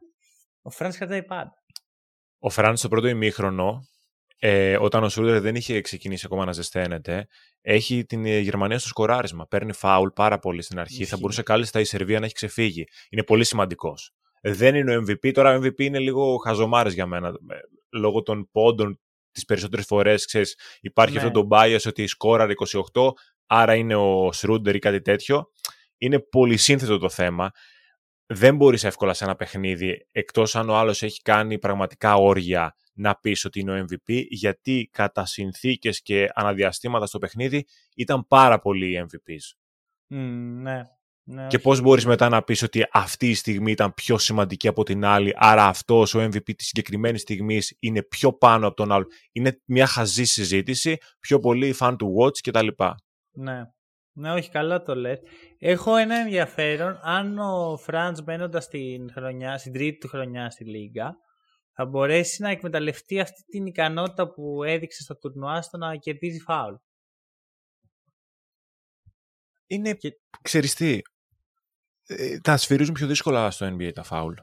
Ο 0.63 0.71
Φραντς 0.71 0.93
κρατάει 0.93 1.23
πάντα. 1.23 1.55
Ο 2.39 2.51
Φραντς 2.51 2.77
στο 2.77 2.89
πρώτο 2.89 3.07
ημίχρονο 3.09 3.81
ε, 4.39 4.77
όταν 4.81 5.05
ο 5.05 5.09
Σρούντερ 5.09 5.41
δεν 5.41 5.55
είχε 5.55 5.81
ξεκινήσει 5.81 6.23
ακόμα 6.27 6.45
να 6.45 6.53
ζεσταίνεται, 6.53 7.27
έχει 7.61 8.05
την 8.05 8.27
ε, 8.27 8.39
Γερμανία 8.39 8.79
στο 8.79 8.89
σκοράρισμα. 8.89 9.47
Παίρνει 9.47 9.73
φάουλ 9.73 10.09
πάρα 10.09 10.39
πολύ 10.39 10.63
στην 10.63 10.79
αρχή. 10.79 11.05
Θα 11.05 11.17
μπορούσε 11.17 11.43
κάλλιστα 11.43 11.81
η 11.81 11.85
Σερβία 11.85 12.19
να 12.19 12.25
έχει 12.25 12.35
ξεφύγει. 12.35 12.85
Είναι 13.11 13.23
πολύ 13.23 13.45
σημαντικός. 13.45 14.15
Δεν 14.41 14.75
είναι 14.75 14.97
ο 14.97 15.03
MVP. 15.09 15.33
Τώρα 15.33 15.57
ο 15.57 15.61
MVP 15.63 15.81
είναι 15.81 15.99
λίγο 15.99 16.37
χαζομάρες 16.37 16.95
για 16.95 17.07
μένα. 17.07 17.29
Ε, 17.29 17.57
λόγω 17.93 18.23
των 18.23 18.49
πόντων 18.53 19.01
τις 19.33 19.45
περισσότερες 19.45 19.87
φορές 19.87 20.27
υπάρχει 20.81 21.15
ναι. 21.15 21.21
αυτό 21.21 21.31
το 21.31 21.49
bias 21.51 21.81
ότι 21.87 22.07
σκόραρε 22.07 22.53
28, 22.93 23.11
άρα 23.47 23.75
είναι 23.75 23.95
ο 23.95 24.33
Σρούντερ 24.33 24.75
ή 24.75 24.79
κάτι 24.79 25.01
τέτοιο. 25.01 25.51
Είναι 25.99 26.19
πολύ 26.19 26.57
σύνθετο 26.57 26.99
το 26.99 27.09
θέμα. 27.09 27.51
Δεν 28.27 28.57
μπορείς 28.57 28.85
εύκολα 28.85 29.15
σε 29.15 29.25
ένα 29.25 29.37
παιχνίδι, 29.37 30.07
εκτός 30.11 30.57
αν 30.57 30.71
ο 30.71 30.77
άλλος 30.77 31.03
έχει 31.03 31.23
κάνει 31.23 31.59
πραγματικά 31.59 32.15
όργια 32.15 32.77
να 32.97 33.15
πεις 33.15 33.45
ότι 33.45 33.61
είναι 33.61 33.81
ο 33.81 33.85
MVP, 33.91 34.25
γιατί 34.29 34.89
κατά 34.93 35.27
συνθήκες 35.27 36.03
και 36.03 36.29
αναδιαστήματα 36.35 37.07
στο 37.07 37.19
παιχνίδι 37.19 37.67
ήταν 37.97 38.27
πάρα 38.27 38.59
πολλοί 38.59 38.91
οι 38.91 39.07
MVPs. 39.07 39.57
ναι. 40.09 40.83
Ναι, 41.29 41.47
και 41.47 41.59
πώς 41.59 41.81
μπορείς 41.81 42.07
μετά 42.07 42.29
να 42.29 42.43
πεις 42.43 42.63
ότι 42.63 42.87
αυτή 42.93 43.29
η 43.29 43.35
στιγμή 43.35 43.71
ήταν 43.71 43.95
πιο 43.95 44.19
σημαντική 44.19 44.69
από 44.69 44.83
την 44.83 45.05
άλλη, 45.05 45.33
άρα 45.37 45.65
αυτός 45.65 46.15
ο 46.15 46.25
MVP 46.25 46.55
της 46.57 46.67
συγκεκριμένης 46.67 47.21
στιγμής 47.21 47.77
είναι 47.81 48.03
πιο 48.03 48.33
πάνω 48.33 48.67
από 48.67 48.77
τον 48.77 48.93
άλλο. 48.93 49.07
Είναι 49.33 49.61
μια 49.65 49.87
χαζή 49.87 50.25
συζήτηση, 50.25 50.97
πιο 51.21 51.39
πολύ 51.39 51.75
fan 51.79 51.95
του 51.99 52.15
watch 52.21 52.39
κτλ. 52.39 52.69
Ναι. 53.31 53.63
Ναι, 54.13 54.33
όχι, 54.33 54.51
καλά 54.51 54.83
το 54.83 54.95
λες. 54.95 55.21
Έχω 55.59 55.97
ένα 55.97 56.17
ενδιαφέρον, 56.17 56.99
αν 57.03 57.39
ο 57.39 57.77
Φραντς 57.77 58.23
μπαίνοντα 58.23 58.61
στην, 58.61 59.11
χρονιά, 59.13 59.59
στην 59.59 59.73
τρίτη 59.73 59.99
του 59.99 60.09
χρονιά 60.09 60.51
στη 60.51 60.65
Λίγκα, 60.65 61.17
θα 61.79 61.87
μπορέσει 61.87 62.43
να 62.43 62.51
εκμεταλλευτεί 62.51 63.21
αυτή 63.21 63.45
την 63.45 63.67
ικανότητα 63.67 64.33
που 64.33 64.63
έδειξε 64.63 65.03
στο 65.03 65.17
τουρνουά 65.17 65.63
στο 65.63 65.77
να 65.77 65.97
κερδίζει 65.97 66.41
φάουλ. 66.41 66.75
Είναι, 69.67 69.95
και... 69.95 70.21
ξέρεις 70.43 70.75
τι, 70.75 71.01
ε, 72.07 72.41
τα 72.41 72.57
σφυρίζουν 72.57 72.95
πιο 72.95 73.07
δύσκολα 73.07 73.51
στο 73.51 73.67
NBA 73.67 73.93
τα 73.95 74.03
φάουλ, 74.03 74.35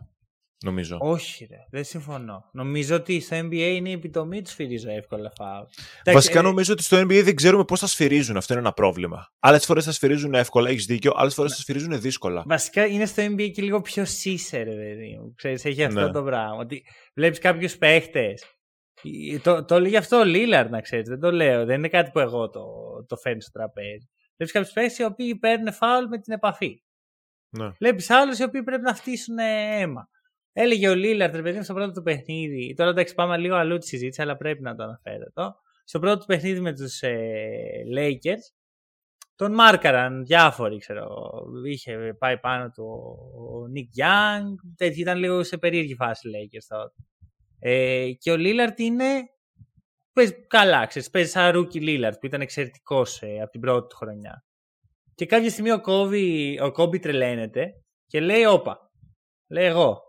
νομίζω. 0.64 0.98
Όχι 1.02 1.48
ρε, 1.50 1.58
δεν 1.70 1.84
συμφωνώ. 1.84 2.50
Νομίζω 2.52 2.96
ότι 2.96 3.20
στο 3.20 3.38
NBA 3.40 3.54
είναι 3.54 3.90
η 3.90 3.92
επιτομή 3.92 4.42
του 4.42 4.50
σφυρίζω 4.50 4.90
εύκολα 4.90 5.32
φάουλ. 5.36 5.66
Βασικά 6.06 6.40
ε... 6.40 6.42
νομίζω 6.42 6.74
ότι 6.74 6.84
στο 6.84 7.02
NBA 7.02 7.22
δεν 7.24 7.36
ξέρουμε 7.36 7.64
πώς 7.64 7.80
θα 7.80 7.88
σφυρίζουν, 7.88 8.38
αυτό 8.38 8.54
είναι 8.54 8.62
ένα 8.62 8.74
πρόβλημα. 8.74 9.32
Άλλες 9.40 9.66
φορές 9.66 9.86
θα 9.86 9.92
σφυρίζουν 9.92 10.34
εύκολα, 10.34 10.70
έχεις 10.70 10.86
δίκιο, 10.86 11.12
άλλες 11.16 11.34
φορές 11.34 11.52
θα 11.52 11.62
σφυρίζουν 11.62 12.02
δύσκολα. 12.02 12.44
Βασικά 12.46 12.86
είναι 12.86 13.06
στο 13.06 13.24
NBA 13.24 13.52
και 13.54 13.62
λίγο 13.62 13.82
πιο 13.82 14.06
σύσερ, 14.06 14.64
δηλαδή. 14.64 15.34
Ξέρεις, 15.36 15.66
έχει 15.66 15.84
αυτό 15.84 16.06
ναι. 16.06 16.12
το 16.12 16.24
πράγμα. 16.24 16.56
Ότι 16.56 16.84
βλέπεις 17.16 17.40
κάποιους 17.40 17.78
παίχτες. 17.78 18.44
Το, 19.42 19.66
το 19.66 19.80
λέει 19.80 19.96
αυτό 19.96 20.18
ο 20.18 20.24
Λίλαρ, 20.24 20.70
να 20.70 20.82
ξέρεις. 20.82 21.08
Δεν 21.08 21.20
το 21.20 21.32
λέω. 21.32 21.66
Δεν 21.66 21.78
είναι 21.78 21.88
κάτι 21.88 22.12
που 22.12 22.20
εγώ 22.20 22.50
το, 22.50 22.64
το 23.08 23.16
φέρνω 23.16 23.42
στο 23.42 23.52
τραπέζι. 23.52 24.10
Βλέπεις 24.36 24.54
κάποιους 24.54 24.74
παίχτες 24.74 24.98
οι 24.98 25.04
οποίοι 25.04 25.36
παίρνουν 25.36 25.74
φάουλ 25.74 26.06
με 26.08 26.20
την 26.20 26.34
επαφή. 26.34 26.84
Ναι. 27.50 27.70
Βλέπεις 27.70 28.10
άλλους 28.10 28.40
οι 28.40 28.44
οποίοι 28.44 28.64
πρέπει 28.64 28.82
να 28.82 28.94
φτύσουν 28.94 29.38
αίμα. 29.38 30.10
Έλεγε 30.54 30.90
ο 30.90 30.96
Λίλαρ, 30.96 31.32
ρε 31.32 31.42
παιδί 31.42 31.64
στο 31.64 31.74
πρώτο 31.74 31.92
του 31.92 32.02
παιχνίδι. 32.02 32.74
Τώρα 32.74 32.90
εντάξει, 32.90 33.14
πάμε 33.14 33.38
λίγο 33.38 33.56
αλλού 33.56 33.78
τη 33.78 33.88
συζήτηση, 33.88 34.22
αλλά 34.22 34.38
πρέπει 34.38 34.62
να 34.62 34.76
το 34.76 34.84
αναφέρω 34.84 35.24
εδώ. 35.36 35.56
Στο 35.84 36.00
πρώτο 36.00 36.18
του 36.18 36.26
παιχνίδι 36.26 36.60
με 36.60 36.74
τους 36.74 37.02
ε, 37.02 37.84
Lakers, 37.98 38.54
τον 39.36 39.54
μάρκαραν 39.54 40.26
διάφοροι, 40.26 40.78
ξέρω. 40.78 41.08
Είχε 41.66 42.16
πάει 42.20 42.40
πάνω 42.40 42.70
του 42.70 42.84
ο 43.38 43.68
Νίκ 43.68 43.90
Γιάνγκ. 43.92 44.58
Ήταν 44.80 45.18
λίγο 45.18 45.44
σε 45.44 45.58
περίεργη 45.58 45.96
φάση 45.96 46.30
Lakers 46.34 46.66
τότε. 46.68 46.94
Ε, 47.60 48.12
και 48.12 48.32
ο 48.32 48.36
Λίλαρτ 48.36 48.80
είναι. 48.80 49.06
Παίζει 50.14 50.46
καλά, 50.48 50.86
ξέρεις, 50.86 51.10
παίζει 51.10 51.30
σαν 51.30 51.52
rookie 51.52 51.82
Λίλαρντ 51.82 52.20
που 52.20 52.26
ήταν 52.26 52.42
εξαιρετικός 52.42 53.22
ε, 53.22 53.42
από 53.42 53.52
την 53.52 53.62
πρώτη 53.62 53.88
του 53.88 53.96
χρονιά. 53.96 54.46
Και 55.16 55.26
κάποια 55.26 55.50
στιγμή 55.50 55.72
ο 55.72 55.82
Κόβι, 55.82 56.60
ο 56.62 56.72
Κόμπι 56.72 57.00
τρελαίνεται 57.00 57.84
και 58.06 58.20
λέει: 58.20 58.46
Όπα, 58.46 58.92
λέει 59.48 59.66
εγώ. 59.66 60.02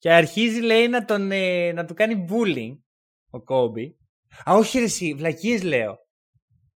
Και 0.00 0.12
αρχίζει, 0.12 0.60
λέει, 0.60 0.88
να, 0.88 1.04
τον, 1.04 1.30
ε, 1.30 1.72
να 1.72 1.84
του 1.84 1.94
κάνει 1.94 2.26
bullying 2.30 2.78
ο 3.30 3.42
Κόμπι. 3.42 3.96
Α, 4.50 4.54
όχι, 4.54 4.78
ρε 4.78 4.84
συ, 4.84 5.14
βλακίες 5.14 5.62
λέω. 5.62 5.98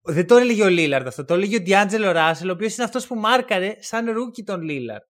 Δεν 0.01 0.27
το 0.27 0.35
έλεγε 0.35 0.63
ο 0.63 0.69
Λίλαρντ 0.69 1.07
αυτό. 1.07 1.25
Το 1.25 1.33
έλεγε 1.33 1.55
ο 1.55 1.61
Ντιάντζελο 1.61 2.11
Ράσελ, 2.11 2.49
ο 2.49 2.51
οποίος 2.51 2.75
είναι 2.75 2.85
αυτός 2.85 3.07
που 3.07 3.15
μάρκαρε 3.15 3.75
σαν 3.79 4.11
rookie 4.11 4.43
τον 4.43 4.61
Λίλαρντ. 4.61 5.03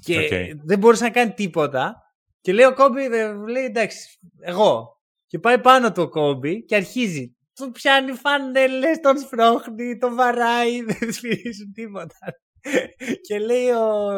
Και 0.00 0.18
δεν 0.64 0.78
μπορούσε 0.78 1.04
να 1.04 1.10
κάνει 1.10 1.32
τίποτα. 1.32 1.94
Και 2.40 2.52
λέει 2.52 2.64
ο 2.64 2.74
Κόμπι, 2.74 3.08
λέει 3.48 3.64
εντάξει, 3.64 4.18
εγώ. 4.40 5.00
Και 5.26 5.38
πάει 5.38 5.60
πάνω 5.60 5.92
του 5.92 6.02
ο 6.02 6.08
Κόμπι 6.08 6.64
και 6.64 6.74
αρχίζει. 6.74 7.36
Του 7.54 7.70
πιάνει 7.70 8.12
φανέλες, 8.12 9.00
τον 9.00 9.18
σπρώχνει, 9.18 9.98
τον 9.98 10.14
βαράει, 10.14 10.82
δεν 10.88 11.12
σφυρίζουν 11.12 11.72
τίποτα. 11.72 12.16
Και 13.26 13.38
λέει 13.38 13.68
ο 13.68 14.12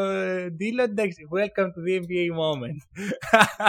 Ντίλο, 0.50 0.82
εντάξει, 0.82 1.28
welcome 1.36 1.66
to 1.66 1.80
the 1.86 2.00
NBA 2.00 2.38
moment. 2.38 3.02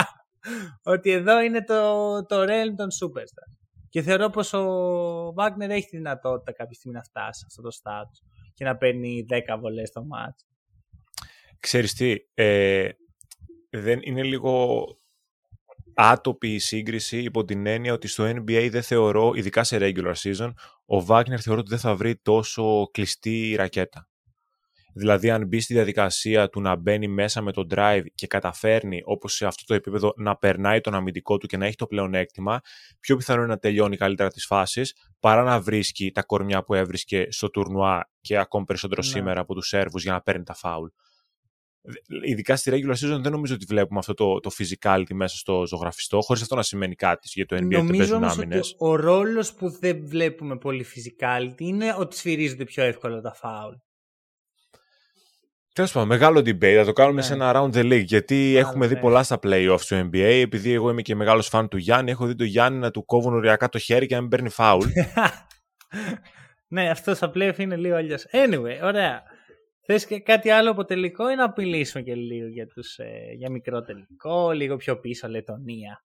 Ότι 0.94 1.10
εδώ 1.10 1.40
είναι 1.40 1.64
το, 1.64 2.22
το 2.26 2.42
realm 2.42 2.74
των 2.76 2.88
superstars. 3.02 3.58
Και 3.88 4.02
θεωρώ 4.02 4.30
πως 4.30 4.52
ο 4.52 4.62
Βάγνερ 5.34 5.70
έχει 5.70 5.88
τη 5.88 5.96
δυνατότητα 5.96 6.52
κάποια 6.52 6.74
στιγμή 6.74 6.96
να 6.96 7.02
φτάσει 7.02 7.40
σε 7.40 7.46
αυτό 7.48 7.62
το 7.62 7.70
στάτου 7.70 8.18
και 8.54 8.64
να 8.64 8.76
παίρνει 8.76 9.26
10 9.30 9.58
βολές 9.60 9.88
στο 9.88 10.04
μάτς. 10.04 10.46
Ξέρεις 11.60 11.94
τι, 11.94 12.14
ε, 12.34 12.88
δεν 13.70 13.98
είναι 14.02 14.22
λίγο 14.22 14.84
άτοπη 15.94 16.54
η 16.54 16.58
σύγκριση 16.58 17.22
υπό 17.22 17.44
την 17.44 17.66
έννοια 17.66 17.92
ότι 17.92 18.08
στο 18.08 18.24
NBA 18.24 18.68
δεν 18.70 18.82
θεωρώ, 18.82 19.32
ειδικά 19.34 19.64
σε 19.64 19.78
regular 19.80 20.14
season, 20.14 20.52
ο 20.84 21.04
Βάγνερ 21.04 21.42
θεωρώ 21.42 21.60
ότι 21.60 21.70
δεν 21.70 21.78
θα 21.78 21.94
βρει 21.94 22.16
τόσο 22.16 22.88
κλειστή 22.90 23.54
ρακέτα. 23.56 24.08
Δηλαδή, 24.98 25.30
αν 25.30 25.46
μπει 25.46 25.60
στη 25.60 25.74
διαδικασία 25.74 26.48
του 26.48 26.60
να 26.60 26.76
μπαίνει 26.76 27.08
μέσα 27.08 27.42
με 27.42 27.52
το 27.52 27.66
drive 27.70 28.04
και 28.14 28.26
καταφέρνει, 28.26 29.02
όπως 29.04 29.34
σε 29.34 29.46
αυτό 29.46 29.64
το 29.66 29.74
επίπεδο, 29.74 30.12
να 30.16 30.36
περνάει 30.36 30.80
τον 30.80 30.94
αμυντικό 30.94 31.38
του 31.38 31.46
και 31.46 31.56
να 31.56 31.66
έχει 31.66 31.76
το 31.76 31.86
πλεονέκτημα, 31.86 32.60
πιο 33.00 33.16
πιθανό 33.16 33.40
είναι 33.42 33.50
να 33.50 33.58
τελειώνει 33.58 33.96
καλύτερα 33.96 34.28
τις 34.28 34.46
φάσεις 34.46 34.94
παρά 35.20 35.42
να 35.42 35.60
βρίσκει 35.60 36.10
τα 36.10 36.22
κορμιά 36.22 36.62
που 36.62 36.74
έβρισκε 36.74 37.26
στο 37.30 37.50
τουρνουά 37.50 38.10
και 38.20 38.38
ακόμη 38.38 38.64
περισσότερο 38.64 39.00
ναι. 39.04 39.08
σήμερα 39.08 39.40
από 39.40 39.54
τους 39.54 39.68
Σέρβους 39.68 40.02
για 40.02 40.12
να 40.12 40.20
παίρνει 40.20 40.44
τα 40.44 40.54
φάουλ. 40.54 40.88
Ειδικά 42.24 42.56
στη 42.56 42.70
regular 42.74 42.94
season 42.94 43.20
δεν 43.22 43.32
νομίζω 43.32 43.54
ότι 43.54 43.64
βλέπουμε 43.68 43.98
αυτό 43.98 44.14
το, 44.14 44.40
το 44.40 44.50
physicality 44.58 45.12
μέσα 45.12 45.36
στο 45.36 45.66
ζωγραφιστό, 45.66 46.20
χωρίς 46.20 46.42
αυτό 46.42 46.54
να 46.54 46.62
σημαίνει 46.62 46.94
κάτι 46.94 47.28
για 47.32 47.46
το 47.46 47.56
NBA 47.56 47.68
νομίζω 47.70 48.16
ότι 48.16 48.60
ο 48.78 48.96
ρόλος 48.96 49.54
που 49.54 49.70
δεν 49.70 50.06
βλέπουμε 50.06 50.56
πολύ 50.56 50.86
physicality 50.94 51.60
είναι 51.60 51.94
ότι 51.98 52.16
σφυρίζονται 52.16 52.64
πιο 52.64 52.82
εύκολα 52.82 53.20
τα 53.20 53.34
φάουλ. 53.34 53.74
Τέλος 55.78 55.92
πάντων, 55.92 56.08
μεγάλο 56.08 56.40
debate. 56.40 56.74
Θα 56.76 56.84
το 56.84 56.92
κάνουμε 56.92 57.20
ναι. 57.20 57.26
σε 57.26 57.32
ένα 57.32 57.52
round 57.54 57.70
the 57.74 57.92
league. 57.92 58.04
Γιατί 58.04 58.56
έχουμε 58.56 58.86
δει 58.86 58.96
πολλά 58.96 59.22
στα 59.22 59.38
playoffs 59.42 59.80
του 59.86 59.94
NBA. 59.94 60.40
Επειδή 60.42 60.72
εγώ 60.72 60.90
είμαι 60.90 61.02
και 61.02 61.14
μεγάλος 61.14 61.48
φαν 61.48 61.68
του 61.68 61.76
Γιάννη, 61.76 62.10
έχω 62.10 62.26
δει 62.26 62.34
τον 62.34 62.46
Γιάννη 62.46 62.78
να 62.78 62.90
του 62.90 63.04
κόβουν 63.04 63.34
οριακά 63.34 63.68
το 63.68 63.78
χέρι 63.78 64.06
και 64.06 64.14
να 64.14 64.20
μην 64.20 64.30
παίρνει 64.30 64.48
φάουλ. 64.48 64.86
ναι, 66.74 66.90
αυτό 66.90 67.14
στα 67.14 67.32
playoff 67.34 67.58
είναι 67.58 67.76
λίγο 67.76 67.96
αλλιώς. 67.96 68.26
Anyway, 68.32 68.78
ωραία. 68.82 69.22
Θες 69.80 70.06
και 70.06 70.20
κάτι 70.20 70.50
άλλο 70.50 70.70
από 70.70 70.84
τελικό 70.84 71.30
ή 71.30 71.34
να 71.34 71.44
απειλήσουμε 71.44 72.02
και 72.02 72.14
λίγο 72.14 72.48
για, 72.48 72.66
τους, 72.66 72.96
ε, 72.98 73.32
για 73.36 73.50
μικρό 73.50 73.82
τελικό, 73.82 74.50
λίγο 74.50 74.76
πιο 74.76 75.00
πίσω, 75.00 75.28
Λετωνία. 75.28 76.04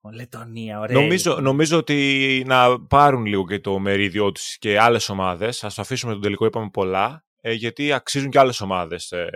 Ο 0.00 0.10
Λετωνία, 0.10 0.80
ωραία. 0.80 1.00
Νομίζω, 1.00 1.40
νομίζω 1.40 1.78
ότι 1.78 2.42
να 2.46 2.86
πάρουν 2.86 3.24
λίγο 3.24 3.46
και 3.46 3.60
το 3.60 3.78
μερίδιό 3.78 4.32
τους 4.32 4.58
και 4.58 4.78
άλλες 4.78 5.08
ομάδες. 5.08 5.64
Α 5.64 5.68
το 5.68 5.82
αφήσουμε 5.82 6.12
τον 6.12 6.22
τελικό, 6.22 6.44
είπαμε 6.44 6.68
πολλά. 6.72 7.24
Ε, 7.40 7.52
γιατί 7.52 7.92
αξίζουν 7.92 8.30
και 8.30 8.38
άλλες 8.38 8.60
ομάδες 8.60 9.12
ε, 9.12 9.30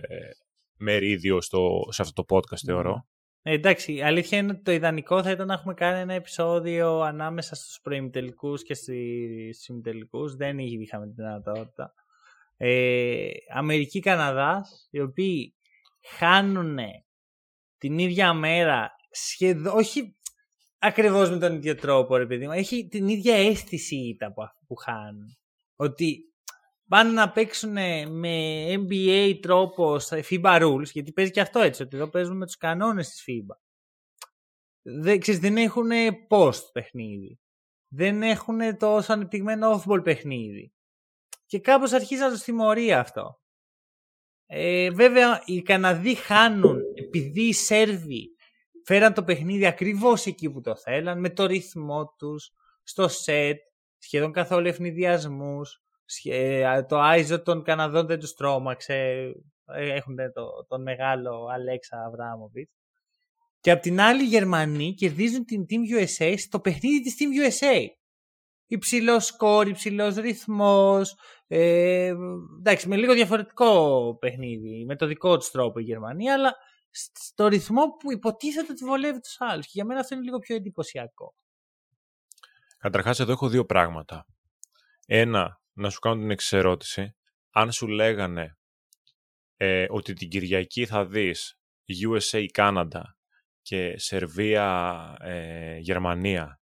μερίδιο 0.76 1.40
στο, 1.40 1.86
σε 1.90 2.02
αυτό 2.02 2.24
το 2.24 2.36
podcast, 2.36 2.62
θεωρώ. 2.66 3.07
Ε, 3.42 3.52
εντάξει, 3.52 3.94
η 3.94 4.02
αλήθεια 4.02 4.38
είναι 4.38 4.52
ότι 4.52 4.62
το 4.62 4.72
ιδανικό 4.72 5.22
θα 5.22 5.30
ήταν 5.30 5.46
να 5.46 5.55
έχουμε 5.55 5.74
κάνει 5.74 5.98
ένα 5.98 6.14
επεισόδιο 6.14 7.00
ανάμεσα 7.00 7.55
στους 7.55 7.80
προημιτελικούς 7.82 8.62
και 8.62 8.74
στους 8.74 9.66
ημιτελικούς. 9.66 10.36
Δεν 10.36 10.59
είχαμε 10.59 11.05
την 11.05 11.14
δυνατότητα. 11.14 11.94
Ε, 12.57 13.30
Αμερική 13.55 14.00
Καναδάς, 14.00 14.88
οι 14.90 15.00
οποίοι 15.00 15.55
χάνουν 16.18 16.78
την 17.78 17.98
ίδια 17.98 18.32
μέρα 18.32 18.90
σχεδόν, 19.11 19.76
όχι 19.76 20.16
ακριβώς 20.78 21.30
με 21.30 21.38
τον 21.38 21.55
ίδιο 21.55 21.74
τρόπο, 21.74 22.16
ρε 22.16 22.26
παιδί 22.26 22.46
μου, 22.46 22.52
έχει 22.52 22.88
την 22.88 23.09
ίδια 23.09 23.34
αίσθηση 23.34 23.96
ήταν 23.96 24.32
που, 24.34 24.42
που 24.66 24.74
χάνουν. 24.74 25.36
Ότι 25.76 26.34
πάνε 26.95 27.11
να 27.11 27.30
παίξουν 27.30 27.72
με 28.11 28.64
NBA 28.68 29.38
τρόπο 29.42 29.99
στα 29.99 30.22
FIBA 30.30 30.62
rules, 30.62 30.90
γιατί 30.92 31.12
παίζει 31.12 31.30
και 31.30 31.40
αυτό 31.40 31.61
έτσι, 31.61 31.82
ότι 31.82 31.97
εδώ 31.97 32.09
παίζουν 32.09 32.36
με 32.36 32.47
τους 32.47 32.57
κανόνες 32.57 33.09
της 33.09 33.24
FIBA. 33.26 33.57
Δεν, 34.82 35.20
ξέρεις, 35.20 35.40
δεν 35.40 35.57
έχουν 35.57 35.88
post 36.28 36.72
παιχνίδι. 36.72 37.40
Δεν 37.88 38.22
έχουν 38.22 38.76
τόσο 38.78 39.12
ανεπτυγμένο 39.12 39.82
off-ball 39.82 40.05
παιχνίδι. 40.05 40.72
Και 41.47 41.61
κάπως 41.61 41.92
αρχίζει 41.92 42.20
να 42.20 42.30
το 42.30 42.42
τιμωρεί 42.45 42.92
αυτό. 42.92 43.40
Ε, 44.47 44.90
βέβαια, 44.90 45.42
οι 45.45 45.62
Καναδοί 45.62 46.14
χάνουν 46.14 46.80
επειδή 46.95 47.42
οι 47.42 47.53
Σέρβοι 47.53 48.28
φέραν 48.84 49.14
το 49.14 49.24
παιχνίδι 49.24 49.66
ακριβώς 49.66 50.26
εκεί 50.26 50.51
που 50.51 50.61
το 50.61 50.76
θέλαν, 50.76 51.20
με 51.20 51.30
το 51.30 51.47
ρυθμό 51.47 52.14
τους, 52.18 52.53
στο 52.82 53.09
σετ, 53.09 53.59
σχεδόν 53.99 54.32
καθόλου 54.32 54.66
ευνηδιασμούς, 54.66 55.84
το 56.88 56.98
Άιζο 56.98 57.42
των 57.42 57.62
Καναδών 57.62 58.07
δεν 58.07 58.18
τους 58.18 58.34
τρόμαξε. 58.34 58.94
Ε, 59.66 59.92
έχουν 59.92 60.16
το, 60.34 60.64
τον 60.68 60.82
μεγάλο 60.82 61.48
Αλέξα 61.52 62.05
Αβράμοβιτς. 62.07 62.72
Και 63.61 63.70
απ' 63.70 63.80
την 63.80 64.00
άλλη 64.00 64.22
οι 64.22 64.26
Γερμανοί 64.26 64.94
κερδίζουν 64.94 65.44
την 65.44 65.66
Team 65.68 66.00
USA 66.00 66.34
στο 66.38 66.61
παιχνίδι 66.61 67.00
της 67.00 67.16
Team 67.18 67.48
USA. 67.48 67.86
Υψηλό 68.66 69.20
σκόρ, 69.20 69.68
υψηλός 69.68 70.14
ρυθμός. 70.14 71.16
Ε, 71.46 72.14
εντάξει, 72.59 72.88
με 72.88 72.96
λίγο 72.96 73.12
διαφορετικό 73.14 74.16
παιχνίδι. 74.20 74.84
Με 74.84 74.96
το 74.96 75.07
δικό 75.07 75.36
τους 75.36 75.50
τρόπο 75.50 75.78
η 75.78 75.82
Γερμανία, 75.82 76.32
αλλά 76.34 76.55
στο 77.12 77.46
ρυθμό 77.46 77.82
που 77.86 78.12
υποτίθεται 78.12 78.72
ότι 78.72 78.84
βολεύει 78.84 79.20
τους 79.20 79.36
άλλους. 79.38 79.64
Και 79.64 79.72
για 79.74 79.84
μένα 79.84 80.00
αυτό 80.00 80.14
είναι 80.14 80.24
λίγο 80.24 80.38
πιο 80.38 80.57
εντυπωσιακό. 80.57 81.34
Καταρχάς, 82.78 83.20
εδώ 83.20 83.32
έχω 83.32 83.48
δύο 83.48 83.64
πράγματα. 83.64 84.26
Ένα, 85.07 85.61
να 85.75 85.91
σου 85.91 85.99
κάνω 85.99 86.20
την 86.20 86.31
εξή 86.31 86.57
ερώτηση. 86.57 87.14
Αν 87.51 87.72
σου 87.72 87.87
λέγανε 87.87 88.59
ε, 89.57 89.87
ότι 89.89 90.12
την 90.12 90.29
Κυριακή 90.29 90.87
θα 90.87 91.07
δεις 91.07 91.59
USA 92.07 92.47
Κάναντα 92.53 93.16
και 93.62 93.99
Σερβία 93.99 95.16
ε, 95.20 95.77
Γερμανία, 95.77 96.61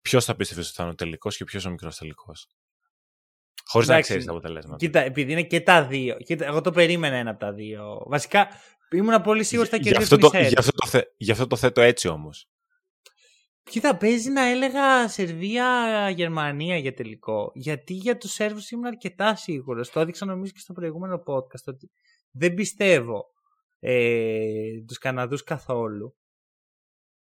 ποιος 0.00 0.24
θα 0.24 0.36
πίστευες 0.36 0.66
ότι 0.66 0.76
θα 0.76 0.82
είναι 0.82 0.92
ο 0.92 0.94
τελικός 0.94 1.36
και 1.36 1.44
ποιος 1.44 1.64
ο 1.64 1.70
μικρός 1.70 1.96
τελικός; 1.96 2.48
Χωρίς 3.66 3.88
να 3.88 4.00
ξέρεις 4.00 4.24
τα 4.24 4.30
αποτελέσματα. 4.30 4.76
Κοίτα, 4.76 5.00
επειδή 5.00 5.32
είναι 5.32 5.42
και 5.42 5.60
τα 5.60 5.86
δύο. 5.86 6.16
Κοίτα, 6.16 6.44
εγώ 6.44 6.60
το 6.60 6.70
περίμενα 6.70 7.16
ένα 7.16 7.30
από 7.30 7.38
τα 7.38 7.52
δύο. 7.52 8.02
Βασικά, 8.06 8.48
ήμουν 8.90 9.22
πολύ 9.22 9.44
σίγουρο 9.44 9.68
ότι 9.72 9.76
θα 9.76 9.90
κερδίσει. 9.90 10.16
Γι' 10.48 10.58
αυτό, 10.58 10.72
το, 10.72 11.02
γι 11.16 11.30
αυτό 11.30 11.46
το 11.46 11.56
θέτω 11.56 11.80
έτσι 11.80 12.08
όμως. 12.08 12.48
Κοίτα, 13.70 13.96
παίζει 13.96 14.30
να 14.30 14.42
έλεγα 14.42 15.08
Σερβία-Γερμανία 15.08 16.76
για 16.76 16.94
τελικό. 16.94 17.52
Γιατί 17.54 17.92
για 17.92 18.16
τους 18.16 18.32
Σέρβους 18.32 18.70
ήμουν 18.70 18.86
αρκετά 18.86 19.34
σίγουρος. 19.34 19.90
Το 19.90 20.00
έδειξα 20.00 20.26
νομίζω 20.26 20.52
και 20.52 20.58
στο 20.58 20.72
προηγούμενο 20.72 21.22
podcast 21.26 21.64
ότι 21.66 21.90
δεν 22.30 22.54
πιστεύω 22.54 23.24
ε, 23.78 24.82
τους 24.86 24.98
Καναδούς 24.98 25.42
καθόλου. 25.42 26.16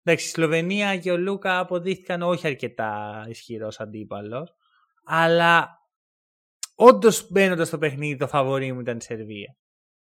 Εντάξει, 0.03 0.25
η 0.25 0.29
Σλοβενία 0.29 0.97
και 0.97 1.11
ο 1.11 1.17
Λούκα 1.17 1.59
αποδείχθηκαν 1.59 2.21
όχι 2.21 2.47
αρκετά 2.47 3.25
ισχυρός 3.29 3.79
αντίπαλος. 3.79 4.55
Αλλά 5.03 5.69
όντως 6.75 7.32
μπαίνοντας 7.32 7.67
στο 7.67 7.77
παιχνίδι, 7.77 8.15
το 8.15 8.27
φαβορί 8.28 8.74
μου 8.73 8.79
ήταν 8.79 8.97
η 8.97 9.01
Σερβία. 9.01 9.57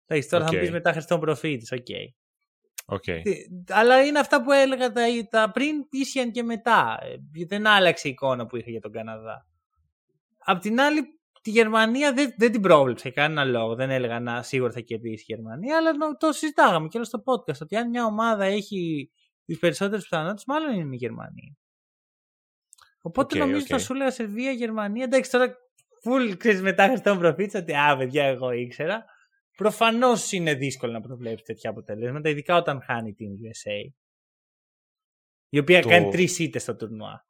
Εντάξει, 0.06 0.30
τώρα 0.30 0.44
okay. 0.44 0.48
θα 0.48 0.54
μου 0.54 0.60
πεις 0.60 0.72
μετά 0.72 0.92
Χριστόν 0.92 1.20
Προφήτης, 1.20 1.72
ok. 1.72 1.86
Okay. 1.88 2.21
Okay. 2.86 3.22
Αλλά 3.70 4.04
είναι 4.06 4.20
αυτά 4.20 4.42
που 4.42 4.52
έλεγα 4.52 4.92
τα, 4.92 5.02
τα 5.30 5.52
πριν, 5.52 5.86
ίσιαν 5.90 6.32
και 6.32 6.44
μετά. 6.44 7.00
Ε, 7.02 7.46
δεν 7.46 7.68
άλλαξε 7.68 8.08
η 8.08 8.12
εικόνα 8.12 8.46
που 8.46 8.58
είχα 8.58 8.70
για 8.70 8.82
τον 8.82 8.92
Καναδά. 8.92 9.46
Απ' 10.38 10.62
την 10.62 10.82
άλλη, 10.82 11.02
τη 11.42 11.50
Γερμανία 11.50 12.14
δεν, 12.14 12.34
δεν 12.38 12.52
την 12.52 12.62
πρόβλεψε 12.62 13.10
κανένα 13.10 13.44
λόγο. 13.44 13.76
Δεν 13.76 13.90
έλεγα 13.90 14.20
να 14.20 14.44
σίγουρα 14.44 14.72
θα 14.72 14.80
κερδίσει 14.80 15.26
η 15.28 15.34
Γερμανία, 15.34 15.78
αλλά 15.78 15.92
το 16.18 16.32
συζητάγαμε 16.32 16.88
και 16.88 16.98
όλο 16.98 17.06
στο 17.06 17.24
podcast. 17.26 17.62
Ότι 17.62 17.76
αν 17.76 17.90
μια 17.90 18.06
ομάδα 18.06 18.46
έχει 18.46 19.12
τις 19.46 19.60
περισσότερες 19.60 20.04
πιθανότητες, 20.04 20.44
μάλλον 20.48 20.74
είναι 20.74 20.96
η 20.96 20.98
Γερμανία. 20.98 21.56
Οπότε 23.02 23.36
okay, 23.36 23.40
νομίζω 23.40 23.64
okay. 23.64 23.70
θα 23.70 23.80
σου 23.80 23.94
έλεγα 23.94 24.12
Σερβία, 24.12 24.52
Γερμανία. 24.52 25.04
Εντάξει, 25.04 25.32
τώρα 25.32 25.56
φουλ 26.02 26.32
ξέρεις 26.32 26.62
μετά 26.62 26.96
στον 26.96 27.18
προφήτσα 27.18 27.60
ότι 27.60 27.74
α, 27.76 27.96
παιδιά, 27.98 28.24
εγώ 28.24 28.52
ήξερα. 28.52 29.06
Προφανώς 29.62 30.32
είναι 30.32 30.54
δύσκολο 30.54 30.92
να 30.92 31.02
προβλέψεις 31.02 31.46
τέτοια 31.46 31.70
αποτελέσματα, 31.70 32.30
ειδικά 32.30 32.56
όταν 32.56 32.82
χάνει 32.82 33.14
την 33.14 33.30
USA. 33.36 33.92
Η 35.50 35.60
οποία 35.60 35.82
κάνει 35.82 36.12
τρεις 36.12 36.40
ήττες 36.40 36.62
στο 36.62 36.76
τουρνουά. 36.76 37.28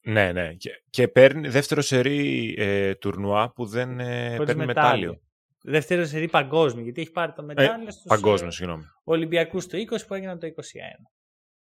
Ναι, 0.00 0.32
ναι. 0.32 0.54
Και, 0.54 0.70
και 0.90 1.08
παίρνει 1.08 1.48
δεύτερο 1.48 1.80
σερί 1.80 2.54
ε, 2.58 2.94
τουρνουά 2.94 3.52
που 3.52 3.66
δεν 3.66 4.00
ε, 4.00 4.36
παίρνει 4.36 4.66
μετάλλιο. 4.66 5.20
Δεύτερο 5.62 6.04
σερί 6.04 6.28
παγκόσμιο, 6.28 6.82
γιατί 6.82 7.00
έχει 7.00 7.10
πάρει 7.10 7.32
το 7.32 7.42
μετάλλιο 7.42 7.86
ε, 7.86 7.90
στους 7.90 8.04
παγκόσμιο, 8.06 8.50
συγγνώμη. 8.50 8.84
Ολυμπιακούς 9.04 9.66
του 9.66 9.76
20 9.90 9.98
που 10.06 10.14
έγιναν 10.14 10.38
το 10.38 10.46
21. 10.46 10.50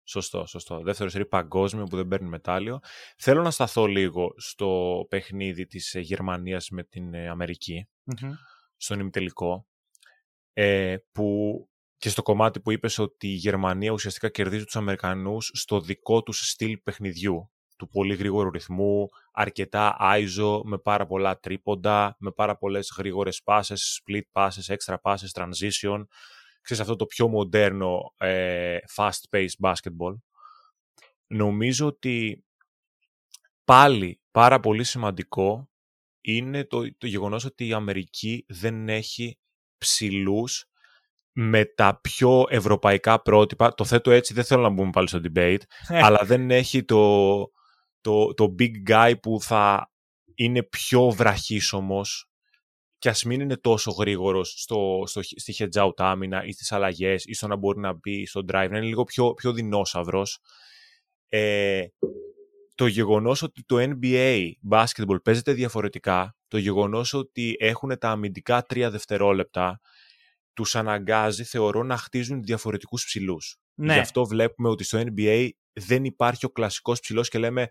Σωστό, 0.05 0.47
σωστό. 0.47 0.81
Δεύτερο 0.81 1.11
σερί 1.11 1.27
παγκόσμιο 1.27 1.85
που 1.85 1.97
δεν 1.97 2.09
παίρνει 2.09 2.29
μετάλλιο. 2.29 2.81
Θέλω 3.17 3.43
να 3.43 3.51
σταθώ 3.51 3.87
λίγο 3.87 4.35
στο 4.37 5.07
παιχνίδι 5.09 5.67
της 5.67 5.95
ε, 5.95 6.01
Γερμανίας 6.01 6.69
με 6.71 6.85
την 6.85 7.15
ε, 7.15 7.29
αμερικη 7.29 7.89
στον 8.79 9.01
ημιτελικό, 9.01 9.67
ε, 10.53 10.97
που 11.13 11.63
και 11.99 12.09
στο 12.09 12.23
κομμάτι 12.23 12.61
που 12.61 12.71
είπες 12.71 12.99
ότι 12.99 13.29
η 13.29 13.35
Γερμανία 13.35 13.93
ουσιαστικά 13.93 14.29
κερδίζει 14.29 14.65
τους 14.65 14.77
Αμερικανούς 14.77 15.51
στο 15.55 15.81
δικό 15.81 16.23
τους 16.23 16.51
στυλ 16.51 16.79
παιχνιδιού, 16.79 17.51
του 17.77 17.89
πολύ 17.89 18.15
γρήγορου 18.15 18.51
ρυθμού, 18.51 19.07
αρκετά 19.33 19.97
άιζο, 19.99 20.63
με 20.65 20.79
πάρα 20.79 21.07
πολλά 21.07 21.39
τρίποντα, 21.39 22.17
με 22.19 22.31
πάρα 22.31 22.57
πολλές 22.57 22.95
γρήγορες 22.97 23.43
πάσες, 23.43 24.03
split 24.03 24.23
passes, 24.33 24.77
extra 24.77 24.97
passes, 25.03 25.31
transition. 25.35 26.05
Ξέρεις 26.61 26.83
αυτό 26.83 26.97
το 26.97 27.07
πιο 27.07 27.29
μοντέρνο 27.29 28.15
ε, 28.19 28.79
fast-paced 28.95 29.61
basketball. 29.61 30.15
Νομίζω 31.27 31.87
ότι 31.87 32.45
πάλι 33.65 34.21
πάρα 34.31 34.61
πολύ 34.61 34.85
σημαντικό 34.85 35.68
είναι 36.37 36.65
το, 36.65 36.97
το 36.99 37.07
γεγονός 37.07 37.45
ότι 37.45 37.67
η 37.67 37.73
Αμερική 37.73 38.45
δεν 38.49 38.89
έχει 38.89 39.39
ψηλούς 39.79 40.65
με 41.33 41.65
τα 41.65 42.01
πιο 42.03 42.47
ευρωπαϊκά 42.49 43.23
πρότυπα. 43.23 43.75
Το 43.75 43.85
θέτω 43.85 44.11
έτσι, 44.11 44.35
δεν 44.35 44.45
θέλω 44.45 44.63
να 44.63 44.69
μπούμε 44.69 44.91
πάλι 44.91 45.09
στο 45.09 45.21
debate, 45.25 45.61
ε. 45.89 46.03
αλλά 46.03 46.25
δεν 46.25 46.51
έχει 46.51 46.85
το, 46.85 47.37
το, 48.01 48.35
το 48.35 48.55
big 48.59 48.91
guy 48.91 49.15
που 49.23 49.41
θα 49.41 49.93
είναι 50.35 50.63
πιο 50.63 51.11
βραχίσωμος 51.11 52.29
και 52.99 53.09
ας 53.09 53.25
μην 53.25 53.41
είναι 53.41 53.57
τόσο 53.57 53.91
γρήγορος 53.91 54.55
στο, 54.57 55.03
στο, 55.07 55.23
στη 55.23 55.55
hedge 55.59 55.85
out 55.85 55.93
άμυνα 55.97 56.45
ή 56.45 56.53
στις 56.53 56.73
αλλαγές 56.73 57.25
ή 57.25 57.35
στο 57.35 57.47
να 57.47 57.57
μπορεί 57.57 57.79
να 57.79 57.93
μπει 57.93 58.27
στο 58.27 58.41
drive, 58.41 58.69
να 58.71 58.77
είναι 58.77 58.81
λίγο 58.81 59.05
πιο, 59.05 59.35
πιο 59.35 59.53
δεινόσαυρος. 59.53 60.39
Ε, 61.29 61.87
το 62.79 62.87
γεγονός 62.87 63.43
ότι 63.43 63.63
το 63.67 63.77
NBA 63.81 64.51
basketball 64.71 65.23
παίζεται 65.23 65.53
διαφορετικά, 65.53 66.37
το 66.49 66.59
γεγονός 66.59 67.15
ότι 67.15 67.57
έχουν 67.59 67.99
τα 67.99 68.11
αμυντικά 68.11 68.63
τρία 68.63 68.91
δευτερόλεπτα, 68.91 69.81
τους 70.53 70.77
αναγκάζει, 70.77 71.45
θεωρώ, 71.45 71.83
να 71.83 71.97
χτίζουν 71.97 72.43
διαφορετικούς 72.43 73.05
ψηλούς. 73.05 73.57
Ναι. 73.75 73.93
Γι' 73.93 73.99
αυτό 73.99 74.27
βλέπουμε 74.27 74.69
ότι 74.69 74.85
στο 74.85 75.03
NBA 75.07 75.49
δεν 75.73 76.05
υπάρχει 76.05 76.47
ο 76.47 76.51
κλασικός 76.51 77.01
ψηλός 77.01 77.29
και 77.29 77.39
λέμε 77.39 77.69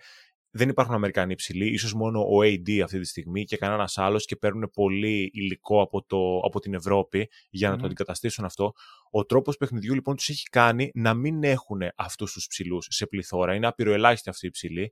δεν 0.51 0.69
υπάρχουν 0.69 0.95
Αμερικανοί 0.95 1.35
ψηλοί, 1.35 1.65
ίσως 1.73 1.93
μόνο 1.93 2.19
ο 2.19 2.37
AD 2.43 2.79
αυτή 2.79 2.99
τη 2.99 3.05
στιγμή 3.05 3.43
και 3.43 3.57
κανένας 3.57 3.97
άλλος 3.97 4.25
και 4.25 4.35
παίρνουν 4.35 4.69
πολύ 4.73 5.31
υλικό 5.33 5.81
από, 5.81 6.03
το, 6.03 6.39
από 6.39 6.59
την 6.59 6.73
Ευρώπη 6.73 7.29
για 7.49 7.69
να 7.69 7.77
το 7.77 7.85
αντικαταστήσουν 7.85 8.45
αυτό. 8.45 8.73
Ο 9.11 9.25
τρόπος 9.25 9.57
παιχνιδιού 9.57 9.93
λοιπόν 9.93 10.15
τους 10.15 10.29
έχει 10.29 10.43
κάνει 10.43 10.91
να 10.93 11.13
μην 11.13 11.43
έχουν 11.43 11.81
αυτούς 11.95 12.31
τους 12.31 12.47
ψηλού 12.47 12.77
σε 12.81 13.05
πληθώρα. 13.05 13.55
Είναι 13.55 13.67
απειροελάχιστοι 13.67 14.29
αυτοί 14.29 14.47
οι 14.47 14.49
ψηλοί 14.49 14.91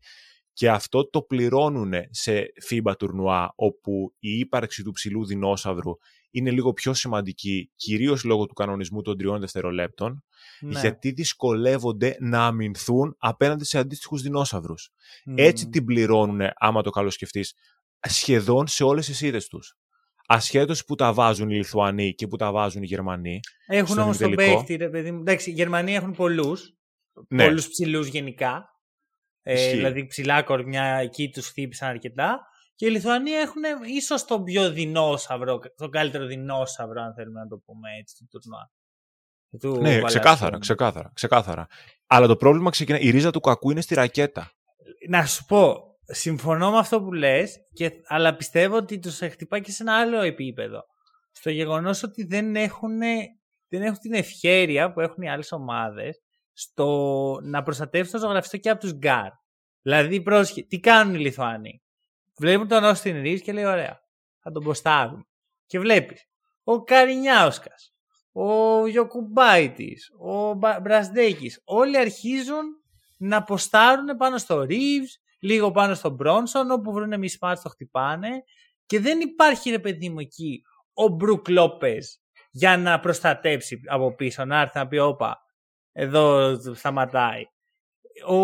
και 0.54 0.70
αυτό 0.70 1.10
το 1.10 1.22
πληρώνουν 1.22 1.94
σε 2.10 2.46
FIBA 2.70 2.94
τουρνουά 2.98 3.54
όπου 3.56 4.14
η 4.20 4.38
ύπαρξη 4.38 4.84
του 4.84 4.92
ψηλού 4.92 5.26
δεινόσαυρου 5.26 5.92
είναι 6.32 6.52
λίγο 6.52 6.74
πιο 6.74 6.94
σημαντική, 6.94 7.72
κυρίως 7.76 8.24
λόγω 8.24 8.46
του 8.46 8.54
κανονισμού 8.54 9.02
των 9.02 9.18
τριών 9.18 9.40
δευτερολέπτων, 9.40 10.24
ναι. 10.62 10.80
γιατί 10.80 11.12
δυσκολεύονται 11.12 12.18
να 12.20 12.46
αμυνθούν 12.46 13.16
απέναντι 13.20 13.66
σε 13.66 13.78
αντίστοιχους 13.78 14.22
δεινόσαυρους. 14.22 14.92
Έτσι 15.36 15.70
την 15.70 15.86
πληρώνουν, 15.86 16.42
άμα 16.56 16.82
το 16.82 16.90
καλοσκεφτείς, 16.90 17.54
σχεδόν 18.00 18.68
σε 18.68 18.84
όλες 18.84 19.06
τις 19.06 19.22
είδες 19.22 19.48
τους. 19.48 19.78
Ασχέτως 20.28 20.86
που 20.86 20.96
τα 20.96 21.14
βάζουν 21.14 21.50
οι 21.50 21.56
Λιθουανοί 21.56 22.14
και 22.14 22.28
που 22.28 22.36
τα 22.36 22.52
βάζουν 22.52 22.84
οι 22.84 22.86
Γερμανοί. 22.86 23.40
Έχουν 23.68 24.00
όμως 24.00 24.18
τον 24.18 24.36
παίχτη, 24.36 24.76
ρε 24.76 24.90
παιδί 24.90 25.12
μου. 25.12 25.20
Εντάξει, 25.20 25.50
οι 25.50 25.54
Γερμανοί 25.54 25.96
έχουν 25.96 26.12
πολλούς, 26.12 26.74
ναι. 27.28 27.46
πολλούς 27.46 27.68
ψηλούς 27.68 28.08
γενικά. 28.08 28.70
Ε, 29.42 29.72
δηλαδή 29.72 30.06
ψηλά 30.06 30.44
κορμιά 30.44 30.84
εκεί 30.84 31.30
τους 31.30 31.48
χτύπησαν 31.48 31.90
αρκετά. 31.90 32.40
Και 32.76 32.86
οι 32.86 32.90
Λιθουανοί 32.90 33.32
έχουν 33.32 33.62
ίσως 33.96 34.26
τον 34.26 34.44
πιο 34.44 34.72
δεινόσαυρο, 34.72 35.60
τον 35.76 35.90
καλύτερο 35.90 36.26
δεινόσαυρο, 36.26 37.02
αν 37.02 37.14
θέλουμε 37.14 37.40
να 37.40 37.48
το 37.48 37.58
πούμε 37.66 37.90
έτσι, 38.00 38.16
του 38.18 38.28
τουρνουά. 38.32 38.72
Ναι, 39.64 40.02
ξεκάθαρα, 40.02 40.58
ξεκάθαρα, 40.58 41.12
ξεκάθαρα. 41.14 41.68
Αλλά 42.08 42.28
το 42.28 42.36
πρόβλημα 42.36 42.70
ξεκινάει. 42.70 43.02
Η 43.02 43.10
ρίζα 43.10 43.32
του 43.32 43.40
κακού 43.40 43.72
είναι 43.72 43.82
στη 43.82 43.96
ρακέτα. 43.96 44.52
Να 45.10 45.26
σου 45.26 45.46
πω, 45.46 45.78
συμφωνώ 46.06 46.72
με 46.72 46.78
αυτό 46.78 47.02
που 47.02 47.14
λες, 47.14 47.58
αλλά 48.08 48.36
πιστεύω 48.36 48.76
ότι 48.76 49.00
του 49.00 49.12
χτυπάει 49.12 49.62
και 49.62 49.72
σε 49.72 49.84
ένα 49.84 50.00
άλλο 50.00 50.22
επίπεδο. 50.22 50.84
Στο 51.32 51.50
γεγονός 51.50 52.04
ότι 52.04 52.26
δεν 52.26 52.56
έχουν, 52.56 53.00
δεν 53.68 53.82
έχουν 53.82 54.00
την 54.00 54.14
ευχέρεια 54.14 54.92
που 54.94 55.00
έχουν 55.00 55.24
οι 55.24 55.30
άλλες 55.30 55.52
ομάδες 55.52 56.22
στο 56.54 57.40
να 57.44 57.64
προστατεύσουν 57.64 58.20
το 58.20 58.26
ζωγραφιστό 58.26 58.58
και 58.58 58.70
από 58.70 58.80
τους 58.80 58.94
γκάρ. 58.94 59.30
Δηλαδή, 59.82 60.22
πρόσεχε, 60.22 60.62
τι 60.62 60.80
κάνουν 60.80 61.16
οι 61.16 61.20
Λιθουανοί 61.20 61.84
βλέπουν 62.38 62.68
τον 62.68 62.84
Όστιν 62.84 63.22
Ριβς 63.22 63.42
και 63.42 63.54
λέει: 63.54 63.66
Ωραία, 63.66 64.02
θα 64.40 64.52
τον 64.52 64.64
ποστάρουν. 64.64 65.28
Και 65.66 65.80
βλέπεις 65.80 66.26
ο 66.64 66.84
Καρινιάουσκα, 66.84 67.72
ο 68.38 68.88
Γιοκουμπάιτη, 68.88 69.98
ο 70.18 70.54
Μπραζντέικις, 70.54 71.62
όλοι 71.64 71.98
αρχίζουν 71.98 72.64
να 73.18 73.44
ποστάρουν 73.44 74.18
πάνω 74.18 74.38
στο 74.38 74.62
Ριβς, 74.62 75.04
λίγο 75.40 75.72
πάνω 75.72 75.94
στον 75.94 76.14
Μπρόνσον, 76.14 76.72
όπου 76.72 76.92
βρουν 76.92 77.20
mismatch 77.20 77.56
το 77.64 77.70
χτυπάνε. 77.70 78.30
Και 78.86 79.00
δεν 79.00 79.20
υπάρχει 79.20 79.70
ρε 79.70 79.80
παιδί 79.80 80.10
μου 80.10 80.20
εκεί 80.20 80.62
ο 80.94 81.08
Μπρουκ 81.08 81.50
Λόπες 81.50 82.22
για 82.52 82.78
να 82.78 83.00
προστατέψει 83.00 83.82
από 83.86 84.16
πίσω, 84.16 84.46
να 84.46 84.62
έρθει 84.62 84.78
να 84.78 84.88
πει: 84.88 84.98
Όπα, 84.98 85.38
εδώ 85.92 86.56
σταματάει. 86.74 87.44
Ο 88.28 88.38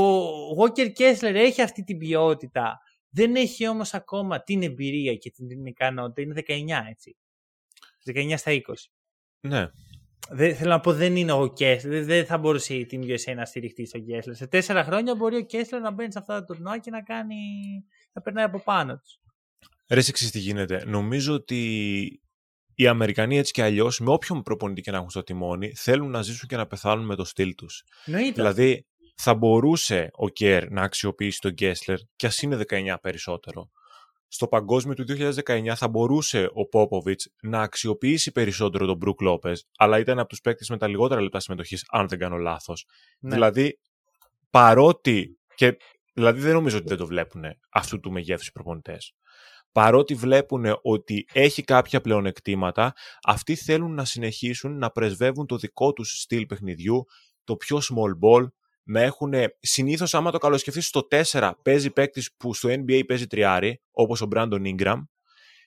Walker 0.59 0.91
Kessler 0.97 1.33
έχει 1.33 1.61
αυτή 1.61 1.83
την 1.83 1.97
ποιότητα 1.97 2.79
δεν 3.09 3.35
έχει 3.35 3.67
όμως 3.67 3.93
ακόμα 3.93 4.43
την 4.43 4.63
εμπειρία 4.63 5.15
και 5.15 5.31
την 5.31 5.65
ικανότητα. 5.65 6.21
Είναι 6.21 6.33
19, 6.47 6.89
έτσι. 6.89 7.17
19 8.05 8.33
στα 8.37 8.51
20. 8.51 8.59
Ναι. 9.41 9.69
Δεν, 10.29 10.55
θέλω 10.55 10.69
να 10.69 10.79
πω, 10.79 10.93
δεν 10.93 11.15
είναι 11.15 11.31
ο 11.31 11.53
Κέσλερ. 11.53 12.03
Δεν 12.03 12.25
θα 12.25 12.37
μπορούσε 12.37 12.73
η 12.73 12.87
Team 12.91 13.03
USA 13.03 13.35
να 13.35 13.45
στηριχτεί 13.45 13.85
στον 13.85 14.05
Κέσλερ. 14.05 14.35
Σε 14.35 14.47
τέσσερα 14.47 14.83
χρόνια 14.83 15.15
μπορεί 15.15 15.35
ο 15.35 15.45
Κέσλερ 15.45 15.81
να 15.81 15.91
μπαίνει 15.91 16.11
σε 16.11 16.19
αυτά 16.19 16.33
τα 16.39 16.45
τουρνουά 16.45 16.79
και 16.79 16.89
να 16.89 17.01
κάνει. 17.01 17.35
να 18.13 18.21
περνάει 18.21 18.43
από 18.43 18.63
πάνω 18.63 18.97
τους. 18.97 19.19
Ρε, 19.89 20.01
τι 20.01 20.39
γίνεται. 20.39 20.83
Νομίζω 20.85 21.33
ότι 21.33 21.59
οι 22.75 22.87
Αμερικανοί 22.87 23.37
έτσι 23.37 23.51
και 23.51 23.63
αλλιώς, 23.63 23.99
με 23.99 24.11
όποιον 24.11 24.41
προπονητή 24.41 24.81
και 24.81 24.91
να 24.91 24.97
έχουν 24.97 25.09
στο 25.09 25.23
τιμόνι, 25.23 25.73
θέλουν 25.75 26.09
να 26.09 26.21
ζήσουν 26.21 26.47
και 26.47 26.55
να 26.55 26.67
πεθάνουν 26.67 27.05
με 27.05 27.15
το 27.15 27.23
στυλ 27.23 27.55
τους. 27.55 27.83
Δηλαδή, 28.33 28.85
θα 29.15 29.33
μπορούσε 29.35 30.09
ο 30.11 30.29
Κέρ 30.29 30.71
να 30.71 30.81
αξιοποιήσει 30.81 31.39
τον 31.39 31.51
Γκέσλερ 31.51 31.97
και 32.15 32.25
ας 32.25 32.41
είναι 32.41 32.63
19 32.69 32.95
περισσότερο. 33.01 33.69
Στο 34.33 34.47
παγκόσμιο 34.47 34.93
του 34.93 35.05
2019 35.45 35.73
θα 35.75 35.87
μπορούσε 35.87 36.49
ο 36.53 36.67
Πόποβιτ 36.67 37.21
να 37.41 37.61
αξιοποιήσει 37.61 38.31
περισσότερο 38.31 38.85
τον 38.85 38.97
Μπρουκ 38.97 39.21
Λόπε, 39.21 39.53
αλλά 39.77 39.99
ήταν 39.99 40.19
από 40.19 40.29
τους 40.29 40.41
παίκτες 40.41 40.69
με 40.69 40.77
τα 40.77 40.87
λιγότερα 40.87 41.21
λεπτά 41.21 41.39
συμμετοχής, 41.39 41.85
αν 41.89 42.07
δεν 42.07 42.19
κάνω 42.19 42.37
λάθος. 42.37 42.85
Ναι. 43.19 43.33
Δηλαδή, 43.33 43.79
παρότι. 44.49 45.39
Και, 45.55 45.77
δηλαδή, 46.13 46.39
δεν 46.39 46.53
νομίζω 46.53 46.77
ότι 46.77 46.87
δεν 46.87 46.97
το 46.97 47.05
βλέπουν 47.05 47.43
αυτού 47.69 47.99
του 47.99 48.11
μεγέθους 48.11 48.47
οι 48.47 48.51
προπονητές. 48.51 49.13
Παρότι 49.71 50.13
βλέπουν 50.13 50.65
ότι 50.81 51.25
έχει 51.33 51.63
κάποια 51.63 52.01
πλεονεκτήματα, 52.01 52.93
αυτοί 53.23 53.55
θέλουν 53.55 53.93
να 53.93 54.05
συνεχίσουν 54.05 54.77
να 54.77 54.89
πρεσβεύουν 54.89 55.45
το 55.45 55.57
δικό 55.57 55.93
τους 55.93 56.21
στυλ 56.21 56.45
παιχνιδιού, 56.45 57.05
το 57.43 57.55
πιο 57.55 57.77
small 57.77 58.27
ball, 58.27 58.47
να 58.83 59.01
έχουν 59.01 59.33
συνήθως, 59.59 60.13
άμα 60.13 60.31
το 60.31 60.37
καλοσκεφτείς, 60.37 60.87
στο 60.87 61.07
4 61.31 61.51
παίζει 61.61 61.89
παίκτης 61.89 62.33
που 62.37 62.53
στο 62.53 62.69
NBA 62.69 63.01
παίζει 63.07 63.27
τριάρι, 63.27 63.81
όπως 63.91 64.21
ο 64.21 64.27
Brandon 64.35 64.75
Ingram, 64.75 64.97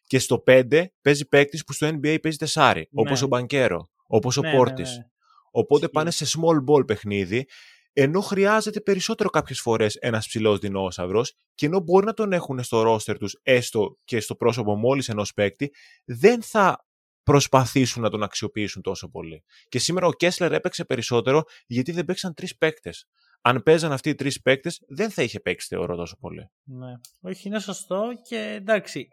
και 0.06 0.18
στο 0.18 0.42
5 0.46 0.84
παίζει 1.02 1.28
παίκτης 1.28 1.64
που 1.64 1.72
στο 1.72 1.88
NBA 1.88 2.18
παίζει 2.22 2.38
τεσάρι, 2.38 2.80
ναι. 2.80 3.00
όπως 3.02 3.22
ο 3.22 3.26
Μπανκέρο, 3.26 3.90
όπως 4.06 4.36
ο 4.36 4.40
ναι, 4.40 4.56
Πόρτη. 4.56 4.82
Ναι, 4.82 4.88
ναι. 4.88 5.04
Οπότε 5.50 5.88
πάνε 5.88 6.10
σε 6.10 6.24
small 6.24 6.72
ball 6.72 6.86
παιχνίδι, 6.86 7.46
ενώ 7.92 8.20
χρειάζεται 8.20 8.80
περισσότερο 8.80 9.28
κάποιες 9.30 9.60
φορές 9.60 9.94
ένας 9.94 10.26
ψηλός 10.26 10.58
δεινόσαυρος, 10.58 11.34
και 11.54 11.66
ενώ 11.66 11.80
μπορεί 11.80 12.06
να 12.06 12.12
τον 12.12 12.32
έχουν 12.32 12.62
στο 12.62 12.82
ρόστερ 12.82 13.18
τους 13.18 13.40
έστω 13.42 13.98
και 14.04 14.20
στο 14.20 14.34
πρόσωπο 14.34 14.76
μόλις 14.76 15.08
ενός 15.08 15.32
παίκτη, 15.32 15.72
δεν 16.04 16.42
θα 16.42 16.83
προσπαθήσουν 17.24 18.02
να 18.02 18.10
τον 18.10 18.22
αξιοποιήσουν 18.22 18.82
τόσο 18.82 19.08
πολύ. 19.08 19.44
Και 19.68 19.78
σήμερα 19.78 20.06
ο 20.06 20.12
Κέσλερ 20.12 20.52
έπαιξε 20.52 20.84
περισσότερο 20.84 21.42
γιατί 21.66 21.92
δεν 21.92 22.04
παίξαν 22.04 22.34
τρεις 22.34 22.56
παίκτες. 22.56 23.08
Αν 23.40 23.62
παίζαν 23.62 23.92
αυτοί 23.92 24.08
οι 24.08 24.14
τρεις 24.14 24.40
παίκτες, 24.40 24.80
δεν 24.88 25.10
θα 25.10 25.22
είχε 25.22 25.40
παίξει, 25.40 25.66
θεωρώ, 25.66 25.96
τόσο 25.96 26.16
πολύ. 26.16 26.50
Ναι. 26.64 26.92
Όχι, 27.20 27.48
είναι 27.48 27.58
σωστό 27.58 28.10
και 28.28 28.36
εντάξει. 28.36 29.08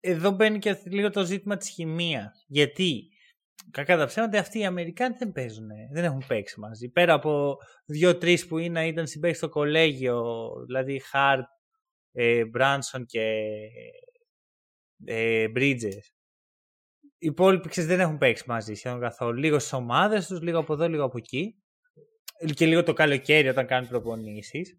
Εδώ 0.00 0.30
μπαίνει 0.30 0.58
και 0.58 0.82
λίγο 0.84 1.10
το 1.10 1.24
ζήτημα 1.24 1.56
της 1.56 1.68
χημεία. 1.68 2.32
Γιατί 2.46 3.08
κακά 3.70 3.96
τα 3.96 4.06
ψέματα 4.06 4.38
αυτοί 4.38 4.58
οι 4.58 4.64
Αμερικάνοι 4.64 5.16
δεν 5.18 5.32
παίζουν, 5.32 5.68
δεν 5.92 6.04
έχουν 6.04 6.24
παίξει 6.26 6.60
μαζί. 6.60 6.88
Πέρα 6.88 7.12
από 7.12 7.56
δύο-τρεις 7.84 8.46
που 8.46 8.58
είναι, 8.58 8.86
ήταν 8.86 9.06
συμπαίχτες 9.06 9.38
στο 9.38 9.48
κολέγιο, 9.48 10.50
δηλαδή 10.66 10.98
Χαρτ, 10.98 11.46
Μπράνσον 12.50 13.06
και 13.06 13.44
ε, 15.04 15.46
Bridges 15.56 16.17
οι 17.18 17.26
υπόλοιποι 17.26 17.82
δεν 17.82 18.00
έχουν 18.00 18.18
παίξει 18.18 18.44
μαζί 18.46 18.74
σχεδόν 18.74 19.00
καθόλου. 19.00 19.38
Λίγος 19.38 19.62
στις 19.62 19.72
ομάδες 19.72 20.26
τους, 20.26 20.40
λίγο 20.40 20.58
από 20.58 20.72
εδώ, 20.72 20.88
λίγο 20.88 21.04
από 21.04 21.18
εκεί. 21.18 21.62
Και 22.54 22.66
λίγο 22.66 22.82
το 22.82 22.92
καλοκαίρι 22.92 23.48
όταν 23.48 23.66
κάνουν 23.66 23.88
προπονήσεις. 23.88 24.78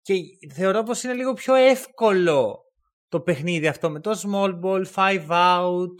Και 0.00 0.14
θεωρώ 0.54 0.82
πως 0.82 1.02
είναι 1.02 1.14
λίγο 1.14 1.32
πιο 1.32 1.54
εύκολο 1.54 2.58
το 3.08 3.20
παιχνίδι 3.20 3.66
αυτό 3.66 3.90
με 3.90 4.00
το 4.00 4.10
small 4.22 4.60
ball, 4.60 4.84
five 4.94 5.28
out, 5.28 5.94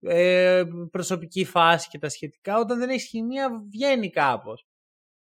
ε, 0.00 0.64
προσωπική 0.90 1.44
φάση 1.44 1.88
και 1.88 1.98
τα 1.98 2.08
σχετικά. 2.08 2.58
Όταν 2.58 2.78
δεν 2.78 2.88
έχει 2.88 3.06
χημεία, 3.06 3.50
βγαίνει 3.72 4.10
κάπως. 4.10 4.66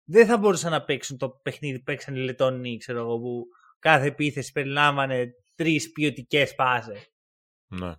Δεν 0.04 0.26
θα 0.26 0.38
μπορούσαν 0.38 0.70
να 0.70 0.84
παίξουν 0.84 1.18
το 1.18 1.30
παιχνίδι 1.30 1.78
που 1.78 1.84
παίξαν 1.84 2.14
οι 2.14 2.18
Λετωνοί, 2.18 2.76
ξέρω 2.76 2.98
εγώ, 2.98 3.18
που 3.18 3.44
κάθε 3.78 4.06
επίθεση 4.06 4.52
περιλάμβανε 4.52 5.30
τρεις 5.54 5.92
ποιοτικές 5.92 6.54
πάσε. 6.54 7.12
Ναι. 7.66 7.94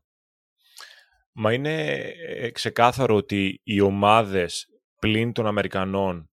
Μα 1.32 1.54
είναι 1.54 1.86
ε, 2.28 2.50
ξεκάθαρο 2.50 3.16
ότι 3.16 3.62
οι 3.64 3.80
ομάδες 3.80 4.68
πλην 5.00 5.32
των 5.32 5.48
Αμερικανών, 5.48 6.30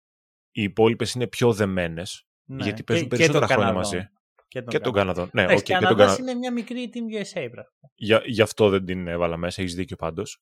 οι 0.52 0.64
υπόλοιπες 0.64 1.14
είναι 1.14 1.28
πιο 1.28 1.54
δεμένες, 1.54 2.28
ναι. 2.46 2.64
γιατί 2.64 2.84
παίζουν 2.84 3.08
και, 3.08 3.16
περισσότερα 3.16 3.46
και 3.46 3.54
χρόνια 3.54 3.74
μαζί. 3.74 4.08
Και 4.48 4.60
τον, 4.60 4.70
και 4.70 4.80
τον 4.80 4.94
Καναδόν. 4.94 5.30
Ναι, 5.34 5.46
okay, 5.46 5.62
και 5.64 5.74
τον 5.74 5.96
Καναδόν. 5.96 6.18
είναι 6.20 6.34
μια 6.34 6.52
μικρή 6.52 6.89
Team 6.94 7.24
USA, 7.24 7.50
Για, 7.96 8.22
γι' 8.26 8.41
αυτό 8.41 8.70
δεν 8.70 8.86
την 8.86 9.08
έβαλα 9.08 9.38
μέσα, 9.38 9.62
έχεις 9.62 9.76
δίκιο 9.76 9.96
πάντως. 9.96 10.41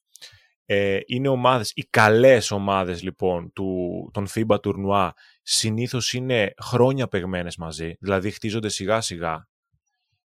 Ε, 0.66 0.99
είναι 1.06 1.28
ομάδες, 1.28 1.72
οι 1.76 1.82
καλές 1.89 2.52
ομάδες 2.52 3.04
λοιπόν 3.04 3.52
του, 3.54 4.10
των 4.14 4.28
FIBA 4.34 4.62
τουρνουά 4.62 5.14
συνήθως 5.41 6.14
είναι 6.14 6.54
χρόνια 6.62 7.08
παιγμένες 7.08 7.58
μαζί, 7.58 7.95
δηλαδή 7.99 8.32
χτίζονται 8.32 8.70
σιγά 8.70 9.02
σιγά. 9.02 9.47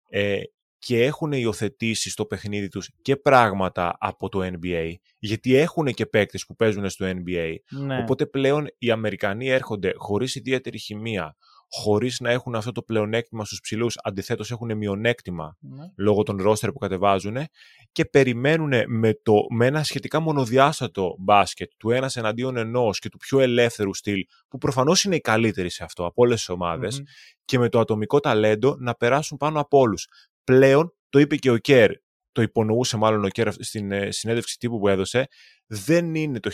Ε, 0.10 0.42
και 0.86 1.04
έχουν 1.04 1.32
υιοθετήσει 1.32 2.10
στο 2.10 2.26
παιχνίδι 2.26 2.68
τους 2.68 2.90
και 3.02 3.16
πράγματα 3.16 3.96
από 4.00 4.30
το 4.30 4.40
NBA, 4.44 4.94
γιατί 5.20 5.56
έχουν 5.56 5.86
και 5.86 6.06
παίκτες 6.06 6.46
που 6.46 6.56
παίζουν 6.56 6.90
στο 6.90 7.06
NBA. 7.06 7.56
Ναι. 7.70 7.98
Οπότε 7.98 8.26
πλέον 8.26 8.68
οι 8.78 8.92
Αμερικανοί 8.92 9.50
έρχονται 9.50 9.94
χωρίς 9.96 10.36
ιδιαίτερη 10.36 10.78
χημεία, 10.78 11.36
χωρίς 11.70 12.20
να 12.20 12.32
έχουν 12.32 12.56
αυτό 12.56 12.72
το 12.72 12.82
πλεονέκτημα 12.82 13.46
στους 13.46 13.60
ψηλούς, 13.60 13.98
αντιθέτως 14.04 14.52
έχουν 14.52 14.78
μειονέκτημα 14.78 15.58
ναι. 15.60 15.84
λόγω 15.98 16.24
των 16.24 16.38
ρόστερ 16.42 16.72
που 16.72 16.80
κατεβάζουν 16.80 17.38
και 17.92 18.06
περιμένουν 18.06 18.72
με, 18.88 19.14
το, 19.24 19.34
με 19.50 19.66
ένα 19.66 19.84
σχετικά 19.84 20.20
μονοδιάστατο 20.20 21.16
μπάσκετ 21.20 21.72
του 21.78 21.92
ένας 21.92 22.16
εναντίον 22.16 22.58
ενός 22.58 23.00
και 23.00 23.10
του 23.10 23.18
πιο 23.18 23.40
ελεύθερου 23.40 23.94
στυλ, 23.94 24.26
που 24.48 24.58
προφανώς 24.58 25.04
είναι 25.04 25.16
οι 25.16 25.22
καλύτεροι 25.22 25.70
σε 25.70 25.84
αυτό 25.84 26.06
από 26.06 26.22
όλες 26.22 26.38
τις 26.38 26.50
ομαδες 26.50 27.04
και 27.46 27.60
με 27.60 27.70
το 27.70 27.80
ατομικό 27.80 28.20
ταλέντο 28.20 28.76
να 28.80 28.96
περάσουν 28.96 29.38
πάνω 29.38 29.60
από 29.60 29.78
όλους 29.80 30.08
πλέον, 30.44 30.96
το 31.10 31.20
είπε 31.20 31.36
και 31.36 31.52
ο 31.52 31.58
Κέρ, 31.58 31.92
το 32.32 32.42
υπονοούσε 32.42 32.98
μάλλον 32.98 33.24
ο 33.24 33.28
Κέρ 33.28 33.54
στην 33.54 33.92
ε, 33.92 34.12
συνέντευξη 34.12 34.58
τύπου 34.58 34.80
που 34.80 34.88
έδωσε, 34.88 35.28
δεν 35.68 36.16
είναι 36.16 36.40
το 36.40 36.52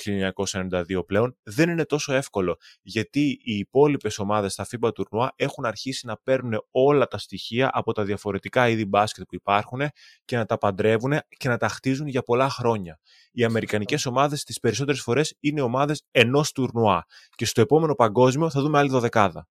1992 0.61 1.05
πλέον, 1.05 1.37
δεν 1.43 1.69
είναι 1.69 1.85
τόσο 1.85 2.13
εύκολο, 2.13 2.57
γιατί 2.81 3.39
οι 3.43 3.57
υπόλοιπες 3.57 4.19
ομάδες 4.19 4.53
στα 4.53 4.67
FIBA 4.69 4.93
τουρνουά 4.93 5.33
έχουν 5.35 5.65
αρχίσει 5.65 6.05
να 6.05 6.17
παίρνουν 6.17 6.65
όλα 6.71 7.07
τα 7.07 7.17
στοιχεία 7.17 7.69
από 7.73 7.93
τα 7.93 8.03
διαφορετικά 8.03 8.69
είδη 8.69 8.85
μπάσκετ 8.85 9.23
που 9.23 9.35
υπάρχουν 9.35 9.81
και 10.25 10.37
να 10.37 10.45
τα 10.45 10.57
παντρεύουν 10.57 11.13
και 11.37 11.49
να 11.49 11.57
τα 11.57 11.67
χτίζουν 11.67 12.07
για 12.07 12.21
πολλά 12.21 12.49
χρόνια. 12.49 12.99
Οι 13.31 13.43
αμερικανικές 13.43 14.05
ομάδες 14.05 14.43
τις 14.43 14.59
περισσότερες 14.59 15.01
φορές 15.01 15.35
είναι 15.39 15.61
ομάδες 15.61 16.03
ενός 16.11 16.51
τουρνουά 16.51 17.05
και 17.35 17.45
στο 17.45 17.61
επόμενο 17.61 17.95
παγκόσμιο 17.95 18.49
θα 18.49 18.61
δούμε 18.61 18.77
άλλη 18.77 18.89
δωδεκάδα. 18.89 19.47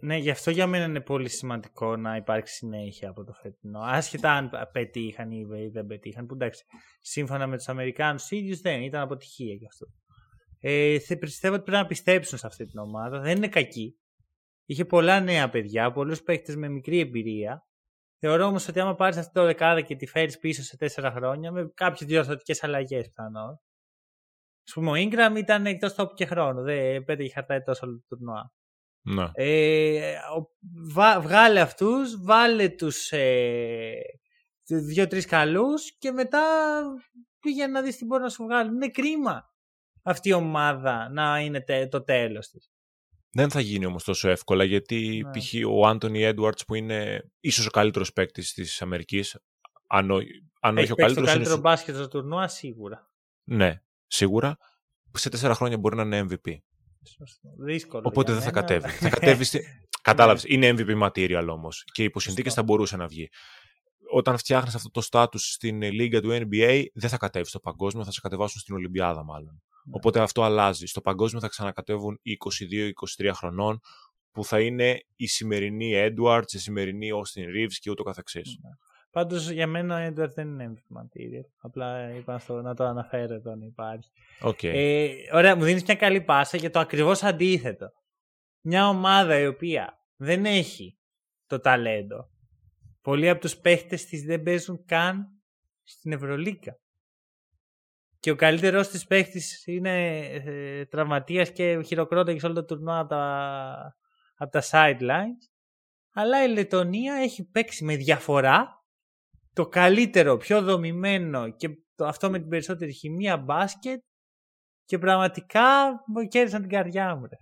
Ναι, 0.00 0.16
γι' 0.16 0.30
αυτό 0.30 0.50
για 0.50 0.66
μένα 0.66 0.84
είναι 0.84 1.00
πολύ 1.00 1.28
σημαντικό 1.28 1.96
να 1.96 2.16
υπάρξει 2.16 2.54
συνέχεια 2.54 3.08
από 3.08 3.24
το 3.24 3.32
φετινό. 3.32 3.80
Άσχετα 3.80 4.32
αν 4.32 4.50
πετύχαν 4.72 5.30
ή 5.30 5.44
δεν 5.72 5.86
πετύχαν, 5.86 6.26
που 6.26 6.34
εντάξει, 6.34 6.64
σύμφωνα 7.00 7.46
με 7.46 7.56
τους 7.56 7.68
Αμερικάνους 7.68 8.30
ίδιους 8.30 8.60
δεν 8.60 8.82
ήταν 8.82 9.00
αποτυχία 9.00 9.54
γι' 9.54 9.66
αυτό. 9.66 9.86
Ε, 10.60 10.96
πιστεύω 11.18 11.54
ότι 11.54 11.64
πρέπει 11.64 11.82
να 11.82 11.86
πιστέψουν 11.86 12.38
σε 12.38 12.46
αυτή 12.46 12.64
την 12.64 12.78
ομάδα. 12.78 13.20
Δεν 13.20 13.36
είναι 13.36 13.48
κακή. 13.48 13.94
Είχε 14.64 14.84
πολλά 14.84 15.20
νέα 15.20 15.50
παιδιά, 15.50 15.92
πολλούς 15.92 16.22
παίχτε 16.22 16.56
με 16.56 16.68
μικρή 16.68 16.98
εμπειρία. 16.98 17.64
Θεωρώ 18.18 18.44
όμως 18.44 18.68
ότι 18.68 18.80
άμα 18.80 18.94
πάρεις 18.94 19.16
αυτή 19.16 19.32
το 19.32 19.44
δεκάδα 19.44 19.80
και 19.80 19.96
τη 19.96 20.06
φέρεις 20.06 20.38
πίσω 20.38 20.62
σε 20.62 20.76
τέσσερα 20.76 21.10
χρόνια, 21.10 21.52
με 21.52 21.70
κάποιες 21.74 22.08
διορθωτικές 22.08 22.62
αλλαγές 22.62 23.08
πιθανώ. 23.08 23.60
Α 24.70 24.72
πούμε, 24.74 24.90
ο 24.90 25.08
γκραμ 25.08 25.36
ήταν 25.36 25.66
εκτός 25.66 25.94
τόπου 25.94 26.14
και 26.14 26.26
χρόνου. 26.26 26.62
Δεν 26.62 27.04
πέτυχε 27.04 27.32
χαρτάει 27.32 27.62
τόσο 27.62 27.86
το 27.86 28.00
τουρνουά. 28.08 28.52
Ναι. 29.02 29.30
Ε, 29.32 30.14
βγάλε 31.20 31.60
αυτούς, 31.60 32.22
βάλε 32.22 32.68
τους 32.68 33.12
ε, 33.12 34.00
δύο-τρεις 34.64 35.26
καλούς 35.26 35.96
και 35.98 36.10
μετά 36.10 36.40
πήγαινε 37.40 37.72
να 37.72 37.82
δεις 37.82 37.96
τι 37.96 38.04
μπορεί 38.04 38.22
να 38.22 38.28
σου 38.28 38.44
βγάλει. 38.44 38.70
Είναι 38.74 38.88
κρίμα 38.88 39.54
αυτή 40.02 40.28
η 40.28 40.32
ομάδα 40.32 41.08
να 41.12 41.40
είναι 41.40 41.64
το 41.90 42.02
τέλος 42.02 42.48
της. 42.48 42.70
Δεν 43.32 43.50
θα 43.50 43.60
γίνει 43.60 43.86
όμως 43.86 44.04
τόσο 44.04 44.28
εύκολα 44.28 44.64
γιατί 44.64 45.22
ναι. 45.24 45.40
π.χ. 45.40 45.52
ο 45.68 45.86
Άντωνι 45.86 46.22
Έντουαρτς 46.22 46.64
που 46.64 46.74
είναι 46.74 47.30
ίσως 47.40 47.66
ο 47.66 47.70
καλύτερος 47.70 48.12
παίκτης 48.12 48.52
της 48.52 48.82
Αμερικής 48.82 49.38
αν, 49.86 50.10
αν 50.60 50.78
όχι 50.78 50.92
ο 50.92 50.94
καλύτερος... 50.94 51.26
το 51.26 51.32
καλύτερος 51.32 51.60
μπάσκετ 51.60 51.94
στο 51.94 52.08
τουρνουά 52.08 52.48
σίγουρα. 52.48 53.10
Ναι, 53.44 53.82
σίγουρα. 54.06 54.56
Σε 55.12 55.28
τέσσερα 55.28 55.54
χρόνια 55.54 55.78
μπορεί 55.78 55.96
να 55.96 56.02
είναι 56.02 56.26
MVP. 56.30 56.56
Δύσκολο. 57.64 58.02
Οπότε 58.06 58.32
δεν 58.32 58.42
θα 58.42 58.50
κατέβει. 58.50 58.88
θα 58.88 59.08
κατέβει 59.18 59.44
στη... 59.44 59.60
Κατάλαβες. 60.02 60.44
Είναι 60.46 60.74
MVP 60.76 61.02
material 61.02 61.46
όμως. 61.50 61.84
Και 61.92 62.04
υπό 62.04 62.20
συνθήκε 62.20 62.50
θα 62.50 62.62
μπορούσε 62.62 62.96
να 62.96 63.06
βγει. 63.06 63.28
Όταν 64.12 64.38
φτιάχνεις 64.38 64.74
αυτό 64.74 64.90
το 64.90 65.00
στάτου 65.00 65.38
στην 65.38 65.82
λίγα 65.82 66.20
του 66.20 66.28
NBA, 66.30 66.84
δεν 66.94 67.10
θα 67.10 67.16
κατέβεις 67.16 67.48
στο 67.48 67.60
παγκόσμιο, 67.60 68.04
θα 68.04 68.10
σε 68.12 68.20
κατεβάσουν 68.20 68.60
στην 68.60 68.74
Ολυμπιάδα 68.74 69.24
μάλλον. 69.24 69.52
Ναι. 69.52 69.92
Οπότε 69.94 70.20
αυτό 70.20 70.42
αλλάζει. 70.42 70.86
Στο 70.86 71.00
παγκόσμιο 71.00 71.40
θα 71.40 71.48
ξανακατέβουν 71.48 72.18
οι 72.22 72.36
22-23 73.22 73.30
χρονών, 73.34 73.80
που 74.32 74.44
θα 74.44 74.60
είναι 74.60 75.00
η 75.16 75.26
σημερινή 75.26 75.92
Edwards, 75.94 76.52
η 76.52 76.58
σημερινή 76.58 77.08
Austin 77.12 77.40
Reeves 77.40 77.74
και 77.80 77.90
ούτω 77.90 78.02
καθεξής. 78.02 78.58
Ναι. 79.10 79.22
Πάντως 79.22 79.50
για 79.50 79.66
μένα 79.66 79.96
ο 79.96 80.08
Edward 80.08 80.30
δεν 80.30 80.48
είναι 80.48 80.72
MVP 80.74 80.96
material. 80.98 81.50
Απλά 81.60 82.14
είπα 82.14 82.40
να 82.62 82.74
το 82.74 82.84
αναφέρω 82.84 83.34
εδώ 83.34 83.50
αν 83.50 83.60
υπάρχει. 83.60 84.10
Okay. 84.42 84.72
Ε, 84.74 85.12
ωραία, 85.32 85.56
μου 85.56 85.64
δίνεις 85.64 85.84
μια 85.84 85.94
καλή 85.94 86.20
πάσα 86.20 86.56
για 86.56 86.70
το 86.70 86.78
ακριβώς 86.78 87.22
αντίθετο. 87.22 87.92
Μια 88.60 88.88
ομάδα 88.88 89.38
η 89.38 89.46
οποία 89.46 89.98
δεν 90.16 90.44
έχει 90.44 90.98
το 91.46 91.60
ταλέντο. 91.60 92.30
Πολλοί 93.02 93.28
από 93.28 93.40
τους 93.40 93.56
παίχτες 93.56 94.06
της 94.06 94.22
δεν 94.22 94.42
παίζουν 94.42 94.84
καν 94.84 95.28
στην 95.82 96.12
Ευρωλίκα. 96.12 96.78
Και 98.18 98.30
ο 98.30 98.34
καλύτερος 98.34 98.88
της 98.88 99.06
παίχτης 99.06 99.66
είναι 99.66 100.18
ε, 100.18 100.84
τραυματίας 100.84 101.52
και 101.52 101.82
χειροκρότησε 101.82 102.38
σε 102.38 102.46
όλο 102.46 102.54
το 102.54 102.64
τουρνουά 102.64 102.98
από 102.98 103.08
τα, 103.08 103.96
από 104.34 104.50
τα 104.50 104.62
sidelines. 104.70 105.50
Αλλά 106.12 106.44
η 106.44 106.48
Λετωνία 106.48 107.14
έχει 107.14 107.44
παίξει 107.44 107.84
με 107.84 107.96
διαφορά 107.96 108.79
το 109.52 109.68
καλύτερο, 109.68 110.36
πιο 110.36 110.62
δομημένο 110.62 111.50
και 111.50 111.68
το, 111.94 112.06
αυτό 112.06 112.30
με 112.30 112.38
την 112.38 112.48
περισσότερη 112.48 112.92
χημεία 112.92 113.36
μπάσκετ 113.36 114.00
και 114.84 114.98
πραγματικά 114.98 115.90
μου 116.06 116.26
κέρδισαν 116.28 116.60
την 116.60 116.70
καρδιά 116.70 117.16
μου. 117.16 117.26
Ρε. 117.26 117.36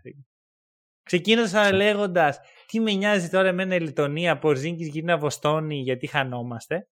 Ξεκίνησα 1.03 1.73
λέγοντας 1.73 2.41
τι 2.67 2.81
με 2.81 2.93
νοιάζει 2.93 3.29
τώρα 3.29 3.49
εμένα 3.49 3.75
η 3.75 3.81
Λιτωνία, 3.81 4.39
Πορζίνκης 4.39 4.89
γίνα 4.89 5.19
Βοστόνη 5.19 5.81
γιατί 5.81 6.07
χανόμαστε. 6.07 6.89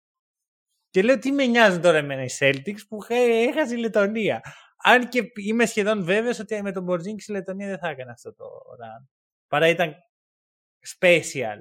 Και 0.91 1.03
λέω 1.03 1.19
τι 1.19 1.33
με 1.33 1.47
νοιάζουν 1.47 1.81
τώρα 1.81 1.97
εμένα 1.97 2.23
οι 2.23 2.29
Celtics 2.39 2.81
που 2.89 2.99
έχασε 3.09 3.75
η 3.75 3.79
Λετωνία. 3.79 4.41
Αν 4.77 5.09
και 5.09 5.23
είμαι 5.35 5.67
σχεδόν 5.67 6.05
βέβαιος 6.05 6.39
ότι 6.39 6.63
με 6.63 6.73
τον 6.73 6.85
Πορζίνκης 6.85 7.29
η 7.29 7.33
Λετωνία 7.33 7.69
δεν 7.69 7.79
θα 7.79 7.89
έκανε 7.89 8.11
αυτό 8.11 8.35
το 8.35 8.45
run. 8.45 9.07
Παρά 9.49 9.69
ήταν 9.69 9.95
special. 10.99 11.59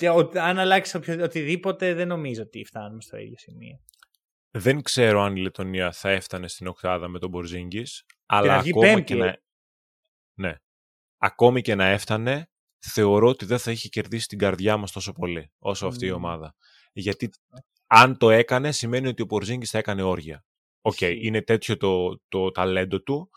Και 0.00 0.38
αν 0.40 0.58
αλλάξει 0.58 0.96
οτιδήποτε, 1.20 1.94
δεν 1.94 2.08
νομίζω 2.08 2.42
ότι 2.42 2.64
φτάνουμε 2.64 3.00
στο 3.00 3.16
ίδιο 3.16 3.36
σημείο. 3.38 3.80
Δεν 4.50 4.82
ξέρω 4.82 5.20
αν 5.20 5.36
η 5.36 5.40
Λετωνία 5.40 5.92
θα 5.92 6.10
έφτανε 6.10 6.48
στην 6.48 6.66
οκτάδα 6.66 7.08
με 7.08 7.18
τον 7.18 7.30
Πορζίνγκις. 7.30 8.04
Αλλά 8.26 8.54
ακόμα 8.56 9.00
και, 9.00 9.14
να... 9.14 9.36
ναι. 10.34 10.54
ακόμη 11.18 11.60
και 11.60 11.74
να 11.74 11.86
έφτανε, 11.86 12.50
θεωρώ 12.78 13.28
ότι 13.28 13.44
δεν 13.44 13.58
θα 13.58 13.70
είχε 13.70 13.88
κερδίσει 13.88 14.26
την 14.26 14.38
καρδιά 14.38 14.76
μας 14.76 14.92
τόσο 14.92 15.12
πολύ 15.12 15.52
όσο 15.58 15.86
αυτή 15.86 16.06
η 16.06 16.10
ομάδα. 16.10 16.54
Γιατί 16.92 17.30
αν 17.86 18.16
το 18.16 18.30
έκανε, 18.30 18.72
σημαίνει 18.72 19.08
ότι 19.08 19.22
ο 19.22 19.24
Πορζίνγκις 19.24 19.70
θα 19.70 19.78
έκανε 19.78 20.02
όργια. 20.02 20.44
Ok, 20.80 20.96
okay, 21.00 21.16
είναι 21.20 21.42
τέτοιο 21.42 21.76
το, 21.76 22.20
το 22.28 22.50
ταλέντο 22.50 23.02
του 23.02 23.30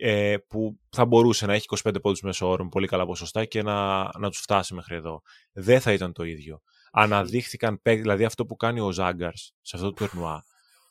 ε, 0.00 0.36
που 0.48 0.78
θα 0.90 1.04
μπορούσε 1.04 1.46
να 1.46 1.54
έχει 1.54 1.66
25 1.84 1.94
πόντους 2.02 2.20
μέσω 2.20 2.48
όρο 2.48 2.62
με 2.62 2.68
πολύ 2.68 2.86
καλά 2.86 3.06
ποσοστά 3.06 3.44
και 3.44 3.62
να, 3.62 4.02
να 4.18 4.30
τους 4.30 4.38
φτάσει 4.38 4.74
μέχρι 4.74 4.94
εδώ. 4.94 5.22
Δεν 5.52 5.80
θα 5.80 5.92
ήταν 5.92 6.12
το 6.12 6.24
ίδιο. 6.24 6.62
Αναδείχθηκαν, 6.92 7.80
δηλαδή 7.82 8.24
αυτό 8.24 8.46
που 8.46 8.56
κάνει 8.56 8.80
ο 8.80 8.90
Ζάγκαρς 8.90 9.54
σε 9.62 9.76
αυτό 9.76 9.92
το 9.92 10.06
τουρνουά. 10.06 10.44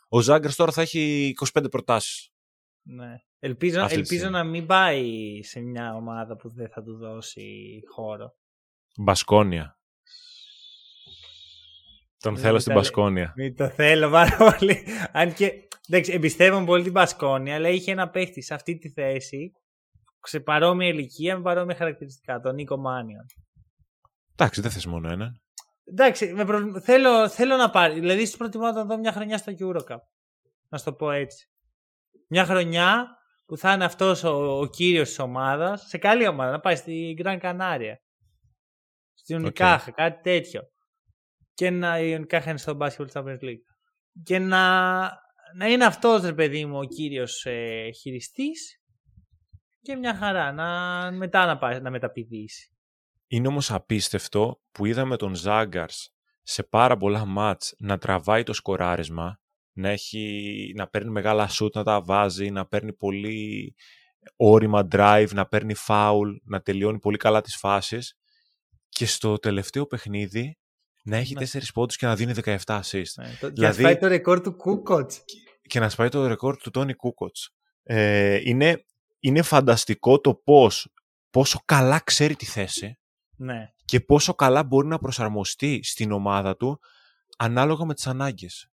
Ο 0.08 0.20
Ζάγκαρς 0.20 0.55
τώρα 0.55 0.72
θα 0.72 0.82
έχει 0.82 1.34
25 1.53 1.66
προτάσεις. 1.72 2.32
Ναι. 2.82 3.22
Ελπίζω, 3.39 3.86
ελπίζω 3.89 4.30
να 4.30 4.43
μην 4.43 4.66
πάει 4.66 5.39
σε 5.43 5.60
μια 5.60 5.95
ομάδα 5.95 6.36
που 6.36 6.49
δεν 6.49 6.70
θα 6.70 6.84
του 6.84 6.97
δώσει 6.97 7.80
χώρο. 7.93 8.36
Μπασκόνια. 8.97 9.80
Τον 12.20 12.38
θέλω 12.38 12.60
στην 12.60 12.74
Μπασκόνια. 12.74 13.34
Μην 13.36 13.55
το 13.55 13.70
θέλω 13.70 14.10
πάρα 14.10 14.38
πολύ. 14.38 14.84
Αν 15.12 15.34
και 15.34 15.66
Εντάξει, 15.89 16.11
εμπιστεύομαι 16.11 16.65
πολύ 16.65 16.83
την 16.83 16.93
Πασκόνη, 16.93 17.53
αλλά 17.53 17.69
είχε 17.69 17.91
ένα 17.91 18.09
παίχτη 18.09 18.41
σε 18.41 18.53
αυτή 18.53 18.77
τη 18.77 18.89
θέση 18.89 19.51
σε 20.27 20.39
παρόμοια 20.39 20.88
ηλικία 20.88 21.38
με 21.38 21.41
παρόμοια 21.41 21.75
χαρακτηριστικά, 21.75 22.39
τον 22.39 22.55
Νίκο 22.55 22.77
Μάνιον. 22.77 23.25
Εντάξει, 24.31 24.61
δεν 24.61 24.71
θες 24.71 24.85
μόνο 24.85 25.11
έναν. 25.11 25.41
Εντάξει, 25.83 26.33
με 26.33 26.45
προ... 26.45 26.79
θέλω, 26.81 27.29
θέλω 27.29 27.55
να 27.55 27.69
πάρει. 27.69 27.99
Δηλαδή, 27.99 28.25
σου 28.25 28.38
προτιμώ 28.38 28.65
να 28.65 28.73
τον 28.73 28.88
δω 28.88 28.97
μια 28.97 29.11
χρονιά 29.11 29.38
στο 29.38 29.53
Eurocup. 29.59 29.99
Να 30.69 30.77
σου 30.77 30.83
το 30.83 30.93
πω 30.93 31.11
έτσι. 31.11 31.47
Μια 32.27 32.45
χρονιά 32.45 33.07
που 33.45 33.57
θα 33.57 33.73
είναι 33.73 33.85
αυτός 33.85 34.23
ο, 34.23 34.59
ο 34.59 34.65
κύριος 34.65 35.07
της 35.07 35.19
ομάδας, 35.19 35.88
σε 35.88 35.97
καλή 35.97 36.27
ομάδα, 36.27 36.51
να 36.51 36.59
πάει 36.59 36.75
στη 36.75 37.17
Gran 37.23 37.39
Canaria. 37.41 37.93
Στην 39.13 39.35
Ονικάχα, 39.35 39.91
okay. 39.91 39.95
κάτι 39.95 40.21
τέτοιο. 40.21 40.61
Και 41.53 41.69
να 41.69 41.99
η 41.99 42.13
Ονικάχα 42.13 42.49
είναι 42.49 42.59
στο 42.59 42.77
Basketball 42.79 43.07
Champions 43.13 43.43
League. 43.43 43.63
Και 44.23 44.39
να 44.39 45.09
να 45.56 45.68
είναι 45.68 45.86
αυτός 45.86 46.22
ρε 46.22 46.34
παιδί 46.34 46.66
μου 46.66 46.78
ο 46.78 46.84
κύριος 46.84 47.45
ε, 47.45 47.89
χειριστής 47.91 48.82
και 49.82 49.95
μια 49.95 50.16
χαρά 50.16 50.52
να, 50.52 51.12
μετά 51.12 51.45
να, 51.45 51.58
πάει, 51.58 51.80
να 51.82 51.89
μεταπηδήσει. 51.89 52.72
Είναι 53.28 53.48
όμως 53.48 53.72
απίστευτο 53.72 54.62
που 54.72 54.86
είδαμε 54.86 55.18
τον 55.18 55.36
Ζάγκαρς 55.36 56.14
σε 56.41 56.64
πάρα 56.64 56.98
πολλά 56.98 57.26
μάτς 57.26 57.76
να 57.78 57.98
τραβάει 57.98 58.43
το 58.43 58.54
σκοράρισμα, 58.54 59.39
να, 59.72 59.89
έχει, 59.89 60.74
να 60.76 60.88
παίρνει 60.88 61.12
μεγάλα 61.12 61.48
σούτ, 61.48 61.76
να 61.76 61.84
τα 61.84 62.02
βάζει, 62.02 62.50
να 62.50 62.66
παίρνει 62.66 62.93
πολύ 62.93 63.76
όρημα 64.36 64.88
drive, 64.91 65.30
να 65.34 65.45
παίρνει 65.45 65.74
foul, 65.88 66.26
να 66.43 66.62
τελειώνει 66.62 67.00
πολύ 67.00 67.18
καλά 67.18 67.41
τις 67.41 67.56
φάσεις 67.56 68.18
και 68.89 69.06
στο 69.06 69.38
τελευταίο 69.38 69.86
παιχνίδι 69.86 70.58
να 71.08 71.18
έχει 71.18 71.34
ναι. 71.34 71.45
4 71.53 71.62
πόντους 71.74 71.95
και 71.95 72.05
να 72.05 72.16
δίνει 72.16 72.34
17 72.43 72.58
assist. 72.66 73.14
Ναι, 73.16 73.38
το, 73.39 73.49
δηλαδή, 73.49 73.62
να 73.62 73.74
σπάει 73.74 73.97
το 73.97 74.08
ρεκόρ 74.08 74.41
του 74.41 74.55
Κούκοτ. 74.55 75.12
Και 75.62 75.80
να 75.80 75.89
σπάει 75.89 76.10
το 76.10 76.28
ρεκόρ 76.28 76.58
του 76.58 76.72
Τόνι 76.72 76.93
Κούκοτ. 76.93 77.36
Ε, 77.84 78.39
είναι, 78.43 78.86
είναι 79.20 79.41
φανταστικό 79.41 80.20
το 80.20 80.36
πώς, 80.36 80.93
πόσο 81.30 81.62
καλά 81.66 81.99
ξέρει 81.99 82.36
τη 82.36 82.45
θέση 82.45 82.99
ναι. 83.36 83.74
και 83.86 83.99
πόσο 83.99 84.34
καλά 84.34 84.64
μπορεί 84.64 84.88
να 84.88 84.97
προσαρμοστεί 84.97 85.80
στην 85.84 86.12
ομάδα 86.12 86.58
του 86.58 86.80
ανάλογα 87.38 87.86
με 87.86 87.93
τις 87.93 88.08
ανάγκες. 88.08 88.70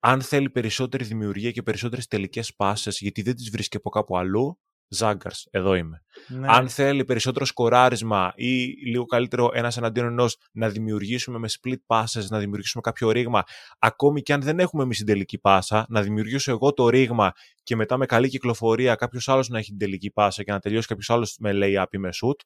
Αν 0.00 0.22
θέλει 0.22 0.50
περισσότερη 0.50 1.04
δημιουργία 1.04 1.50
και 1.50 1.62
περισσότερες 1.62 2.06
τελικές 2.06 2.54
πάσες 2.54 2.98
γιατί 2.98 3.22
δεν 3.22 3.34
τις 3.36 3.50
βρίσκει 3.50 3.76
από 3.76 3.90
κάπου 3.90 4.16
αλλού, 4.16 4.60
Ζάγκαρς, 4.88 5.46
εδώ 5.50 5.74
είμαι. 5.74 6.02
Ναι. 6.28 6.46
Αν 6.50 6.68
θέλει 6.68 7.04
περισσότερο 7.04 7.44
σκοράρισμα 7.44 8.32
ή 8.36 8.64
λίγο 8.66 9.04
καλύτερο 9.04 9.50
ένας 9.52 9.76
εναντίον 9.76 10.06
ενός 10.06 10.38
να 10.52 10.68
δημιουργήσουμε 10.68 11.38
με 11.38 11.48
split 11.48 11.76
passes, 11.86 12.26
να 12.28 12.38
δημιουργήσουμε 12.38 12.82
κάποιο 12.82 13.10
ρήγμα, 13.10 13.42
ακόμη 13.78 14.22
και 14.22 14.32
αν 14.32 14.40
δεν 14.40 14.58
έχουμε 14.58 14.82
εμείς 14.82 14.96
την 14.96 15.06
τελική 15.06 15.38
πάσα, 15.38 15.86
να 15.88 16.02
δημιουργήσω 16.02 16.50
εγώ 16.50 16.72
το 16.72 16.88
ρήγμα 16.88 17.32
και 17.62 17.76
μετά 17.76 17.96
με 17.96 18.06
καλή 18.06 18.28
κυκλοφορία 18.28 18.94
κάποιος 18.94 19.28
άλλος 19.28 19.48
να 19.48 19.58
έχει 19.58 19.68
την 19.68 19.78
τελική 19.78 20.10
πάσα 20.10 20.42
και 20.42 20.52
να 20.52 20.58
τελειώσει 20.58 20.86
κάποιος 20.86 21.10
άλλος 21.10 21.36
με 21.40 21.50
lay-up 21.54 21.86
ή 21.90 21.98
με 21.98 22.08
shoot, 22.12 22.40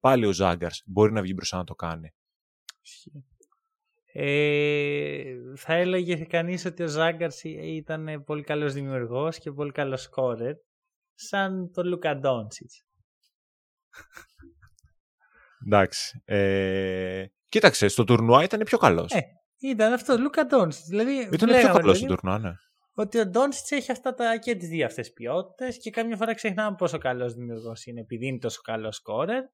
πάλι 0.00 0.26
ο 0.26 0.32
Ζάγκαρς 0.32 0.82
μπορεί 0.86 1.12
να 1.12 1.22
βγει 1.22 1.32
μπροστά 1.34 1.56
να 1.56 1.64
το 1.64 1.74
κάνει. 1.74 2.14
Ε, 4.12 5.36
θα 5.56 5.74
έλεγε 5.74 6.16
κανείς 6.16 6.64
ότι 6.64 6.82
ο 6.82 6.86
Ζάγκαρς 6.86 7.44
ήταν 7.44 8.22
πολύ 8.26 8.42
καλός 8.42 8.72
δημιουργός 8.72 9.38
και 9.38 9.52
πολύ 9.52 9.72
καλός 9.72 10.02
σκόρερ 10.02 10.54
σαν 11.16 11.70
το 11.72 11.84
Λούκα 11.84 12.16
Ντόντσιτς. 12.16 12.84
Εντάξει. 15.66 16.22
Ε, 16.24 17.24
κοίταξε, 17.48 17.88
στο 17.88 18.04
τουρνουά 18.04 18.42
ήταν 18.42 18.60
πιο 18.64 18.78
καλός. 18.78 19.12
Ε, 19.12 19.22
ήταν 19.58 19.92
αυτό, 19.92 20.18
Λούκα 20.18 20.46
Ντόντσιτς. 20.46 20.86
Δηλαδή, 20.86 21.28
ήταν 21.32 21.48
πιο 21.48 21.72
καλός 21.72 21.96
στο 21.96 22.06
τουρνουά, 22.06 22.38
ναι. 22.38 22.52
Ότι 22.98 23.18
ο 23.18 23.26
Ντόντσιτς 23.26 23.70
έχει 23.70 23.90
αυτά 23.90 24.14
τα, 24.14 24.36
και 24.36 24.54
τις 24.54 24.68
δύο 24.68 24.86
αυτές 24.86 25.12
ποιότητες 25.12 25.78
και 25.78 25.90
κάμια 25.90 26.16
φορά 26.16 26.34
ξεχνάμε 26.34 26.76
πόσο 26.76 26.98
καλός 26.98 27.34
δημιουργός 27.34 27.84
είναι 27.86 28.00
επειδή 28.00 28.26
είναι 28.26 28.38
τόσο 28.38 28.60
καλό 28.60 28.92
σκόρερ 28.92 29.44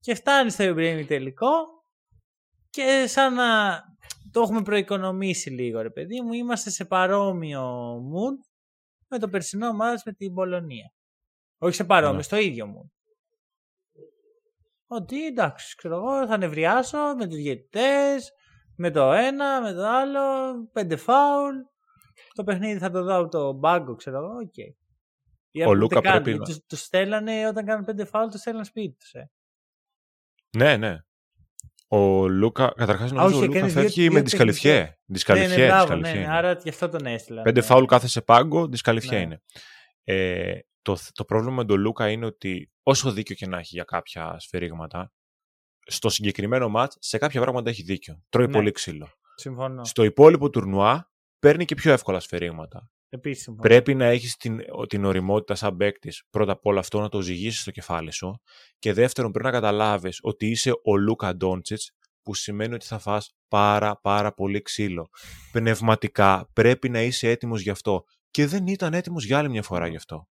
και 0.00 0.14
φτάνει 0.14 0.50
στο 0.50 0.62
Ιμπρέμι 0.62 1.04
τελικό 1.04 1.50
και 2.70 3.04
σαν 3.06 3.34
να 3.34 3.80
το 4.30 4.40
έχουμε 4.40 4.62
προοικονομήσει 4.62 5.50
λίγο 5.50 5.80
ρε 5.80 5.90
παιδί 5.90 6.20
μου 6.20 6.32
είμαστε 6.32 6.70
σε 6.70 6.84
παρόμοιο 6.84 7.94
mood 7.96 8.51
με 9.12 9.18
το 9.18 9.28
περσινό 9.28 9.72
ματς 9.72 10.04
με 10.04 10.12
την 10.12 10.34
Πολωνία. 10.34 10.92
Όχι 11.58 11.74
σε 11.74 11.84
παρόμοιο, 11.84 12.16
ναι. 12.16 12.22
στο 12.22 12.36
ίδιο 12.36 12.66
mood. 12.66 12.92
Ότι 14.86 15.26
εντάξει, 15.26 15.76
ξέρω 15.76 15.94
εγώ, 15.94 16.26
θα 16.26 16.36
νευριάσω 16.36 16.98
με 17.16 17.26
τους 17.26 17.36
διαιτητές, 17.36 18.32
με 18.76 18.90
το 18.90 19.12
ένα, 19.12 19.60
με 19.60 19.72
το 19.72 19.86
άλλο, 19.86 20.20
πέντε 20.72 20.96
φάουλ. 20.96 21.56
Το 22.34 22.44
παιχνίδι 22.44 22.78
θα 22.78 22.90
το 22.90 23.02
δω 23.02 23.28
το 23.28 23.52
μπάγκο, 23.52 23.94
ξέρω 23.94 24.16
εγώ, 24.18 24.38
ok. 24.38 24.52
Okay. 24.56 25.66
Ο 25.66 25.74
Λούκα 25.74 26.00
πρέπει 26.00 26.34
να... 26.34 26.44
Τους, 26.66 26.80
στέλνανε 26.80 27.48
όταν 27.48 27.64
κάνουν 27.64 27.84
πέντε 27.84 28.04
φάουλ, 28.04 28.28
τους 28.28 28.40
στέλνανε 28.40 28.64
σπίτι 28.64 28.96
τους, 28.96 29.12
ε. 29.12 29.30
Ναι, 30.56 30.76
ναι. 30.76 30.98
Ο 31.94 32.28
Λούκα, 32.28 32.72
καταρχάς 32.76 33.12
νομίζω 33.12 33.38
ο 33.38 33.44
Λούκας 33.44 33.72
φεύγει 33.72 34.10
με 34.10 34.20
ντισκαλιφιέ. 34.20 34.98
Ντισκαλιφιέ, 35.04 35.66
ναι, 35.66 35.84
ναι, 35.84 35.94
ναι, 35.94 36.12
ναι, 36.12 36.26
άρα 36.28 36.52
γι' 36.62 36.68
αυτό 36.68 36.88
τον 36.88 37.06
έστειλα. 37.06 37.42
Πέντε 37.42 37.60
ναι. 37.60 37.66
φάουλ 37.66 37.84
κάθε 37.84 38.08
σε 38.08 38.20
πάγκο, 38.20 38.66
ντισκαλιφιέ 38.66 39.18
ναι. 39.18 39.22
είναι. 39.24 39.42
Ε, 40.04 40.58
το, 40.82 40.96
το 41.12 41.24
πρόβλημα 41.24 41.54
με 41.54 41.64
τον 41.64 41.80
Λούκα 41.80 42.10
είναι 42.10 42.26
ότι 42.26 42.72
όσο 42.82 43.12
δίκιο 43.12 43.34
και 43.34 43.46
να 43.46 43.58
έχει 43.58 43.74
για 43.74 43.84
κάποια 43.84 44.36
σφαιρίγματα, 44.38 45.12
στο 45.86 46.08
συγκεκριμένο 46.08 46.68
μάτς 46.68 46.96
σε 47.00 47.18
κάποια 47.18 47.40
πράγματα 47.40 47.70
έχει 47.70 47.82
δίκιο. 47.82 48.22
Τρώει 48.28 48.46
ναι. 48.46 48.52
πολύ 48.52 48.70
ξύλο. 48.70 49.08
Συμφωνώ. 49.34 49.84
Στο 49.84 50.04
υπόλοιπο 50.04 50.50
τουρνουά 50.50 51.10
παίρνει 51.38 51.64
και 51.64 51.74
πιο 51.74 51.92
εύκολα 51.92 52.20
σφαιρίγματα. 52.20 52.90
Επίσης, 53.14 53.54
Πρέπει 53.58 53.94
να 53.94 54.04
έχεις 54.04 54.36
την, 54.36 54.60
την 54.88 55.04
οριμότητα 55.04 55.54
σαν 55.54 55.76
παίκτης. 55.76 56.22
Πρώτα 56.30 56.52
απ' 56.52 56.66
όλα 56.66 56.80
αυτό 56.80 57.00
να 57.00 57.08
το 57.08 57.20
ζυγίσεις 57.20 57.60
στο 57.60 57.70
κεφάλι 57.70 58.12
σου. 58.12 58.40
Και 58.78 58.92
δεύτερον, 58.92 59.30
πρέπει 59.30 59.46
να 59.46 59.52
καταλάβεις 59.52 60.18
ότι 60.22 60.46
είσαι 60.46 60.72
ο 60.84 60.96
Λούκα 60.96 61.36
Ντόντσιτς, 61.36 61.92
που 62.22 62.34
σημαίνει 62.34 62.74
ότι 62.74 62.86
θα 62.86 62.98
φας 62.98 63.34
πάρα 63.48 64.00
πάρα 64.00 64.32
πολύ 64.32 64.62
ξύλο. 64.62 65.08
Πνευματικά 65.52 66.50
πρέπει 66.52 66.88
να 66.88 67.02
είσαι 67.02 67.28
έτοιμος 67.28 67.60
γι' 67.60 67.70
αυτό. 67.70 68.04
Και 68.30 68.46
δεν 68.46 68.66
ήταν 68.66 68.94
έτοιμος 68.94 69.24
για 69.24 69.38
άλλη 69.38 69.48
μια 69.48 69.62
φορά 69.62 69.86
γι' 69.86 69.96
αυτό. 69.96 70.28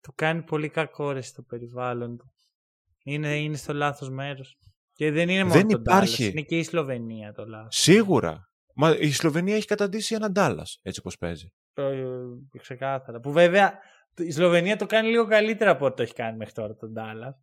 Το 0.00 0.12
κάνει 0.14 0.42
πολύ 0.42 0.68
κακό 0.68 1.10
ρε 1.10 1.20
στο 1.20 1.42
περιβάλλον 1.42 2.16
του. 2.16 2.32
Είναι, 3.04 3.36
είναι 3.36 3.56
στο 3.56 3.74
λάθος 3.74 4.10
μέρος. 4.10 4.58
Και 4.92 5.10
δεν 5.10 5.28
είναι 5.28 5.44
μόνο 5.44 5.54
δεν 5.54 5.68
το 5.68 5.78
υπάρχει. 5.78 6.26
είναι 6.26 6.42
και 6.42 6.58
η 6.58 6.62
Σλοβενία 6.62 7.32
το 7.32 7.46
λάθος. 7.46 7.76
Σίγουρα. 7.76 8.50
Μα 8.78 8.96
η 8.98 9.12
Σλοβενία 9.12 9.56
έχει 9.56 9.66
καταντήσει 9.66 10.14
έναν 10.14 10.32
Ντάλλα, 10.32 10.66
έτσι 10.82 11.00
όπως 11.00 11.18
παίζει. 11.18 11.52
Ε, 11.74 12.02
ξεκάθαρα. 12.58 13.20
Που 13.20 13.32
βέβαια 13.32 13.78
η 14.16 14.30
Σλοβενία 14.30 14.76
το 14.76 14.86
κάνει 14.86 15.08
λίγο 15.08 15.26
καλύτερα 15.26 15.70
από 15.70 15.84
ό,τι 15.84 15.96
το 15.96 16.02
έχει 16.02 16.12
κάνει 16.12 16.36
μέχρι 16.36 16.52
τώρα 16.54 16.74
τον 16.74 16.92
Ντάλλα. 16.92 17.38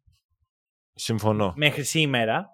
Συμφωνώ. 0.93 1.53
Μέχρι 1.55 1.83
σήμερα. 1.83 2.49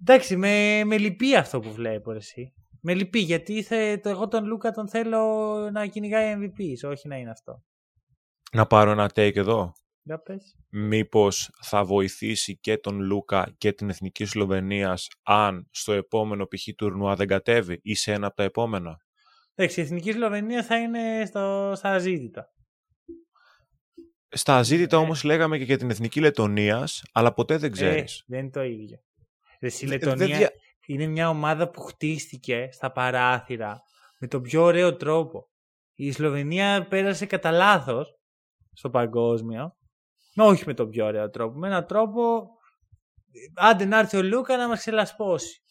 Εντάξει, 0.00 0.36
με, 0.36 0.84
με 0.84 0.98
λυπεί 0.98 1.36
αυτό 1.36 1.60
που 1.60 1.72
βλέπω 1.72 2.12
εσύ. 2.12 2.54
Με 2.80 2.94
λυπεί 2.94 3.18
γιατί 3.18 3.62
θε, 3.62 3.96
το, 3.96 4.08
εγώ 4.08 4.28
τον 4.28 4.44
Λούκα 4.44 4.70
τον 4.70 4.88
θέλω 4.88 5.20
να 5.72 5.86
κυνηγάει 5.86 6.34
MVP, 6.38 6.88
όχι 6.90 7.08
να 7.08 7.16
είναι 7.16 7.30
αυτό. 7.30 7.62
Να 8.52 8.66
πάρω 8.66 8.90
ένα 8.90 9.10
take 9.14 9.36
εδώ. 9.36 9.72
Για 10.06 10.18
πες. 10.18 10.56
Μήπως 10.70 11.50
θα 11.62 11.84
βοηθήσει 11.84 12.58
και 12.58 12.78
τον 12.78 13.00
Λούκα 13.00 13.54
και 13.58 13.72
την 13.72 13.90
Εθνική 13.90 14.24
Σλοβενίας 14.24 15.08
αν 15.22 15.68
στο 15.70 15.92
επόμενο 15.92 16.46
π.χ. 16.46 16.74
τουρνουά 16.76 17.14
δεν 17.14 17.26
κατέβει 17.26 17.80
ή 17.82 17.94
σε 17.94 18.12
ένα 18.12 18.26
από 18.26 18.36
τα 18.36 18.42
επόμενα; 18.42 19.00
Εντάξει, 19.54 19.80
η 19.80 19.82
Εθνική 19.82 20.12
Σλοβενία 20.12 20.62
θα 20.62 20.76
είναι 20.76 21.26
στο, 21.26 21.72
στα 21.76 21.90
αζήτητα. 21.90 22.52
Στα 24.28 24.56
αζήτητα 24.56 24.96
ε. 24.96 25.00
όμως 25.00 25.24
λέγαμε 25.24 25.58
και 25.58 25.64
για 25.64 25.78
την 25.78 25.90
Εθνική 25.90 26.20
Λετωνίας, 26.20 27.02
αλλά 27.12 27.32
ποτέ 27.32 27.56
δεν 27.56 27.72
ξέρεις. 27.72 28.18
Ε, 28.18 28.24
δεν 28.26 28.38
είναι 28.38 28.50
το 28.50 28.62
ίδιο. 28.62 28.98
η 29.80 29.86
Λετωνία 29.86 30.52
είναι 30.86 31.06
μια 31.06 31.28
ομάδα 31.28 31.70
που 31.70 31.80
χτίστηκε 31.80 32.68
στα 32.72 32.92
παράθυρα 32.92 33.82
με 34.18 34.26
τον 34.26 34.42
πιο 34.42 34.62
ωραίο 34.62 34.96
τρόπο. 34.96 35.48
Η 35.94 36.12
Σλοβενία 36.12 36.86
πέρασε 36.88 37.26
κατά 37.26 37.50
λάθος 37.50 38.18
στο 38.72 38.90
παγκόσμιο 38.90 39.76
όχι 40.36 40.62
με 40.66 40.74
τον 40.74 40.90
πιο 40.90 41.06
ωραίο 41.06 41.30
τρόπο. 41.30 41.58
Με 41.58 41.66
έναν 41.66 41.86
τρόπο, 41.86 42.48
άντε 43.54 43.84
να 43.84 43.98
έρθει 43.98 44.16
ο 44.16 44.22
Λούκα 44.22 44.56
να 44.56 44.68
μας 44.68 44.78
ξελασπώσει. 44.78 45.62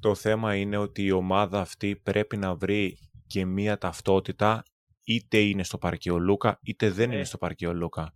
Το 0.00 0.14
θέμα 0.14 0.54
είναι 0.54 0.76
ότι 0.76 1.02
η 1.02 1.10
ομάδα 1.10 1.60
αυτή 1.60 1.96
πρέπει 1.96 2.36
να 2.36 2.54
βρει 2.54 2.98
και 3.26 3.44
μία 3.44 3.78
ταυτότητα 3.78 4.62
είτε 5.04 5.38
είναι 5.38 5.64
στο 5.64 5.78
παρκή 5.78 6.10
ο 6.10 6.18
Λούκα 6.18 6.58
είτε 6.62 6.90
δεν 6.90 7.10
είναι 7.10 7.20
ε. 7.20 7.24
στο 7.24 7.38
παρκή 7.38 7.66
ο 7.66 7.72
Λούκα. 7.72 8.12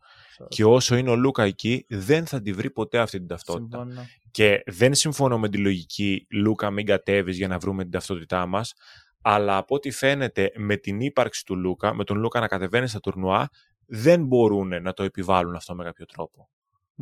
Και 0.49 0.65
όσο 0.65 0.97
είναι 0.97 1.11
ο 1.11 1.17
Λούκα 1.17 1.43
εκεί 1.43 1.85
δεν 1.89 2.27
θα 2.27 2.43
τη 2.43 2.53
βρει 2.53 2.71
ποτέ 2.71 2.99
αυτή 2.99 3.19
την 3.19 3.27
ταυτότητα. 3.27 3.87
Και 4.31 4.63
δεν 4.67 4.95
συμφωνώ 4.95 5.39
με 5.39 5.49
τη 5.49 5.59
λογική 5.59 6.27
Λούκα 6.31 6.71
μην 6.71 6.87
κατέβεις 6.87 7.37
για 7.37 7.49
να 7.49 7.59
βρούμε 7.59 7.83
την 7.83 7.93
ταυτότητά 7.93 8.47
μας 8.47 8.75
αλλά 9.23 9.57
από 9.57 9.75
ό,τι 9.75 9.91
φαίνεται 9.91 10.53
με 10.57 10.77
την 10.77 11.01
ύπαρξη 11.01 11.45
του 11.45 11.57
Λούκα, 11.57 11.95
με 11.95 12.05
τον 12.05 12.19
Λούκα 12.19 12.41
να 12.41 12.49
κατεβαίνει 12.49 12.89
στα 12.89 13.01
τουρνουά, 13.01 13.49
δεν 13.91 14.25
μπορούν 14.25 14.83
να 14.83 14.93
το 14.93 15.03
επιβάλλουν 15.03 15.55
αυτό 15.55 15.75
με 15.75 15.85
κάποιο 15.85 16.07
τρόπο. 16.07 16.49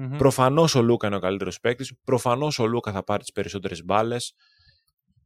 Mm-hmm. 0.00 0.14
Προφανώς 0.18 0.74
ο 0.74 0.82
Λούκα 0.82 1.06
είναι 1.06 1.16
ο 1.16 1.18
καλύτερος 1.18 1.60
παίκτης. 1.60 1.92
Προφανώς 2.04 2.58
ο 2.58 2.66
Λούκα 2.66 2.92
θα 2.92 3.04
πάρει 3.04 3.20
τις 3.20 3.32
περισσότερες 3.32 3.84
μπάλες. 3.84 4.34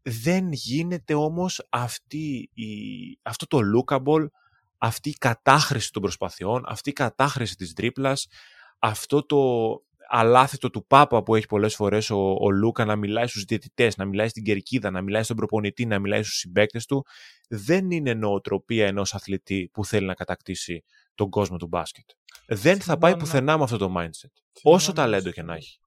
Δεν 0.02 0.52
γίνεται 0.52 1.14
όμως 1.14 1.68
αυτό 3.22 3.46
το 3.46 3.58
lookable, 3.76 4.26
αυτή 4.78 5.08
η 5.08 5.14
κατάχρηση 5.18 5.92
των 5.92 6.02
προσπαθειών, 6.02 6.64
αυτή 6.66 6.90
η 6.90 6.92
κατάχρηση 6.92 7.54
της 7.54 7.72
τρίπλας, 7.72 8.26
αυτό 8.78 9.26
το 9.26 9.38
αλάθητο 10.08 10.70
του 10.70 10.86
Πάπα 10.86 11.22
που 11.22 11.34
έχει 11.34 11.46
πολλές 11.46 11.74
φορές 11.74 12.10
ο, 12.10 12.36
ο 12.40 12.50
Λούκα 12.50 12.84
να 12.84 12.96
μιλάει 12.96 13.26
στους 13.26 13.44
διαιτητές, 13.44 13.96
να 13.96 14.04
μιλάει 14.04 14.28
στην 14.28 14.44
κερκίδα, 14.44 14.90
να 14.90 15.02
μιλάει 15.02 15.22
στον 15.22 15.36
προπονητή, 15.36 15.86
να 15.86 15.98
μιλάει 15.98 16.22
στους 16.22 16.38
συμπαίκτες 16.38 16.86
του, 16.86 17.04
δεν 17.48 17.90
είναι 17.90 18.14
νοοτροπία 18.14 18.86
ενός 18.86 19.14
αθλητή 19.14 19.70
που 19.72 19.84
θέλει 19.84 20.06
να 20.06 20.14
κατακτήσει 20.14 20.84
τον 21.20 21.30
κόσμο 21.30 21.56
του 21.56 21.66
μπάσκετ. 21.66 22.04
Δεν 22.46 22.80
θα 22.80 22.98
πάει 22.98 23.16
πουθενά 23.16 23.56
με 23.56 23.62
αυτό 23.62 23.76
το 23.76 23.94
mindset. 23.96 24.32
Όσο 24.62 24.92
ταλέντο 24.92 25.30
και 25.30 25.42
να 25.42 25.54
έχει. 25.54 25.78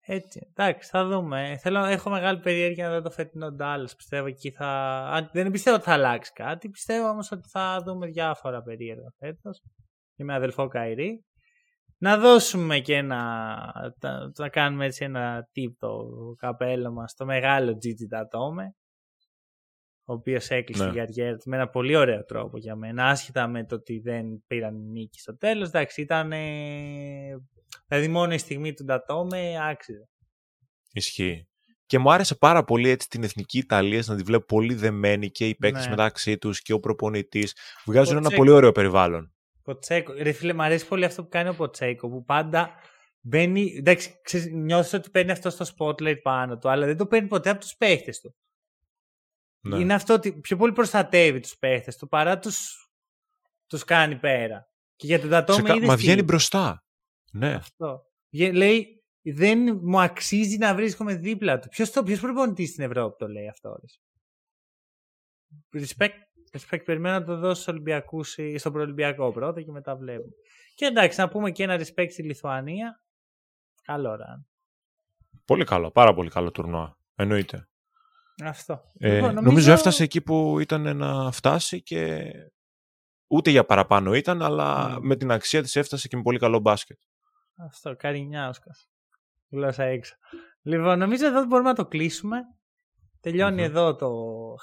Έτσι, 0.00 0.48
εντάξει, 0.50 0.88
θα 0.88 1.06
δούμε. 1.06 1.58
Θέλω, 1.60 1.84
έχω 1.84 2.10
μεγάλη 2.10 2.40
περιέργεια 2.40 2.88
να 2.88 2.94
δω 2.94 3.02
το 3.02 3.10
φετινό 3.10 3.46
Dallas. 3.60 3.96
Πιστεύω 3.96 4.26
εκεί 4.26 4.50
θα. 4.50 5.30
Δεν 5.32 5.50
πιστεύω 5.50 5.76
ότι 5.76 5.84
θα 5.84 5.92
αλλάξει 5.92 6.32
κάτι. 6.32 6.68
Πιστεύω 6.68 7.08
όμως 7.08 7.30
ότι 7.32 7.48
θα 7.48 7.82
δούμε 7.86 8.06
διάφορα 8.06 8.62
περίεργα 8.62 9.12
φέτος. 9.18 9.62
Και 10.14 10.24
με 10.24 10.34
αδελφό 10.34 10.68
Καϊρή. 10.68 11.24
Να 11.98 12.18
δώσουμε 12.18 12.78
και 12.78 12.96
ένα. 12.96 13.92
Να 14.38 14.48
κάνουμε 14.48 14.86
έτσι 14.86 15.04
ένα 15.04 15.48
τύπο 15.52 15.76
το 15.78 16.34
καπέλο 16.38 16.92
μας 16.92 17.10
στο 17.10 17.24
μεγάλο 17.24 17.70
Gigi 17.70 18.16
Datome 18.16 18.79
ο 20.10 20.12
οποίος 20.12 20.48
έκλεισε 20.48 20.84
ναι. 20.84 20.90
την 20.90 20.98
καριέρα 20.98 21.36
του 21.36 21.48
με 21.48 21.56
ένα 21.56 21.68
πολύ 21.68 21.96
ωραίο 21.96 22.24
τρόπο 22.24 22.58
για 22.58 22.76
μένα, 22.76 23.04
άσχετα 23.04 23.46
με 23.48 23.64
το 23.64 23.74
ότι 23.74 23.98
δεν 23.98 24.42
πήραν 24.46 24.90
νίκη 24.90 25.20
στο 25.20 25.36
τέλος. 25.36 25.68
Εντάξει, 25.68 26.00
ήταν. 26.00 26.28
Δηλαδή, 27.88 28.08
μόνο 28.08 28.32
η 28.32 28.38
στιγμή 28.38 28.72
του 28.72 28.84
Ντατόμε 28.84 29.68
άξιζε. 29.70 30.08
Ισχύει. 30.92 31.48
Και 31.86 31.98
μου 31.98 32.12
άρεσε 32.12 32.34
πάρα 32.34 32.64
πολύ 32.64 32.88
έτσι 32.88 33.08
την 33.08 33.22
εθνική 33.22 33.58
Ιταλία 33.58 34.02
να 34.06 34.16
τη 34.16 34.22
βλέπω 34.22 34.44
πολύ 34.44 34.74
δεμένη 34.74 35.30
και 35.30 35.48
οι 35.48 35.54
παίκτες 35.54 35.84
ναι. 35.84 35.90
μεταξύ 35.90 36.38
τους 36.38 36.62
και 36.62 36.72
ο 36.72 36.80
προπονητής. 36.80 37.56
Βγάζουν 37.84 38.16
ένα 38.16 38.30
πολύ 38.30 38.50
ωραίο 38.50 38.72
περιβάλλον. 38.72 39.34
Ποτσέκο. 39.62 40.12
Ρε 40.12 40.32
φίλε, 40.32 40.52
μου 40.52 40.62
αρέσει 40.62 40.86
πολύ 40.86 41.04
αυτό 41.04 41.22
που 41.22 41.28
κάνει 41.28 41.48
ο 41.48 41.54
Ποτσέκο 41.54 42.08
που 42.08 42.24
πάντα 42.24 42.70
μπαίνει. 43.20 43.74
Εντάξει, 43.76 44.10
νιώθεις 44.52 44.92
ότι 44.92 45.10
παίρνει 45.10 45.30
αυτό 45.30 45.50
στο 45.50 45.64
spotlight 45.76 46.22
πάνω 46.22 46.58
του, 46.58 46.70
αλλά 46.70 46.86
δεν 46.86 46.96
το 46.96 47.06
παίρνει 47.06 47.28
ποτέ 47.28 47.50
από 47.50 47.60
τους 47.60 47.76
παίχτες 47.76 48.20
του. 48.20 48.34
Ναι. 49.60 49.78
Είναι 49.78 49.94
αυτό 49.94 50.14
ότι 50.14 50.32
πιο 50.32 50.56
πολύ 50.56 50.72
προστατεύει 50.72 51.40
τους 51.40 51.56
παίχτες 51.58 51.96
του 51.96 52.08
παρά 52.08 52.38
τους 52.38 52.88
τους 53.66 53.84
κάνει 53.84 54.16
πέρα. 54.16 54.68
Και 54.96 55.06
για 55.06 55.20
τον 55.20 55.30
Τατόμε 55.30 55.62
Ξεκα... 55.62 55.86
Μα 55.86 55.96
βγαίνει 55.96 56.22
μπροστά. 56.22 56.84
Ναι. 57.32 57.54
Αυτό. 57.54 58.04
Λέει, 58.52 59.04
δεν 59.22 59.80
μου 59.82 60.00
αξίζει 60.00 60.58
να 60.58 60.74
βρίσκομαι 60.74 61.14
δίπλα 61.14 61.58
του. 61.58 61.68
Ποιος 61.68 61.90
το, 61.90 62.02
ποιος 62.02 62.20
προπονητής 62.20 62.70
στην 62.70 62.84
Ευρώπη 62.84 63.16
το 63.18 63.28
λέει 63.28 63.48
αυτό. 63.48 63.80
Respect, 65.72 66.10
respect 66.58 66.84
περιμένω 66.84 67.18
να 67.18 67.24
το 67.24 67.36
δώσω 67.36 67.54
στους 67.60 67.66
Ολυμπιακούς, 67.66 68.36
στον 68.56 68.72
προολυμπιακό 68.72 69.32
πρώτα 69.32 69.62
και 69.62 69.70
μετά 69.70 69.96
βλέπουμε. 69.96 70.34
Και 70.74 70.84
εντάξει, 70.84 71.20
να 71.20 71.28
πούμε 71.28 71.50
και 71.50 71.62
ένα 71.62 71.78
respect 71.78 72.10
στη 72.10 72.22
Λιθουανία. 72.22 73.02
Καλό 73.82 74.14
ραν. 74.14 74.46
Πολύ 75.44 75.64
καλό, 75.64 75.90
πάρα 75.90 76.14
πολύ 76.14 76.30
καλό 76.30 76.50
τουρνουά. 76.50 76.98
Εννοείται. 77.14 77.69
Αυτό. 78.44 78.82
Ε, 78.98 79.14
λοιπόν, 79.14 79.28
νομίζω... 79.28 79.46
νομίζω 79.46 79.72
έφτασε 79.72 80.02
εκεί 80.02 80.20
που 80.20 80.58
ήταν 80.60 80.96
να 80.96 81.30
φτάσει 81.30 81.82
και 81.82 82.30
ούτε 83.26 83.50
για 83.50 83.64
παραπάνω 83.64 84.14
ήταν, 84.14 84.42
αλλά 84.42 84.96
mm. 84.96 85.00
με 85.02 85.16
την 85.16 85.30
αξία 85.30 85.62
της 85.62 85.76
έφτασε 85.76 86.08
και 86.08 86.16
με 86.16 86.22
πολύ 86.22 86.38
καλό 86.38 86.58
μπάσκετ. 86.58 86.98
Αυτό, 87.56 87.96
Καρινιάουσκας. 87.96 88.88
Γλώσσα 89.50 89.84
έξω. 89.84 90.16
Λοιπόν, 90.62 90.98
νομίζω 90.98 91.26
εδώ 91.26 91.44
μπορούμε 91.44 91.68
να 91.68 91.74
το 91.74 91.86
κλείσουμε. 91.86 92.38
εδώ 93.22 93.96
το 93.96 94.10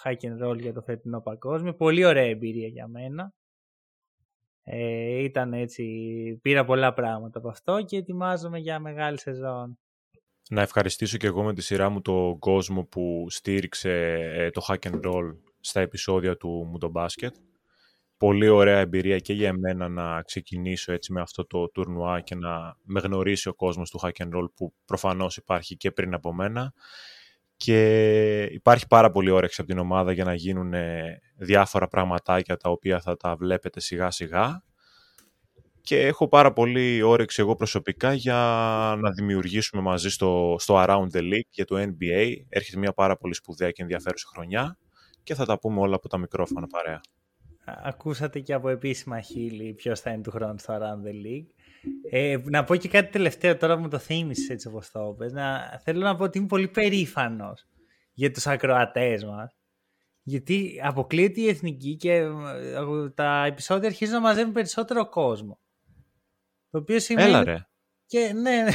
hack 0.03 0.17
and 0.17 0.47
roll 0.47 0.59
για 0.59 0.73
το 0.73 0.82
φετινό 0.82 1.21
παγκόσμιο. 1.21 1.73
Πολύ 1.73 2.05
ωραία 2.05 2.23
εμπειρία 2.23 2.67
για 2.67 2.88
μένα. 2.88 3.34
Ε, 4.63 5.23
ήταν 5.23 5.53
έτσι, 5.53 5.84
πήρα 6.41 6.65
πολλά 6.65 6.93
πράγματα 6.93 7.39
από 7.39 7.49
αυτό 7.49 7.82
και 7.82 7.97
ετοιμάζομαι 7.97 8.57
για 8.57 8.80
μεγάλη 8.80 9.19
σεζόν. 9.19 9.80
Να 10.49 10.61
ευχαριστήσω 10.61 11.17
και 11.17 11.27
εγώ 11.27 11.43
με 11.43 11.53
τη 11.53 11.61
σειρά 11.61 11.89
μου 11.89 12.01
τον 12.01 12.39
κόσμο 12.39 12.83
που 12.83 13.25
στήριξε 13.29 13.91
ε, 14.33 14.49
το 14.49 14.65
hack 14.67 14.91
and 14.91 15.01
roll 15.01 15.35
στα 15.59 15.79
επεισόδια 15.79 16.37
του 16.37 16.67
μου 16.71 16.77
το 16.77 16.89
μπάσκετ. 16.89 17.35
Πολύ 18.17 18.47
ωραία 18.47 18.79
εμπειρία 18.79 19.19
και 19.19 19.33
για 19.33 19.47
εμένα 19.47 19.87
να 19.87 20.21
ξεκινήσω 20.21 20.93
έτσι 20.93 21.13
με 21.13 21.21
αυτό 21.21 21.45
το 21.45 21.69
τουρνουά 21.69 22.21
και 22.21 22.35
να 22.35 22.77
με 22.83 22.99
γνωρίσει 22.99 23.47
ο 23.47 23.53
κόσμος 23.53 23.89
του 23.89 23.99
hack 24.03 24.23
and 24.23 24.37
roll 24.37 24.47
που 24.55 24.73
προφανώς 24.85 25.37
υπάρχει 25.37 25.77
και 25.77 25.91
πριν 25.91 26.13
από 26.13 26.33
μένα. 26.33 26.73
Και 27.55 28.43
υπάρχει 28.43 28.87
πάρα 28.87 29.11
πολύ 29.11 29.29
όρεξη 29.29 29.61
από 29.61 29.69
την 29.69 29.79
ομάδα 29.79 30.11
για 30.11 30.23
να 30.23 30.33
γίνουν 30.33 30.73
ε, 30.73 31.21
διάφορα 31.35 31.87
πραγματάκια 31.87 32.57
τα 32.57 32.69
οποία 32.69 33.01
θα 33.01 33.17
τα 33.17 33.35
βλέπετε 33.35 33.79
σιγά 33.79 34.11
σιγά 34.11 34.63
και 35.88 36.05
έχω 36.05 36.27
πάρα 36.27 36.53
πολύ 36.53 37.01
όρεξη 37.01 37.41
εγώ 37.41 37.55
προσωπικά 37.55 38.13
για 38.13 38.35
να 38.99 39.11
δημιουργήσουμε 39.11 39.81
μαζί 39.81 40.09
στο, 40.09 40.55
στο 40.59 40.75
Around 40.77 41.07
the 41.13 41.19
League 41.19 41.49
για 41.49 41.65
το 41.65 41.75
NBA. 41.75 42.33
Έρχεται 42.49 42.77
μια 42.77 42.93
πάρα 42.93 43.17
πολύ 43.17 43.33
σπουδαία 43.33 43.71
και 43.71 43.81
ενδιαφέρουσα 43.81 44.27
χρονιά 44.33 44.77
και 45.23 45.35
θα 45.35 45.45
τα 45.45 45.59
πούμε 45.59 45.79
όλα 45.79 45.95
από 45.95 46.07
τα 46.09 46.17
μικρόφωνα 46.17 46.67
παρέα 46.67 47.01
ακούσατε 47.83 48.39
και 48.39 48.53
από 48.53 48.69
επίσημα 48.69 49.21
χείλη 49.21 49.73
ποιος 49.73 49.99
θα 49.99 50.11
είναι 50.11 50.21
του 50.21 50.31
χρόνου 50.31 50.57
στο 50.57 50.73
Around 50.73 51.07
the 51.07 51.11
League. 51.11 51.47
Ε, 52.09 52.38
να 52.43 52.63
πω 52.63 52.75
και 52.75 52.88
κάτι 52.88 53.11
τελευταίο 53.11 53.57
τώρα 53.57 53.75
που 53.75 53.81
μου 53.81 53.88
το 53.88 53.97
θύμισες 53.97 54.49
έτσι 54.49 54.67
όπως 54.67 54.91
το 54.91 55.11
είπες. 55.13 55.31
Να, 55.31 55.79
θέλω 55.83 55.99
να 55.99 56.15
πω 56.15 56.23
ότι 56.23 56.38
είμαι 56.38 56.47
πολύ 56.47 56.67
περήφανος 56.67 57.67
για 58.13 58.31
τους 58.31 58.47
ακροατές 58.47 59.25
μας. 59.25 59.55
Γιατί 60.23 60.79
αποκλείεται 60.83 61.41
η 61.41 61.47
εθνική 61.47 61.95
και 61.95 62.11
ε, 62.13 62.31
τα 63.15 63.45
επεισόδια 63.45 63.88
αρχίζουν 63.88 64.13
να 64.13 64.21
μαζεύουν 64.21 64.53
περισσότερο 64.53 65.09
κόσμο. 65.09 65.59
Το 66.78 66.84
οποίο 66.84 66.99
σημαίνει... 66.99 67.30
Έλα 67.30 67.43
ρε. 67.43 67.67
Και, 68.05 68.34
ναι, 68.34 68.63
ναι, 68.63 68.71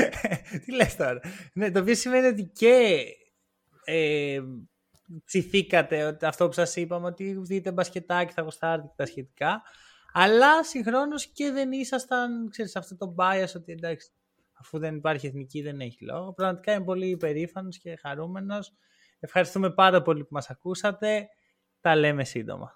τι 0.64 0.74
λες 0.74 0.96
τώρα. 0.96 1.20
Ναι, 1.52 1.70
το 1.70 1.80
οποίο 1.80 1.94
σημαίνει 1.94 2.26
ότι 2.26 2.50
και 2.54 3.04
ε, 3.84 4.40
ψηθήκατε 5.24 6.18
αυτό 6.22 6.46
που 6.46 6.52
σας 6.52 6.76
είπαμε 6.76 7.06
ότι 7.06 7.38
δείτε 7.40 7.72
μπασκετάκι, 7.72 8.32
θα 8.32 8.42
γουστάρετε 8.42 8.86
και 8.86 8.94
τα 8.96 9.06
σχετικά. 9.06 9.62
Αλλά 10.12 10.64
συγχρόνως 10.64 11.26
και 11.26 11.50
δεν 11.50 11.72
ήσασταν, 11.72 12.48
ξέρεις, 12.50 12.76
αυτό 12.76 12.96
το 12.96 13.14
bias 13.18 13.52
ότι 13.56 13.72
εντάξει, 13.72 14.10
αφού 14.52 14.78
δεν 14.78 14.96
υπάρχει 14.96 15.26
εθνική 15.26 15.62
δεν 15.62 15.80
έχει 15.80 16.04
λόγο. 16.04 16.32
Πραγματικά 16.32 16.72
είμαι 16.72 16.84
πολύ 16.84 17.08
υπερήφανος 17.08 17.78
και 17.78 17.96
χαρούμενος. 17.96 18.72
Ευχαριστούμε 19.20 19.70
πάρα 19.70 20.02
πολύ 20.02 20.22
που 20.22 20.30
μας 20.30 20.50
ακούσατε. 20.50 21.28
Τα 21.80 21.96
λέμε 21.96 22.24
σύντομα. 22.24 22.74